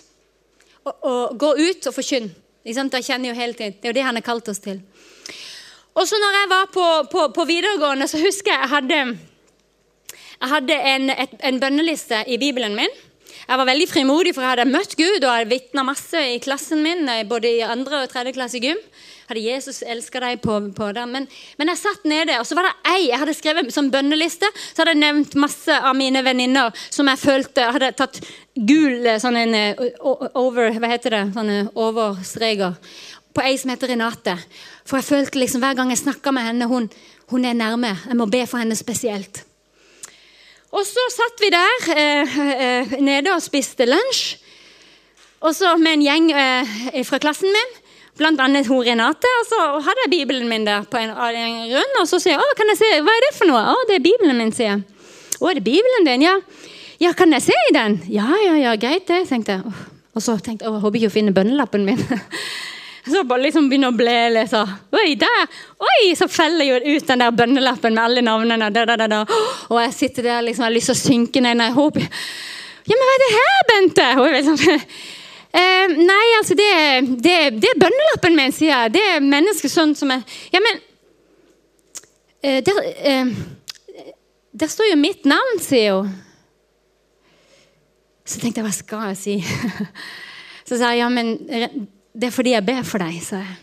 og, 0.86 0.94
og 1.04 1.38
gå 1.40 1.50
ut 1.68 1.88
og 1.88 1.96
forkynn. 1.96 2.30
Da 2.64 3.02
kjenner 3.02 3.30
jo 3.30 3.36
hele 3.36 3.54
tiden. 3.54 3.76
Det 3.76 3.90
er 3.90 3.92
jo 3.92 4.00
det 4.00 4.08
han 4.08 4.16
har 4.16 4.24
kalt 4.24 4.48
oss 4.48 4.60
til. 4.64 4.80
Og 5.96 6.08
så 6.08 6.16
når 6.16 6.40
jeg 6.40 6.50
var 6.50 6.66
på, 6.72 6.86
på, 7.12 7.28
på 7.36 7.46
videregående, 7.46 8.08
så 8.08 8.20
husker 8.22 8.52
jeg 8.52 8.60
jeg 8.62 8.70
hadde, 8.70 9.18
jeg 10.40 10.50
hadde 10.50 10.80
en, 10.94 11.10
et, 11.10 11.36
en 11.44 11.60
bønneliste 11.60 12.24
i 12.28 12.38
Bibelen 12.38 12.76
min. 12.76 12.92
Jeg 13.48 13.62
var 13.62 13.68
veldig 13.70 13.86
frimodig, 13.88 14.34
for 14.36 14.44
jeg 14.44 14.52
hadde 14.52 14.68
møtt 14.68 14.94
Gud 15.00 15.24
og 15.24 15.30
jeg 15.32 15.48
vitna 15.48 15.84
masse 15.88 16.20
i 16.20 16.40
klassen 16.44 16.82
min. 16.84 17.06
Eh, 17.08 17.24
både 17.28 17.48
i 17.48 17.62
andre 17.64 18.02
og 18.04 18.12
tredje 18.12 18.34
klasse 18.36 18.60
gym. 18.60 18.82
Hadde 19.30 19.44
Jesus 19.46 19.80
elska 19.88 20.20
deg 20.20 20.42
på, 20.44 20.58
på 20.76 20.90
det. 20.96 21.06
Men, 21.08 21.30
men, 21.56 21.72
jeg 21.72 21.80
satt 21.80 22.04
nede, 22.08 22.36
og 22.42 22.48
så 22.48 22.58
var 22.60 22.68
det 22.68 22.92
ei 22.92 23.06
jeg 23.06 23.22
hadde 23.22 23.38
skrevet 23.38 23.72
som 23.72 23.88
bønneliste. 23.94 24.52
Så 24.68 24.84
hadde 24.84 24.98
jeg 24.98 25.04
nevnt 25.06 25.40
masse 25.40 25.80
av 25.80 25.96
mine 25.96 26.26
venninner 26.28 26.76
som 26.90 27.08
jeg 27.08 27.24
følte 27.24 27.72
hadde 27.72 27.94
tatt 27.96 28.20
gul 28.68 29.08
eh, 29.08 29.20
sånn 29.24 29.40
en 29.40 29.56
eh, 29.56 29.84
over, 30.04 30.76
hva 30.76 30.92
heter 30.92 31.16
det, 31.16 31.26
sånne 31.38 31.60
overstreker 31.72 32.76
på 33.32 33.48
ei 33.48 33.56
som 33.62 33.72
heter 33.72 33.94
Renate. 33.94 34.36
For 34.84 35.00
jeg 35.00 35.08
følte 35.08 35.40
liksom 35.40 35.64
hver 35.64 35.78
gang 35.80 35.96
jeg 35.96 36.04
snakka 36.04 36.36
med 36.36 36.50
henne, 36.50 36.68
hun, 36.68 36.92
hun 37.32 37.48
er 37.48 37.56
nærme. 37.56 37.96
Jeg 38.10 38.20
må 38.20 38.28
be 38.28 38.44
for 38.50 38.60
henne 38.60 38.76
spesielt. 38.76 39.46
Og 40.76 40.84
så 40.84 41.04
satt 41.14 41.40
vi 41.40 41.50
der 41.54 41.86
eh, 41.96 42.38
eh, 42.38 42.96
nede 43.00 43.32
og 43.32 43.44
spiste 43.44 43.88
lunsj. 43.88 44.36
Og 45.46 45.54
så 45.56 45.76
med 45.80 46.00
en 46.00 46.04
gjeng 46.04 46.32
eh, 46.34 47.04
fra 47.08 47.20
klassen 47.22 47.54
min, 47.54 47.76
bl.a. 48.18 48.48
hun 48.68 48.84
Renate. 48.84 49.32
Og 49.42 49.46
så 49.48 49.62
hadde 49.86 50.06
jeg 50.06 50.14
Bibelen 50.16 50.50
min 50.50 50.66
der 50.68 50.88
på 50.90 51.00
en, 51.00 51.14
en 51.14 51.60
rund, 51.72 52.00
og 52.02 52.08
så 52.10 52.20
sier 52.20 52.36
jeg 52.36 52.44
å, 52.44 52.56
kan 52.58 52.74
jeg 52.74 52.82
se, 52.82 52.94
hva 53.06 53.14
er 53.14 53.28
det 53.28 53.36
for 53.38 53.52
noe? 53.52 53.64
Å, 53.72 53.86
det 53.88 54.00
er 54.00 54.08
Bibelen 54.10 54.42
min, 54.42 54.52
sier 54.56 54.74
jeg. 54.74 54.84
Å, 55.38 55.52
er 55.52 55.60
det 55.60 55.68
Bibelen 55.68 56.10
din? 56.10 56.26
Ja. 56.26 56.36
ja, 57.06 57.14
kan 57.16 57.32
jeg 57.38 57.48
se 57.48 57.60
i 57.70 57.76
den? 57.78 58.02
Ja, 58.12 58.28
ja, 58.44 58.58
ja, 58.66 58.76
greit 58.82 59.08
det, 59.08 59.24
tenkte 59.30 59.60
jeg. 59.60 59.78
Og 60.18 60.26
så 60.26 60.36
tenkte 60.42 60.66
jeg, 60.66 60.74
jeg 60.74 60.84
håper 60.84 61.00
ikke 61.00 61.12
hun 61.12 61.20
finner 61.20 61.38
bønnelappen 61.38 61.88
min. 61.88 62.02
Så 63.12 63.24
bare 63.24 63.42
liksom 63.46 63.70
begynner 63.70 63.94
å 63.94 63.96
ble 63.96 64.16
litt 64.34 64.52
sånn 64.52 64.72
Oi, 64.98 65.14
der! 65.20 65.46
Oi! 65.84 66.16
Så 66.18 66.28
feller 66.32 66.68
jo 66.68 66.80
ut 66.98 67.08
den 67.08 67.24
der 67.24 67.36
bønnelappen 67.36 67.96
med 67.96 68.04
alle 68.04 68.24
navnene. 68.26 68.70
Da, 68.74 68.84
da, 68.90 69.08
da, 69.08 69.22
og 69.70 69.80
jeg 69.82 69.96
sitter 69.96 70.28
der 70.28 70.44
liksom, 70.46 70.66
jeg 70.66 70.70
har 70.72 70.76
lyst 70.76 70.92
til 70.92 70.98
å 70.98 71.00
synke 71.00 71.44
ned. 71.44 71.60
Nei, 71.62 71.70
håper 71.76 72.04
Ja, 72.08 72.96
men 72.96 73.06
hva 73.06 73.16
er 73.16 73.24
det 73.24 73.32
her, 73.36 73.64
Bente? 73.72 74.10
Og 74.22 74.38
sånn, 74.48 74.86
eh, 75.62 75.96
nei, 75.98 76.28
altså, 76.40 76.58
det, 76.60 76.70
det, 77.24 77.38
det, 77.62 77.72
er 77.74 77.82
bønnelappen 77.84 78.38
min, 78.38 78.56
sier 78.56 78.74
jeg. 78.74 78.96
Det 78.98 79.04
er 79.16 79.26
mennesker 79.26 79.72
sånn 79.72 79.96
som 80.00 80.14
er 80.16 80.24
Ja, 80.54 80.64
men 80.64 80.80
eh, 82.44 82.62
der, 82.64 82.80
eh, 82.98 83.36
der 84.52 84.72
står 84.72 84.92
jo 84.92 85.02
mitt 85.02 85.28
navn, 85.30 85.60
sier 85.64 86.02
hun. 86.02 86.16
Så 88.28 88.42
tenkte 88.42 88.60
jeg, 88.60 88.68
hva 88.68 88.76
skal 88.76 89.12
jeg 89.14 89.20
si? 89.22 89.36
Så 90.68 90.76
sa 90.76 90.92
jeg, 90.92 91.00
ja, 91.00 91.08
men 91.08 91.38
det 92.18 92.30
er 92.30 92.34
fordi 92.34 92.56
jeg 92.56 92.66
ber 92.66 92.82
for 92.88 93.04
deg, 93.04 93.20
sa 93.22 93.42
jeg. 93.44 93.56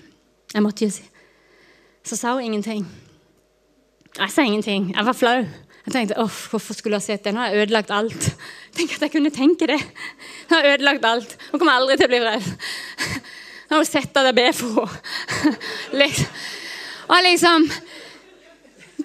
Jeg 0.54 0.62
måtte 0.62 0.86
jo 0.86 0.90
si. 0.94 1.02
Så 2.06 2.16
sa 2.20 2.34
hun 2.36 2.44
ingenting. 2.46 2.84
Jeg 4.18 4.30
sa 4.30 4.44
ingenting. 4.46 4.92
Jeg 4.94 5.06
var 5.08 5.16
flau. 5.18 5.40
Jeg 5.84 5.92
tenkte 5.92 6.16
uff, 6.22 6.46
hvorfor 6.52 6.76
skulle 6.76 6.96
jeg 7.00 7.04
sett 7.08 7.24
det? 7.26 7.34
Nå 7.34 7.42
har 7.42 7.52
jeg 7.52 7.66
ødelagt 7.66 7.90
alt. 7.92 8.28
Tenk 8.76 8.94
at 8.94 9.02
jeg 9.04 9.12
kunne 9.12 9.32
tenke 9.34 9.66
det. 9.68 9.80
Nå 10.48 10.56
har 10.56 10.68
jeg 10.68 10.78
ødelagt 10.78 11.04
alt. 11.08 11.34
Hun 11.50 11.60
kommer 11.60 11.74
aldri 11.80 11.96
til 11.98 12.06
å 12.06 12.12
bli 12.12 12.20
redd. 12.24 12.46
Nå 13.64 13.74
har 13.74 13.82
hun 13.82 13.88
sett 13.88 14.16
at 14.20 14.28
jeg 14.30 14.36
ber 14.38 14.54
for 14.56 14.86
henne. 14.86 15.56
liksom. 16.04 16.38
Og 17.04 17.18
liksom 17.26 17.66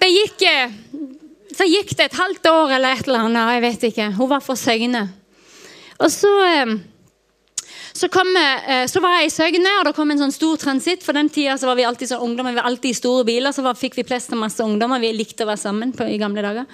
det 0.00 0.08
gikk, 0.08 0.46
Så 1.52 1.66
gikk 1.68 1.90
det 1.98 2.06
et 2.06 2.16
halvt 2.16 2.46
år 2.48 2.76
eller 2.78 2.94
et 2.96 3.08
eller 3.08 3.26
annet. 3.26 3.50
jeg 3.56 3.62
vet 3.66 3.82
ikke. 3.90 4.06
Hun 4.16 4.30
var 4.30 4.40
for 4.40 4.56
Søgne. 4.56 5.02
Og 6.00 6.08
så, 6.08 6.30
eh, 6.46 6.76
så, 7.92 8.08
kom, 8.08 8.30
eh, 8.36 8.86
så, 8.90 9.00
var 9.02 9.18
jeg 9.18 9.30
i 9.30 9.34
Søgne, 9.34 9.72
og 9.80 9.88
det 9.88 9.94
kom 9.96 10.10
en 10.12 10.20
sånn 10.22 10.34
stor 10.34 10.60
transitt. 10.62 11.04
For 11.06 11.16
den 11.16 11.30
tida 11.32 11.56
så 11.58 11.70
var 11.70 11.78
vi 11.78 11.86
alltid 11.88 12.12
sånn 12.12 12.24
ungdommer, 12.28 12.54
vi 12.54 12.60
var 12.62 12.70
alltid 12.70 12.94
i 12.94 12.98
store 12.98 13.26
biler, 13.28 13.54
så 13.56 13.64
var, 13.66 13.78
fikk 13.78 13.98
vi 13.98 14.06
plass 14.06 14.30
til 14.30 14.40
masse 14.40 14.62
ungdommer. 14.64 15.02
Vi 15.02 15.12
likte 15.16 15.46
å 15.46 15.50
være 15.50 15.62
sammen 15.62 15.94
på, 15.96 16.06
i 16.06 16.20
gamle 16.20 16.44
dager. 16.44 16.68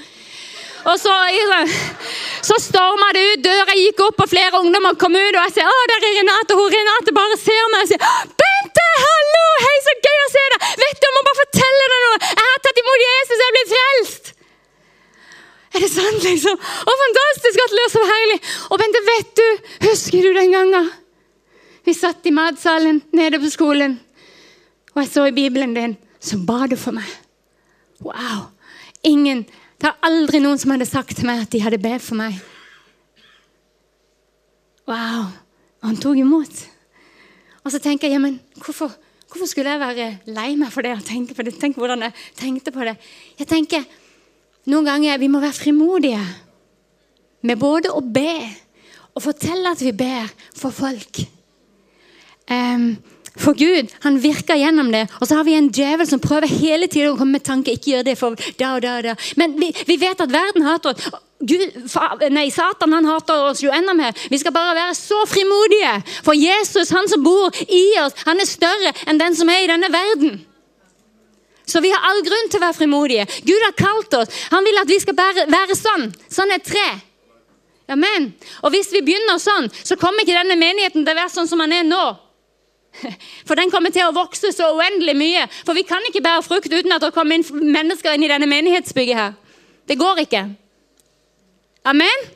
Og 0.86 0.94
så, 1.02 1.12
så 2.46 2.56
storma 2.62 3.08
det 3.16 3.24
ut, 3.32 3.42
døra 3.42 3.74
gikk 3.74 4.04
opp, 4.06 4.22
og 4.22 4.30
flere 4.30 4.60
ungdommer 4.60 4.94
kom 5.00 5.16
ut. 5.16 5.34
Og 5.34 5.40
jeg 5.48 5.54
sier 5.56 5.66
'Å, 5.66 5.86
der 5.90 6.04
er 6.08 6.14
Renate.' 6.20 6.58
Og 6.58 6.68
Renate 6.74 7.14
bare 7.16 7.38
ser 7.42 7.64
meg 7.72 7.86
og 7.86 7.90
sier 7.90 8.02
'Bente, 8.42 8.86
hallo! 9.06 9.46
Hei, 9.64 9.76
så 9.86 9.94
gøy 10.06 10.20
å 10.26 10.28
se 10.34 10.44
deg!' 10.52 10.68
Vet 10.84 11.00
du, 11.00 11.08
jeg 11.08 11.16
må 11.16 11.24
bare 11.26 11.40
fortelle 11.42 11.88
deg 11.92 12.04
noe. 12.06 12.20
Jeg 12.28 12.52
har 12.52 12.62
tatt 12.66 12.82
imot 12.82 13.06
Jesus, 13.06 13.40
jeg 13.40 13.48
er 13.48 13.56
blitt 13.56 13.72
frelst. 13.74 14.30
Er 15.74 15.82
det 15.82 15.90
sant, 15.90 16.22
liksom? 16.28 16.62
Å, 16.62 16.94
fantastisk! 17.02 17.58
Gratulerer, 17.58 17.92
så 17.96 18.06
herlig. 18.12 18.38
Og 18.70 18.78
Bente, 18.84 19.02
vet 19.10 19.34
du, 19.42 19.48
husker 19.88 20.22
du 20.22 20.38
den 20.38 20.54
gangen? 20.54 20.86
Vi 21.86 21.94
satt 21.94 22.26
i 22.26 22.34
matsalen 22.34 22.98
nede 23.14 23.38
på 23.38 23.50
skolen, 23.52 24.00
og 24.94 25.04
jeg 25.04 25.12
så 25.12 25.28
i 25.28 25.36
Bibelen 25.36 25.74
din, 25.76 25.94
så 26.18 26.38
ba 26.42 26.66
du 26.66 26.74
for 26.76 26.96
meg. 26.96 27.06
Wow. 28.02 28.50
Ingen 29.06 29.44
det 29.76 29.90
er 29.90 30.06
aldri 30.08 30.40
noen 30.40 30.58
som 30.60 30.72
hadde 30.72 30.88
sagt 30.88 31.18
til 31.18 31.28
meg 31.28 31.42
at 31.44 31.52
de 31.52 31.60
hadde 31.60 31.80
bedt 31.80 32.04
for 32.04 32.16
meg. 32.18 32.38
Wow. 34.88 35.28
Han 35.84 35.98
tok 36.00 36.16
imot. 36.22 36.62
Og 37.62 37.74
så 37.74 37.80
tenker 37.82 38.08
jeg, 38.08 38.16
ja, 38.16 38.22
men 38.22 38.38
hvorfor, 38.56 38.94
hvorfor, 39.28 39.50
skulle 39.50 39.74
jeg 39.74 39.82
være 39.82 40.08
lei 40.32 40.48
meg 40.56 40.72
for 40.72 40.86
det 40.86 40.94
og 40.96 41.04
tenke 41.04 41.36
på 41.36 41.44
det? 41.44 41.56
Tenk 41.60 41.76
hvordan 41.76 42.06
jeg 42.06 42.16
tenkte 42.38 42.72
på 42.72 42.86
det. 42.88 42.96
Jeg 43.36 43.50
tenker 43.50 43.84
noen 44.72 44.88
ganger 44.88 45.20
vi 45.20 45.30
må 45.30 45.42
være 45.44 45.60
frimodige 45.60 46.24
med 47.46 47.60
både 47.60 47.92
å 47.92 48.00
be 48.00 48.32
og 49.12 49.22
fortelle 49.24 49.70
at 49.76 49.82
vi 49.84 49.92
ber 49.96 50.32
for 50.56 50.74
folk. 50.74 51.20
For 53.36 53.52
Gud 53.52 53.92
han 54.02 54.16
virker 54.22 54.56
gjennom 54.56 54.90
det. 54.92 55.06
Og 55.20 55.28
så 55.28 55.38
har 55.38 55.44
vi 55.44 55.56
en 55.58 55.68
djevel 55.72 56.08
som 56.08 56.22
prøver 56.22 56.48
hele 56.48 56.88
tiden 56.88 57.12
å 57.12 57.18
komme 57.18 57.36
med 57.36 57.44
tanker. 57.44 57.76
ikke 57.76 57.90
gjør 57.90 58.08
det 58.08 58.16
for 58.18 58.36
da 58.58 58.74
og 58.76 58.82
da 58.82 58.96
og 58.98 59.04
da. 59.04 59.14
Men 59.36 59.56
vi, 59.60 59.72
vi 59.86 59.98
vet 60.00 60.20
at 60.20 60.32
verden 60.32 60.66
hater 60.66 60.94
oss. 60.94 61.22
Gud, 61.36 61.60
nei, 62.32 62.46
Satan 62.48 62.94
han 62.96 63.04
hater 63.04 63.50
oss 63.50 63.60
jo 63.60 63.72
enda 63.74 63.92
mer. 63.92 64.16
Vi 64.32 64.38
skal 64.40 64.54
bare 64.56 64.76
være 64.78 64.94
så 64.96 65.18
frimodige. 65.28 65.92
For 66.24 66.32
Jesus, 66.32 66.94
han 66.96 67.08
som 67.12 67.24
bor 67.24 67.52
i 67.68 67.84
oss, 68.00 68.16
han 68.24 68.40
er 68.40 68.48
større 68.48 68.94
enn 69.04 69.20
den 69.20 69.36
som 69.36 69.50
er 69.52 69.66
i 69.66 69.68
denne 69.68 69.92
verden. 69.92 70.38
Så 71.66 71.82
vi 71.82 71.90
har 71.92 72.08
all 72.08 72.22
grunn 72.24 72.48
til 72.48 72.60
å 72.60 72.64
være 72.64 72.78
frimodige. 72.78 73.26
Gud 73.44 73.64
har 73.66 73.76
kalt 73.76 74.14
oss. 74.16 74.44
Han 74.54 74.64
vil 74.64 74.80
at 74.80 74.88
vi 74.88 75.00
skal 75.02 75.16
være, 75.18 75.48
være 75.50 75.76
sånn. 75.76 76.08
Sånn 76.32 76.54
er 76.54 76.62
tre. 76.64 76.86
Amen. 77.92 78.30
Og 78.64 78.72
hvis 78.72 78.88
vi 78.94 79.04
begynner 79.04 79.42
sånn, 79.42 79.68
så 79.84 79.98
kommer 80.00 80.24
ikke 80.24 80.38
denne 80.38 80.56
menigheten 80.58 81.04
til 81.04 81.12
å 81.12 81.20
være 81.20 81.34
sånn 81.34 81.50
som 81.50 81.60
han 81.62 81.74
er 81.74 81.84
nå. 81.86 82.04
For 83.48 83.58
den 83.58 83.70
kommer 83.70 83.92
til 83.94 84.06
å 84.06 84.14
vokse 84.16 84.52
så 84.54 84.70
uendelig 84.76 85.16
mye. 85.18 85.44
For 85.66 85.76
vi 85.76 85.84
kan 85.88 86.04
ikke 86.08 86.24
bære 86.24 86.44
frukt 86.46 86.72
uten 86.72 86.94
at 86.94 87.04
det 87.04 87.12
kommer 87.16 87.38
inn 87.38 87.72
mennesker 87.72 88.16
inn 88.16 88.26
i 88.26 88.30
denne 88.32 88.48
menighetsbygget 88.50 89.20
her. 89.20 89.36
Det 89.86 89.98
går 90.00 90.24
ikke. 90.24 90.42
Amen? 91.86 92.26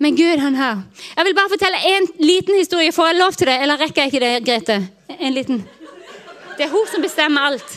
Men 0.00 0.16
Gud, 0.16 0.38
han 0.40 0.56
her. 0.56 0.80
Jeg 1.16 1.24
vil 1.26 1.34
bare 1.36 1.52
fortelle 1.52 1.80
en 1.90 2.08
liten 2.24 2.56
historie. 2.56 2.92
Får 2.92 3.10
jeg 3.10 3.18
lov 3.18 3.32
til 3.36 3.50
det, 3.50 3.58
eller 3.62 3.82
rekker 3.82 4.02
jeg 4.02 4.12
ikke 4.12 4.24
det, 4.24 4.32
Grete? 4.46 4.78
En 5.20 5.34
liten. 5.36 5.60
Det 6.56 6.64
er 6.64 6.72
hun 6.72 6.86
som 6.88 7.04
bestemmer 7.04 7.50
alt. 7.50 7.74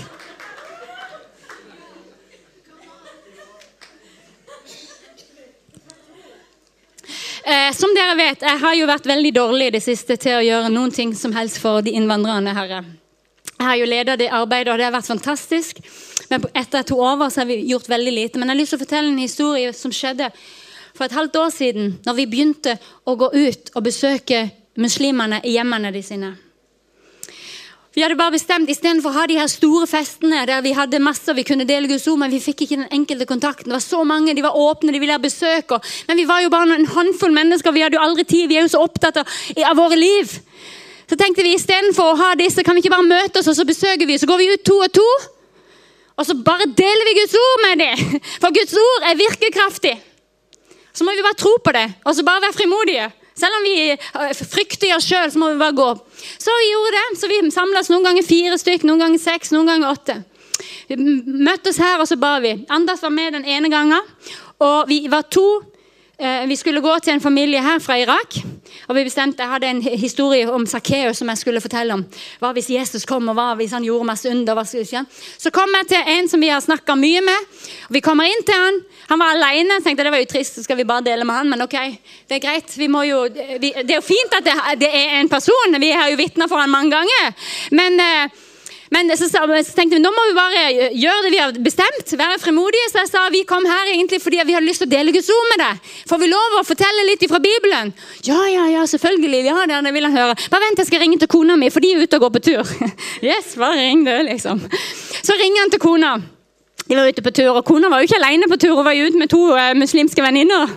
Eh, 7.46 7.74
som 7.76 7.92
dere 7.92 8.16
vet, 8.16 8.42
jeg 8.42 8.60
har 8.60 8.76
jo 8.78 8.88
vært 8.88 9.08
veldig 9.10 9.32
dårlig 9.36 9.66
i 9.68 9.74
det 9.76 9.82
siste 9.84 10.16
til 10.16 10.38
å 10.38 10.44
gjøre 10.46 10.70
noen 10.72 10.94
ting 10.96 11.12
som 11.16 11.34
helst 11.36 11.60
for 11.60 11.84
de 11.84 11.92
innvandrerne. 11.92 12.54
her. 12.56 12.68
Jeg 13.60 13.68
har 13.68 13.76
jo 13.76 13.86
ledet 13.86 14.20
det 14.20 14.30
arbeidet, 14.32 14.72
og 14.72 14.78
det 14.78 14.86
har 14.86 14.96
vært 14.96 15.12
fantastisk. 15.12 15.78
Men 16.30 16.46
etter 16.56 16.84
to 16.84 16.96
år 16.96 17.30
så 17.30 17.42
har 17.42 17.46
vi 17.46 17.68
gjort 17.68 17.90
veldig 17.90 18.14
lite. 18.14 18.40
Men 18.40 18.48
jeg 18.48 18.56
har 18.56 18.62
lyst 18.62 18.70
til 18.70 18.80
å 18.80 18.86
fortelle 18.86 19.10
en 19.10 19.18
historie 19.18 19.74
som 19.74 19.92
skjedde 19.92 20.32
for 20.96 21.06
et 21.06 21.12
halvt 21.12 21.36
år 21.36 21.50
siden, 21.50 22.00
når 22.06 22.14
vi 22.14 22.26
begynte 22.26 22.78
å 23.06 23.16
gå 23.16 23.30
ut 23.34 23.72
og 23.76 23.84
besøke 23.84 24.50
muslimene 24.78 25.42
i 25.44 25.58
hjemmene 25.58 25.92
de 25.92 26.02
sine. 26.02 26.36
Vi 27.94 28.02
hadde 28.02 28.18
bare 28.18 28.34
bestemt 28.34 28.72
Istedenfor 28.74 29.12
å 29.12 29.20
ha 29.20 29.24
de 29.30 29.36
her 29.38 29.50
store 29.52 29.86
festene 29.86 30.40
der 30.50 30.64
vi 30.66 30.72
hadde 30.74 31.02
masse 31.04 31.34
vi 31.38 31.46
kunne 31.46 31.68
dele 31.70 31.90
Guds 31.92 32.08
ord, 32.10 32.18
men 32.24 32.32
vi 32.34 32.40
fikk 32.42 32.64
ikke 32.66 32.80
den 32.80 32.96
enkelte 32.96 33.28
kontakten. 33.30 33.70
Det 33.70 33.78
var 33.78 33.84
så 33.86 34.00
mange, 34.08 34.34
De 34.34 34.42
var 34.42 34.58
åpne, 34.58 34.92
de 34.96 35.02
ville 35.02 35.14
ha 35.14 35.22
besøk. 35.22 35.76
Men 36.08 36.18
vi 36.18 36.26
var 36.26 36.42
jo 36.42 36.50
bare 36.50 36.74
en 36.74 36.90
håndfull 36.90 37.36
mennesker. 37.36 37.72
Vi 37.76 37.84
hadde 37.86 38.00
jo 38.00 38.02
aldri 38.02 38.26
tid. 38.26 38.48
Vi 38.50 38.58
er 38.58 38.66
jo 38.66 38.74
så 38.74 38.82
opptatt 38.82 39.22
av, 39.22 39.30
av 39.70 39.78
våre 39.78 40.00
liv. 40.00 40.34
Så 41.06 41.20
tenkte 41.20 41.46
vi 41.46 41.54
istedenfor 41.54 42.14
å 42.14 42.18
ha 42.18 42.34
disse, 42.40 42.64
kan 42.66 42.74
vi 42.74 42.82
ikke 42.82 42.96
bare 42.96 43.06
møte 43.06 43.44
oss 43.44 43.52
og 43.52 43.60
så 43.60 43.68
besøker 43.70 44.10
vi. 44.10 44.18
Så 44.18 44.30
går 44.30 44.42
vi 44.42 44.50
ut 44.56 44.66
to 44.66 44.80
og 44.82 44.94
to, 44.98 45.10
og 46.18 46.26
så 46.26 46.34
bare 46.34 46.72
deler 46.74 47.10
vi 47.10 47.20
Guds 47.20 47.38
ord 47.38 47.66
med 47.68 47.84
dem. 47.84 48.22
For 48.42 48.56
Guds 48.56 48.74
ord 48.74 49.06
er 49.12 49.20
virkekraftig. 49.22 49.94
Så 50.94 51.06
må 51.06 51.14
vi 51.14 51.26
bare 51.26 51.38
tro 51.38 51.54
på 51.62 51.74
det, 51.78 51.92
og 52.06 52.18
så 52.18 52.26
bare 52.26 52.42
være 52.48 52.58
frimodige. 52.58 53.12
Selv 53.40 53.58
om 53.58 53.66
vi 53.66 53.76
eh, 53.94 54.44
frykter 54.46 54.96
oss 54.98 55.08
sjøl, 55.10 55.32
så 55.34 55.42
må 55.42 55.52
vi 55.54 55.62
bare 55.62 55.78
gå. 55.78 55.90
Så 56.42 56.54
vi 56.60 56.70
gjorde 56.70 56.94
det. 56.98 57.20
Så 57.20 57.32
vi 57.32 57.42
samles 57.54 57.90
noen 57.92 58.06
ganger 58.06 58.28
fire 58.28 58.60
stykk, 58.62 58.86
noen 58.90 59.02
ganger 59.06 59.22
seks, 59.22 59.54
noen 59.56 59.72
ganger 59.72 59.94
åtte. 59.94 60.20
Vi 60.88 60.98
møttes 60.98 61.80
her, 61.82 62.02
og 62.02 62.08
så 62.10 62.18
ba 62.20 62.38
vi. 62.44 62.56
Anders 62.74 63.02
var 63.04 63.14
med 63.14 63.34
den 63.38 63.48
ene 63.50 63.72
gangen. 63.74 64.12
Og 64.64 64.90
vi 64.92 65.06
var 65.12 65.26
to. 65.34 65.48
Eh, 66.24 66.48
vi 66.48 66.56
skulle 66.56 66.80
gå 66.82 67.00
til 67.04 67.14
en 67.14 67.22
familie 67.22 67.60
her 67.62 67.80
fra 67.84 67.98
Irak. 68.00 68.38
Og 68.88 68.96
vi 68.96 69.04
bestemte, 69.04 69.44
Jeg 69.44 69.50
hadde 69.52 69.68
en 69.68 69.82
historie 69.82 70.52
om 70.52 70.66
Sakkeus 70.66 71.18
som 71.18 71.28
jeg 71.28 71.38
skulle 71.38 71.62
fortelle 71.62 71.94
om. 71.94 72.06
Hva 72.40 72.52
hvis 72.54 72.70
Jesus 72.70 73.06
kom, 73.06 73.28
og 73.28 73.36
hva 73.36 73.56
hvis 73.60 73.72
han 73.72 73.84
gjorde 73.84 74.08
masse 74.08 74.30
under? 74.30 74.54
Hva 74.54 74.64
skulle 74.64 74.88
skje? 74.88 75.02
Så 75.38 75.52
kom 75.52 75.76
jeg 75.76 75.88
til 75.88 76.14
en 76.16 76.30
som 76.30 76.40
vi 76.40 76.48
har 76.48 76.62
snakka 76.62 76.96
mye 76.96 77.22
med. 77.22 77.50
og 77.90 77.94
Vi 77.98 78.00
kommer 78.00 78.24
inn 78.24 78.46
til 78.46 78.56
han. 78.56 78.80
Han 79.10 79.20
var 79.20 79.36
alene. 79.36 79.74
Jeg 79.74 79.84
tenkte 79.84 80.04
det 80.04 80.12
var 80.16 80.24
jo 80.24 80.32
trist, 80.32 80.56
så 80.56 80.64
skal 80.64 80.78
vi 80.78 80.88
bare 80.88 81.04
dele 81.04 81.26
med 81.26 81.36
han. 81.36 81.50
Men 81.50 81.62
ok, 81.62 81.76
det 82.30 82.40
er 82.40 82.46
greit. 82.48 82.78
Vi 82.78 82.88
må 82.88 83.04
jo, 83.04 83.28
vi, 83.60 83.74
det 83.84 83.92
er 83.92 84.00
jo 84.00 84.08
fint 84.08 84.40
at 84.40 84.48
det, 84.48 84.56
det, 84.80 84.94
er 84.96 85.20
en 85.20 85.30
person. 85.30 85.76
Vi 85.80 85.92
har 85.92 86.08
jo 86.08 86.16
vitna 86.24 86.48
for 86.48 86.64
han 86.64 86.72
mange 86.72 86.96
ganger. 86.96 87.36
Men 87.72 88.00
eh, 88.00 88.30
men 88.94 89.10
så, 89.18 89.28
så, 89.28 89.74
tenkte 89.74 89.98
vi 89.98 90.02
nå 90.04 90.12
må 90.14 90.26
vi 90.30 90.36
bare 90.38 90.64
gjøre 90.94 91.24
det 91.26 91.32
vi 91.34 91.40
har 91.42 91.56
bestemt. 91.66 92.14
Være 92.20 92.38
fremodige. 92.42 92.92
Så 92.92 93.02
jeg 93.02 93.10
sa 93.10 93.24
vi 93.34 93.44
kom 93.50 93.66
her 93.66 93.90
egentlig 93.94 94.22
fordi 94.22 94.42
vi 94.46 94.56
hadde 94.56 94.68
lyst 94.68 94.84
til 94.84 94.90
å 94.90 94.94
dele 94.94 95.16
Guds 95.16 95.32
ord 95.34 95.50
med 95.54 95.64
deg. 95.64 95.94
Får 96.12 96.22
vi 96.22 96.30
lov 96.30 96.60
å 96.60 96.66
fortelle 96.68 97.08
litt 97.10 97.26
fra 97.32 97.42
Bibelen? 97.42 97.94
Ja, 98.28 98.44
ja, 98.52 98.68
ja, 98.76 98.86
selvfølgelig. 98.90 99.42
Ja, 99.50 99.64
det, 99.70 99.96
vil 99.96 100.10
han 100.10 100.18
høre. 100.18 100.38
Bare 100.54 100.68
vent, 100.68 100.84
jeg 100.84 100.92
skal 100.92 101.02
ringe 101.06 101.18
til 101.22 101.32
kona 101.32 101.58
mi, 101.58 101.72
for 101.74 101.84
de 101.84 101.96
er 101.96 102.06
ute 102.06 102.20
og 102.20 102.28
går 102.28 102.38
på 102.38 102.46
tur. 102.52 102.78
Yes, 103.24 103.54
bare 103.58 103.80
ring 103.80 104.04
det, 104.06 104.18
liksom. 104.28 104.60
Så 105.24 105.36
ringer 105.40 105.64
han 105.64 105.72
til 105.74 105.82
kona. 105.82 106.14
De 106.84 106.98
var 106.98 107.08
ute 107.08 107.24
på 107.24 107.32
tur, 107.32 107.54
og 107.56 107.64
Kona 107.64 107.88
var 107.88 108.02
jo 108.02 108.10
ikke 108.10 108.20
alene 108.20 108.50
på 108.52 108.58
tur, 108.60 108.74
hun 108.76 108.84
var 108.84 108.96
jo 108.98 109.08
ute 109.08 109.20
med 109.20 109.32
to 109.32 109.40
uh, 109.56 109.72
muslimske 109.80 110.24
venninner. 110.26 110.74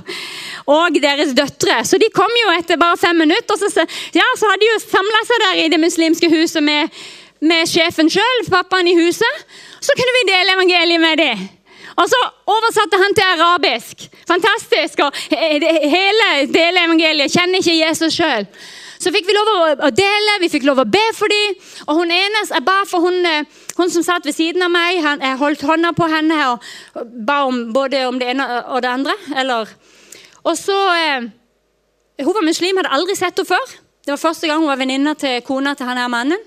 Og 0.70 0.98
deres 1.02 1.32
døtre. 1.34 1.80
Så 1.86 1.98
de 1.98 2.06
kom 2.14 2.30
jo 2.42 2.52
etter 2.54 2.78
bare 2.78 2.98
fem 2.98 3.18
minutter. 3.18 3.58
Så, 3.58 3.86
ja, 4.14 4.26
så 4.38 4.50
hadde 4.50 4.62
de 4.62 4.70
jo 4.70 4.80
samla 4.82 5.22
seg 5.26 5.42
der 5.42 5.62
i 5.64 5.68
det 5.72 5.82
muslimske 5.82 6.30
huset 6.30 6.62
med 6.62 6.94
med 7.40 7.68
sjefen 7.68 8.10
sjøl, 8.12 8.46
pappaen 8.50 8.88
i 8.88 8.96
huset. 8.96 9.44
Så 9.80 9.94
kunne 9.96 10.16
vi 10.18 10.24
dele 10.30 10.56
evangeliet 10.56 11.02
med 11.02 11.20
dem. 11.20 11.44
Og 11.96 12.08
så 12.12 12.18
oversatte 12.52 12.98
han 13.00 13.14
til 13.16 13.28
arabisk. 13.34 14.08
Fantastisk. 14.28 15.00
Og 15.06 15.12
hele 15.32 16.82
evangeliet 16.84 17.32
kjenner 17.32 17.62
ikke 17.62 17.78
Jesus 17.78 18.18
sjøl. 18.18 18.48
Så 18.96 19.12
fikk 19.12 19.26
vi 19.28 19.34
lov 19.36 19.50
å 19.84 19.90
dele, 19.92 20.38
vi 20.40 20.48
fikk 20.48 20.64
lov 20.64 20.80
å 20.80 20.88
be 20.88 21.04
for 21.16 21.28
dem. 21.30 21.56
Og 21.86 22.00
hun 22.00 22.12
enes, 22.12 22.52
jeg 22.52 22.64
ba 22.64 22.78
for 22.88 23.04
hun, 23.04 23.18
eh, 23.28 23.44
hun 23.76 23.92
som 23.92 24.02
satt 24.02 24.24
ved 24.24 24.34
siden 24.34 24.64
av 24.64 24.72
meg. 24.72 25.02
Jeg 25.02 25.40
holdt 25.40 25.64
hånda 25.68 25.92
på 25.92 26.08
henne 26.08 26.38
og 26.52 26.64
ba 27.26 27.42
om 27.44 27.72
både 27.72 28.06
om 28.08 28.18
det 28.18 28.30
ene 28.32 28.46
og 28.64 28.80
det 28.82 28.90
andre. 28.90 29.16
Eller. 29.36 29.68
Og 30.44 30.56
så 30.56 30.78
eh, 30.94 31.28
Hun 32.16 32.32
var 32.32 32.44
muslim, 32.46 32.78
hadde 32.78 32.88
aldri 32.96 33.12
sett 33.12 33.36
henne 33.36 33.44
før. 33.44 33.72
Det 34.06 34.14
var 34.14 34.16
første 34.16 34.48
gang 34.48 34.62
hun 34.62 34.70
var 34.70 34.78
venninne 34.80 35.12
til 35.20 35.42
kona 35.44 35.74
til 35.76 35.84
han 35.84 35.98
her 36.00 36.08
mannen. 36.08 36.40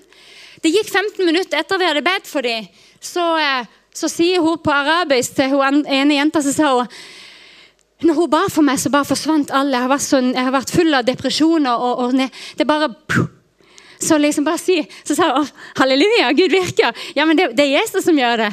Det 0.60 0.72
gikk 0.74 0.90
15 0.92 1.24
minutter 1.24 1.60
etter 1.60 1.80
vi 1.80 1.88
hadde 1.88 2.04
bedt 2.04 2.28
for 2.28 2.44
dem. 2.44 2.68
Så, 3.00 3.24
eh, 3.40 3.66
så, 3.96 4.08
sier 4.12 4.44
hun 4.44 4.60
på 4.60 4.72
arabisk 4.74 5.38
til 5.38 5.54
hun 5.54 5.82
ene 5.86 6.18
jenta 6.18 6.42
så 6.44 6.52
sa 6.52 6.72
hun, 6.76 6.94
når 8.04 8.16
hun 8.16 8.30
ba 8.32 8.46
for 8.48 8.64
meg, 8.64 8.78
så 8.80 8.92
bare 8.92 9.08
forsvant 9.08 9.52
alle. 9.52 9.76
Jeg 9.76 9.88
har 9.88 10.00
sånn, 10.00 10.32
jeg 10.32 10.46
har 10.46 10.54
vært 10.54 10.72
full 10.72 10.96
av 10.96 11.04
depresjoner. 11.04 11.76
og, 11.76 11.98
og 12.04 12.56
det 12.56 12.66
bare 12.66 12.88
Så 14.00 14.16
liksom 14.16 14.44
bare 14.44 14.56
si, 14.56 14.80
så 15.04 15.14
sa 15.14 15.26
hun 15.36 15.48
halleluja, 15.76 16.32
Gud 16.32 16.50
virker. 16.50 16.96
Ja, 17.14 17.26
men 17.26 17.36
det, 17.36 17.50
det 17.56 17.66
er 17.66 17.82
Jesus 17.82 18.04
som 18.04 18.16
gjør 18.16 18.46
det. 18.46 18.52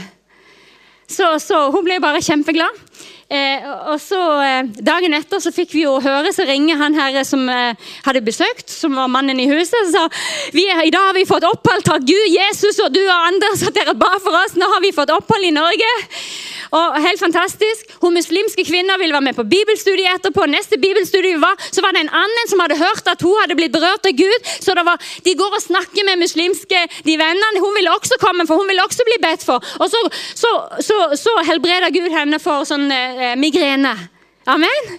Så, 1.07 1.39
så, 1.39 1.69
hun 1.71 1.85
ble 1.85 2.01
bare 2.03 2.19
kjempeglad. 2.19 2.81
Eh, 3.27 3.63
og 3.91 3.97
så 3.99 4.17
eh, 4.39 4.69
Dagen 4.87 5.11
etter 5.17 5.41
så 5.43 5.51
fikk 5.51 5.73
vi 5.75 5.81
jo 5.81 5.97
høre, 5.99 6.31
så 6.31 6.45
ringer 6.47 6.79
han 6.79 6.95
her 6.95 7.17
som 7.27 7.41
eh, 7.51 7.75
hadde 8.05 8.21
besøkt, 8.23 8.71
som 8.71 8.95
var 8.95 9.11
mannen 9.11 9.41
i 9.43 9.49
huset, 9.51 9.75
og 9.81 9.89
sa 9.91 10.05
vi, 10.55 10.63
i 10.63 10.93
dag 10.93 11.09
har 11.09 11.17
vi 11.17 11.25
fått 11.27 11.43
opphold. 11.47 11.83
Takk 11.83 12.05
Gud, 12.07 12.27
Jesus 12.31 12.79
og 12.85 12.93
du 12.95 13.01
og 13.03 13.27
Anders 13.27 13.65
at 13.67 13.75
dere 13.75 13.97
ba 13.99 14.13
for 14.23 14.35
oss. 14.45 14.55
Nå 14.55 14.69
har 14.71 14.83
vi 14.83 14.95
fått 14.95 15.11
opphold 15.11 15.43
i 15.43 15.51
Norge. 15.55 15.91
Og 16.75 16.97
helt 17.03 17.19
fantastisk. 17.19 17.91
Hun 18.01 18.15
muslimske 18.15 18.63
kvinna 18.67 18.97
ville 18.99 19.15
være 19.15 19.27
med 19.29 19.37
på 19.37 19.45
bibelstudiet 19.47 20.17
etterpå. 20.17 20.47
Neste 20.51 20.79
bibelstudie 20.79 21.39
var, 21.39 21.55
så 21.71 21.83
var 21.83 21.95
det 21.95 22.05
en 22.05 22.13
annen 22.21 22.51
som 22.51 22.63
hadde 22.63 22.79
hørt 22.79 23.07
at 23.11 23.23
hun 23.23 23.35
hadde 23.41 23.55
blitt 23.59 23.75
berørt 23.75 24.07
av 24.07 24.15
Gud. 24.15 24.51
Så 24.63 24.75
var, 24.87 24.99
de 25.23 25.35
går 25.39 25.55
og 25.59 25.63
snakker 25.63 26.07
med 26.07 26.23
muslimske 26.23 26.83
de 27.07 27.17
vennene. 27.19 27.63
Hun 27.63 27.75
ville 27.77 27.91
også 27.91 28.19
komme, 28.23 28.47
for 28.47 28.59
hun 28.59 28.67
ville 28.71 28.83
også 28.83 29.07
bli 29.07 29.19
bedt 29.23 29.45
for. 29.47 29.63
Og 29.79 29.91
så, 29.91 30.03
så, 30.35 30.51
så, 30.83 30.99
så 31.19 31.35
helbreder 31.47 31.93
Gud 31.95 32.11
henne 32.13 32.39
for 32.43 32.67
sånn 32.67 32.87
eh, 33.17 33.35
migrene. 33.39 33.93
Amen. 34.47 34.95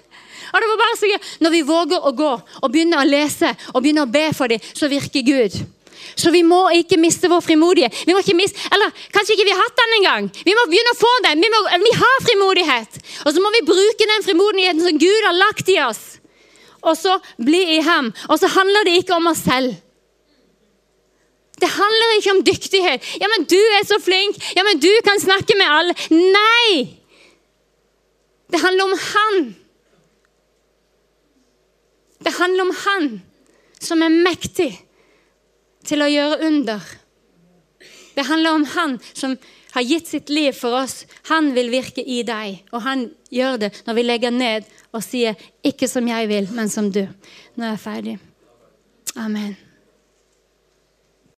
Og 0.48 0.60
det 0.60 0.68
var 0.70 0.80
bare 0.80 0.98
så 0.98 1.08
gøy. 1.08 1.18
Når 1.44 1.54
vi 1.54 1.64
våger 1.66 2.04
å 2.04 2.14
gå 2.16 2.30
og 2.62 2.70
begynne 2.72 3.00
å 3.00 3.08
lese 3.08 3.50
og 3.74 3.82
begynne 3.82 4.06
å 4.06 4.12
be 4.12 4.28
for 4.36 4.50
dem, 4.50 4.62
så 4.74 4.88
virker 4.90 5.26
Gud. 5.26 5.58
Så 6.18 6.30
vi 6.34 6.42
må 6.46 6.60
ikke 6.74 6.98
miste 7.00 7.28
vår 7.30 7.42
frimodighet. 7.44 7.94
Vi 8.06 8.14
må 8.14 8.22
ikke 8.22 8.36
miste, 8.38 8.60
eller 8.74 8.92
Kanskje 9.14 9.36
ikke 9.36 9.48
vi 9.48 9.54
har 9.54 9.60
hatt 9.60 9.80
den 9.80 9.96
engang. 9.98 10.28
Vi 10.46 10.54
må 10.56 10.64
begynne 10.70 10.94
å 10.94 10.98
få 10.98 11.10
den. 11.26 11.42
Vi, 11.44 11.50
må, 11.52 11.64
vi 11.84 11.96
har 11.98 12.22
frimodighet. 12.26 13.00
Og 13.26 13.34
så 13.34 13.42
må 13.42 13.52
vi 13.54 13.66
bruke 13.68 14.08
den 14.12 14.24
frimodigheten 14.26 14.84
som 14.86 15.02
Gud 15.02 15.26
har 15.28 15.36
lagt 15.36 15.68
i 15.72 15.78
oss. 15.84 16.04
Og 16.82 16.94
så 16.96 17.18
bli 17.42 17.60
i 17.76 17.82
ham. 17.84 18.12
Og 18.30 18.40
så 18.40 18.50
handler 18.54 18.86
det 18.86 19.00
ikke 19.02 19.18
om 19.18 19.30
oss 19.30 19.42
selv. 19.46 19.74
Det 21.58 21.70
handler 21.74 22.14
ikke 22.14 22.34
om 22.36 22.44
dyktighet. 22.46 23.02
Ja, 23.18 23.26
men 23.34 23.44
'Du 23.44 23.58
er 23.58 23.84
så 23.86 23.98
flink. 23.98 24.36
Ja, 24.56 24.62
men 24.62 24.78
du 24.78 24.92
kan 25.04 25.18
snakke 25.20 25.58
med 25.58 25.66
alle.' 25.66 25.94
Nei! 26.10 26.97
Det 28.48 28.60
handler 28.62 28.84
om 28.84 28.98
Han. 29.04 29.54
Det 32.18 32.34
handler 32.38 32.62
om 32.62 32.74
Han 32.84 33.10
som 33.80 34.02
er 34.02 34.14
mektig 34.24 34.72
til 35.86 36.02
å 36.02 36.10
gjøre 36.10 36.40
under. 36.48 36.82
Det 38.16 38.26
handler 38.26 38.58
om 38.58 38.64
Han 38.74 38.98
som 39.12 39.36
har 39.76 39.82
gitt 39.82 40.08
sitt 40.08 40.28
liv 40.28 40.52
for 40.56 40.80
oss. 40.80 41.04
Han 41.28 41.52
vil 41.54 41.70
virke 41.70 42.02
i 42.02 42.22
deg, 42.26 42.64
og 42.72 42.82
han 42.82 43.04
gjør 43.30 43.60
det 43.62 43.70
når 43.86 43.98
vi 43.98 44.06
legger 44.06 44.34
ned 44.34 44.66
og 44.92 45.04
sier 45.04 45.36
'ikke 45.62 45.88
som 45.88 46.08
jeg 46.08 46.28
vil, 46.28 46.48
men 46.52 46.68
som 46.68 46.90
du'. 46.92 47.08
Nå 47.56 47.64
er 47.64 47.70
jeg 47.76 47.80
ferdig. 47.80 48.18
Amen. 49.16 49.56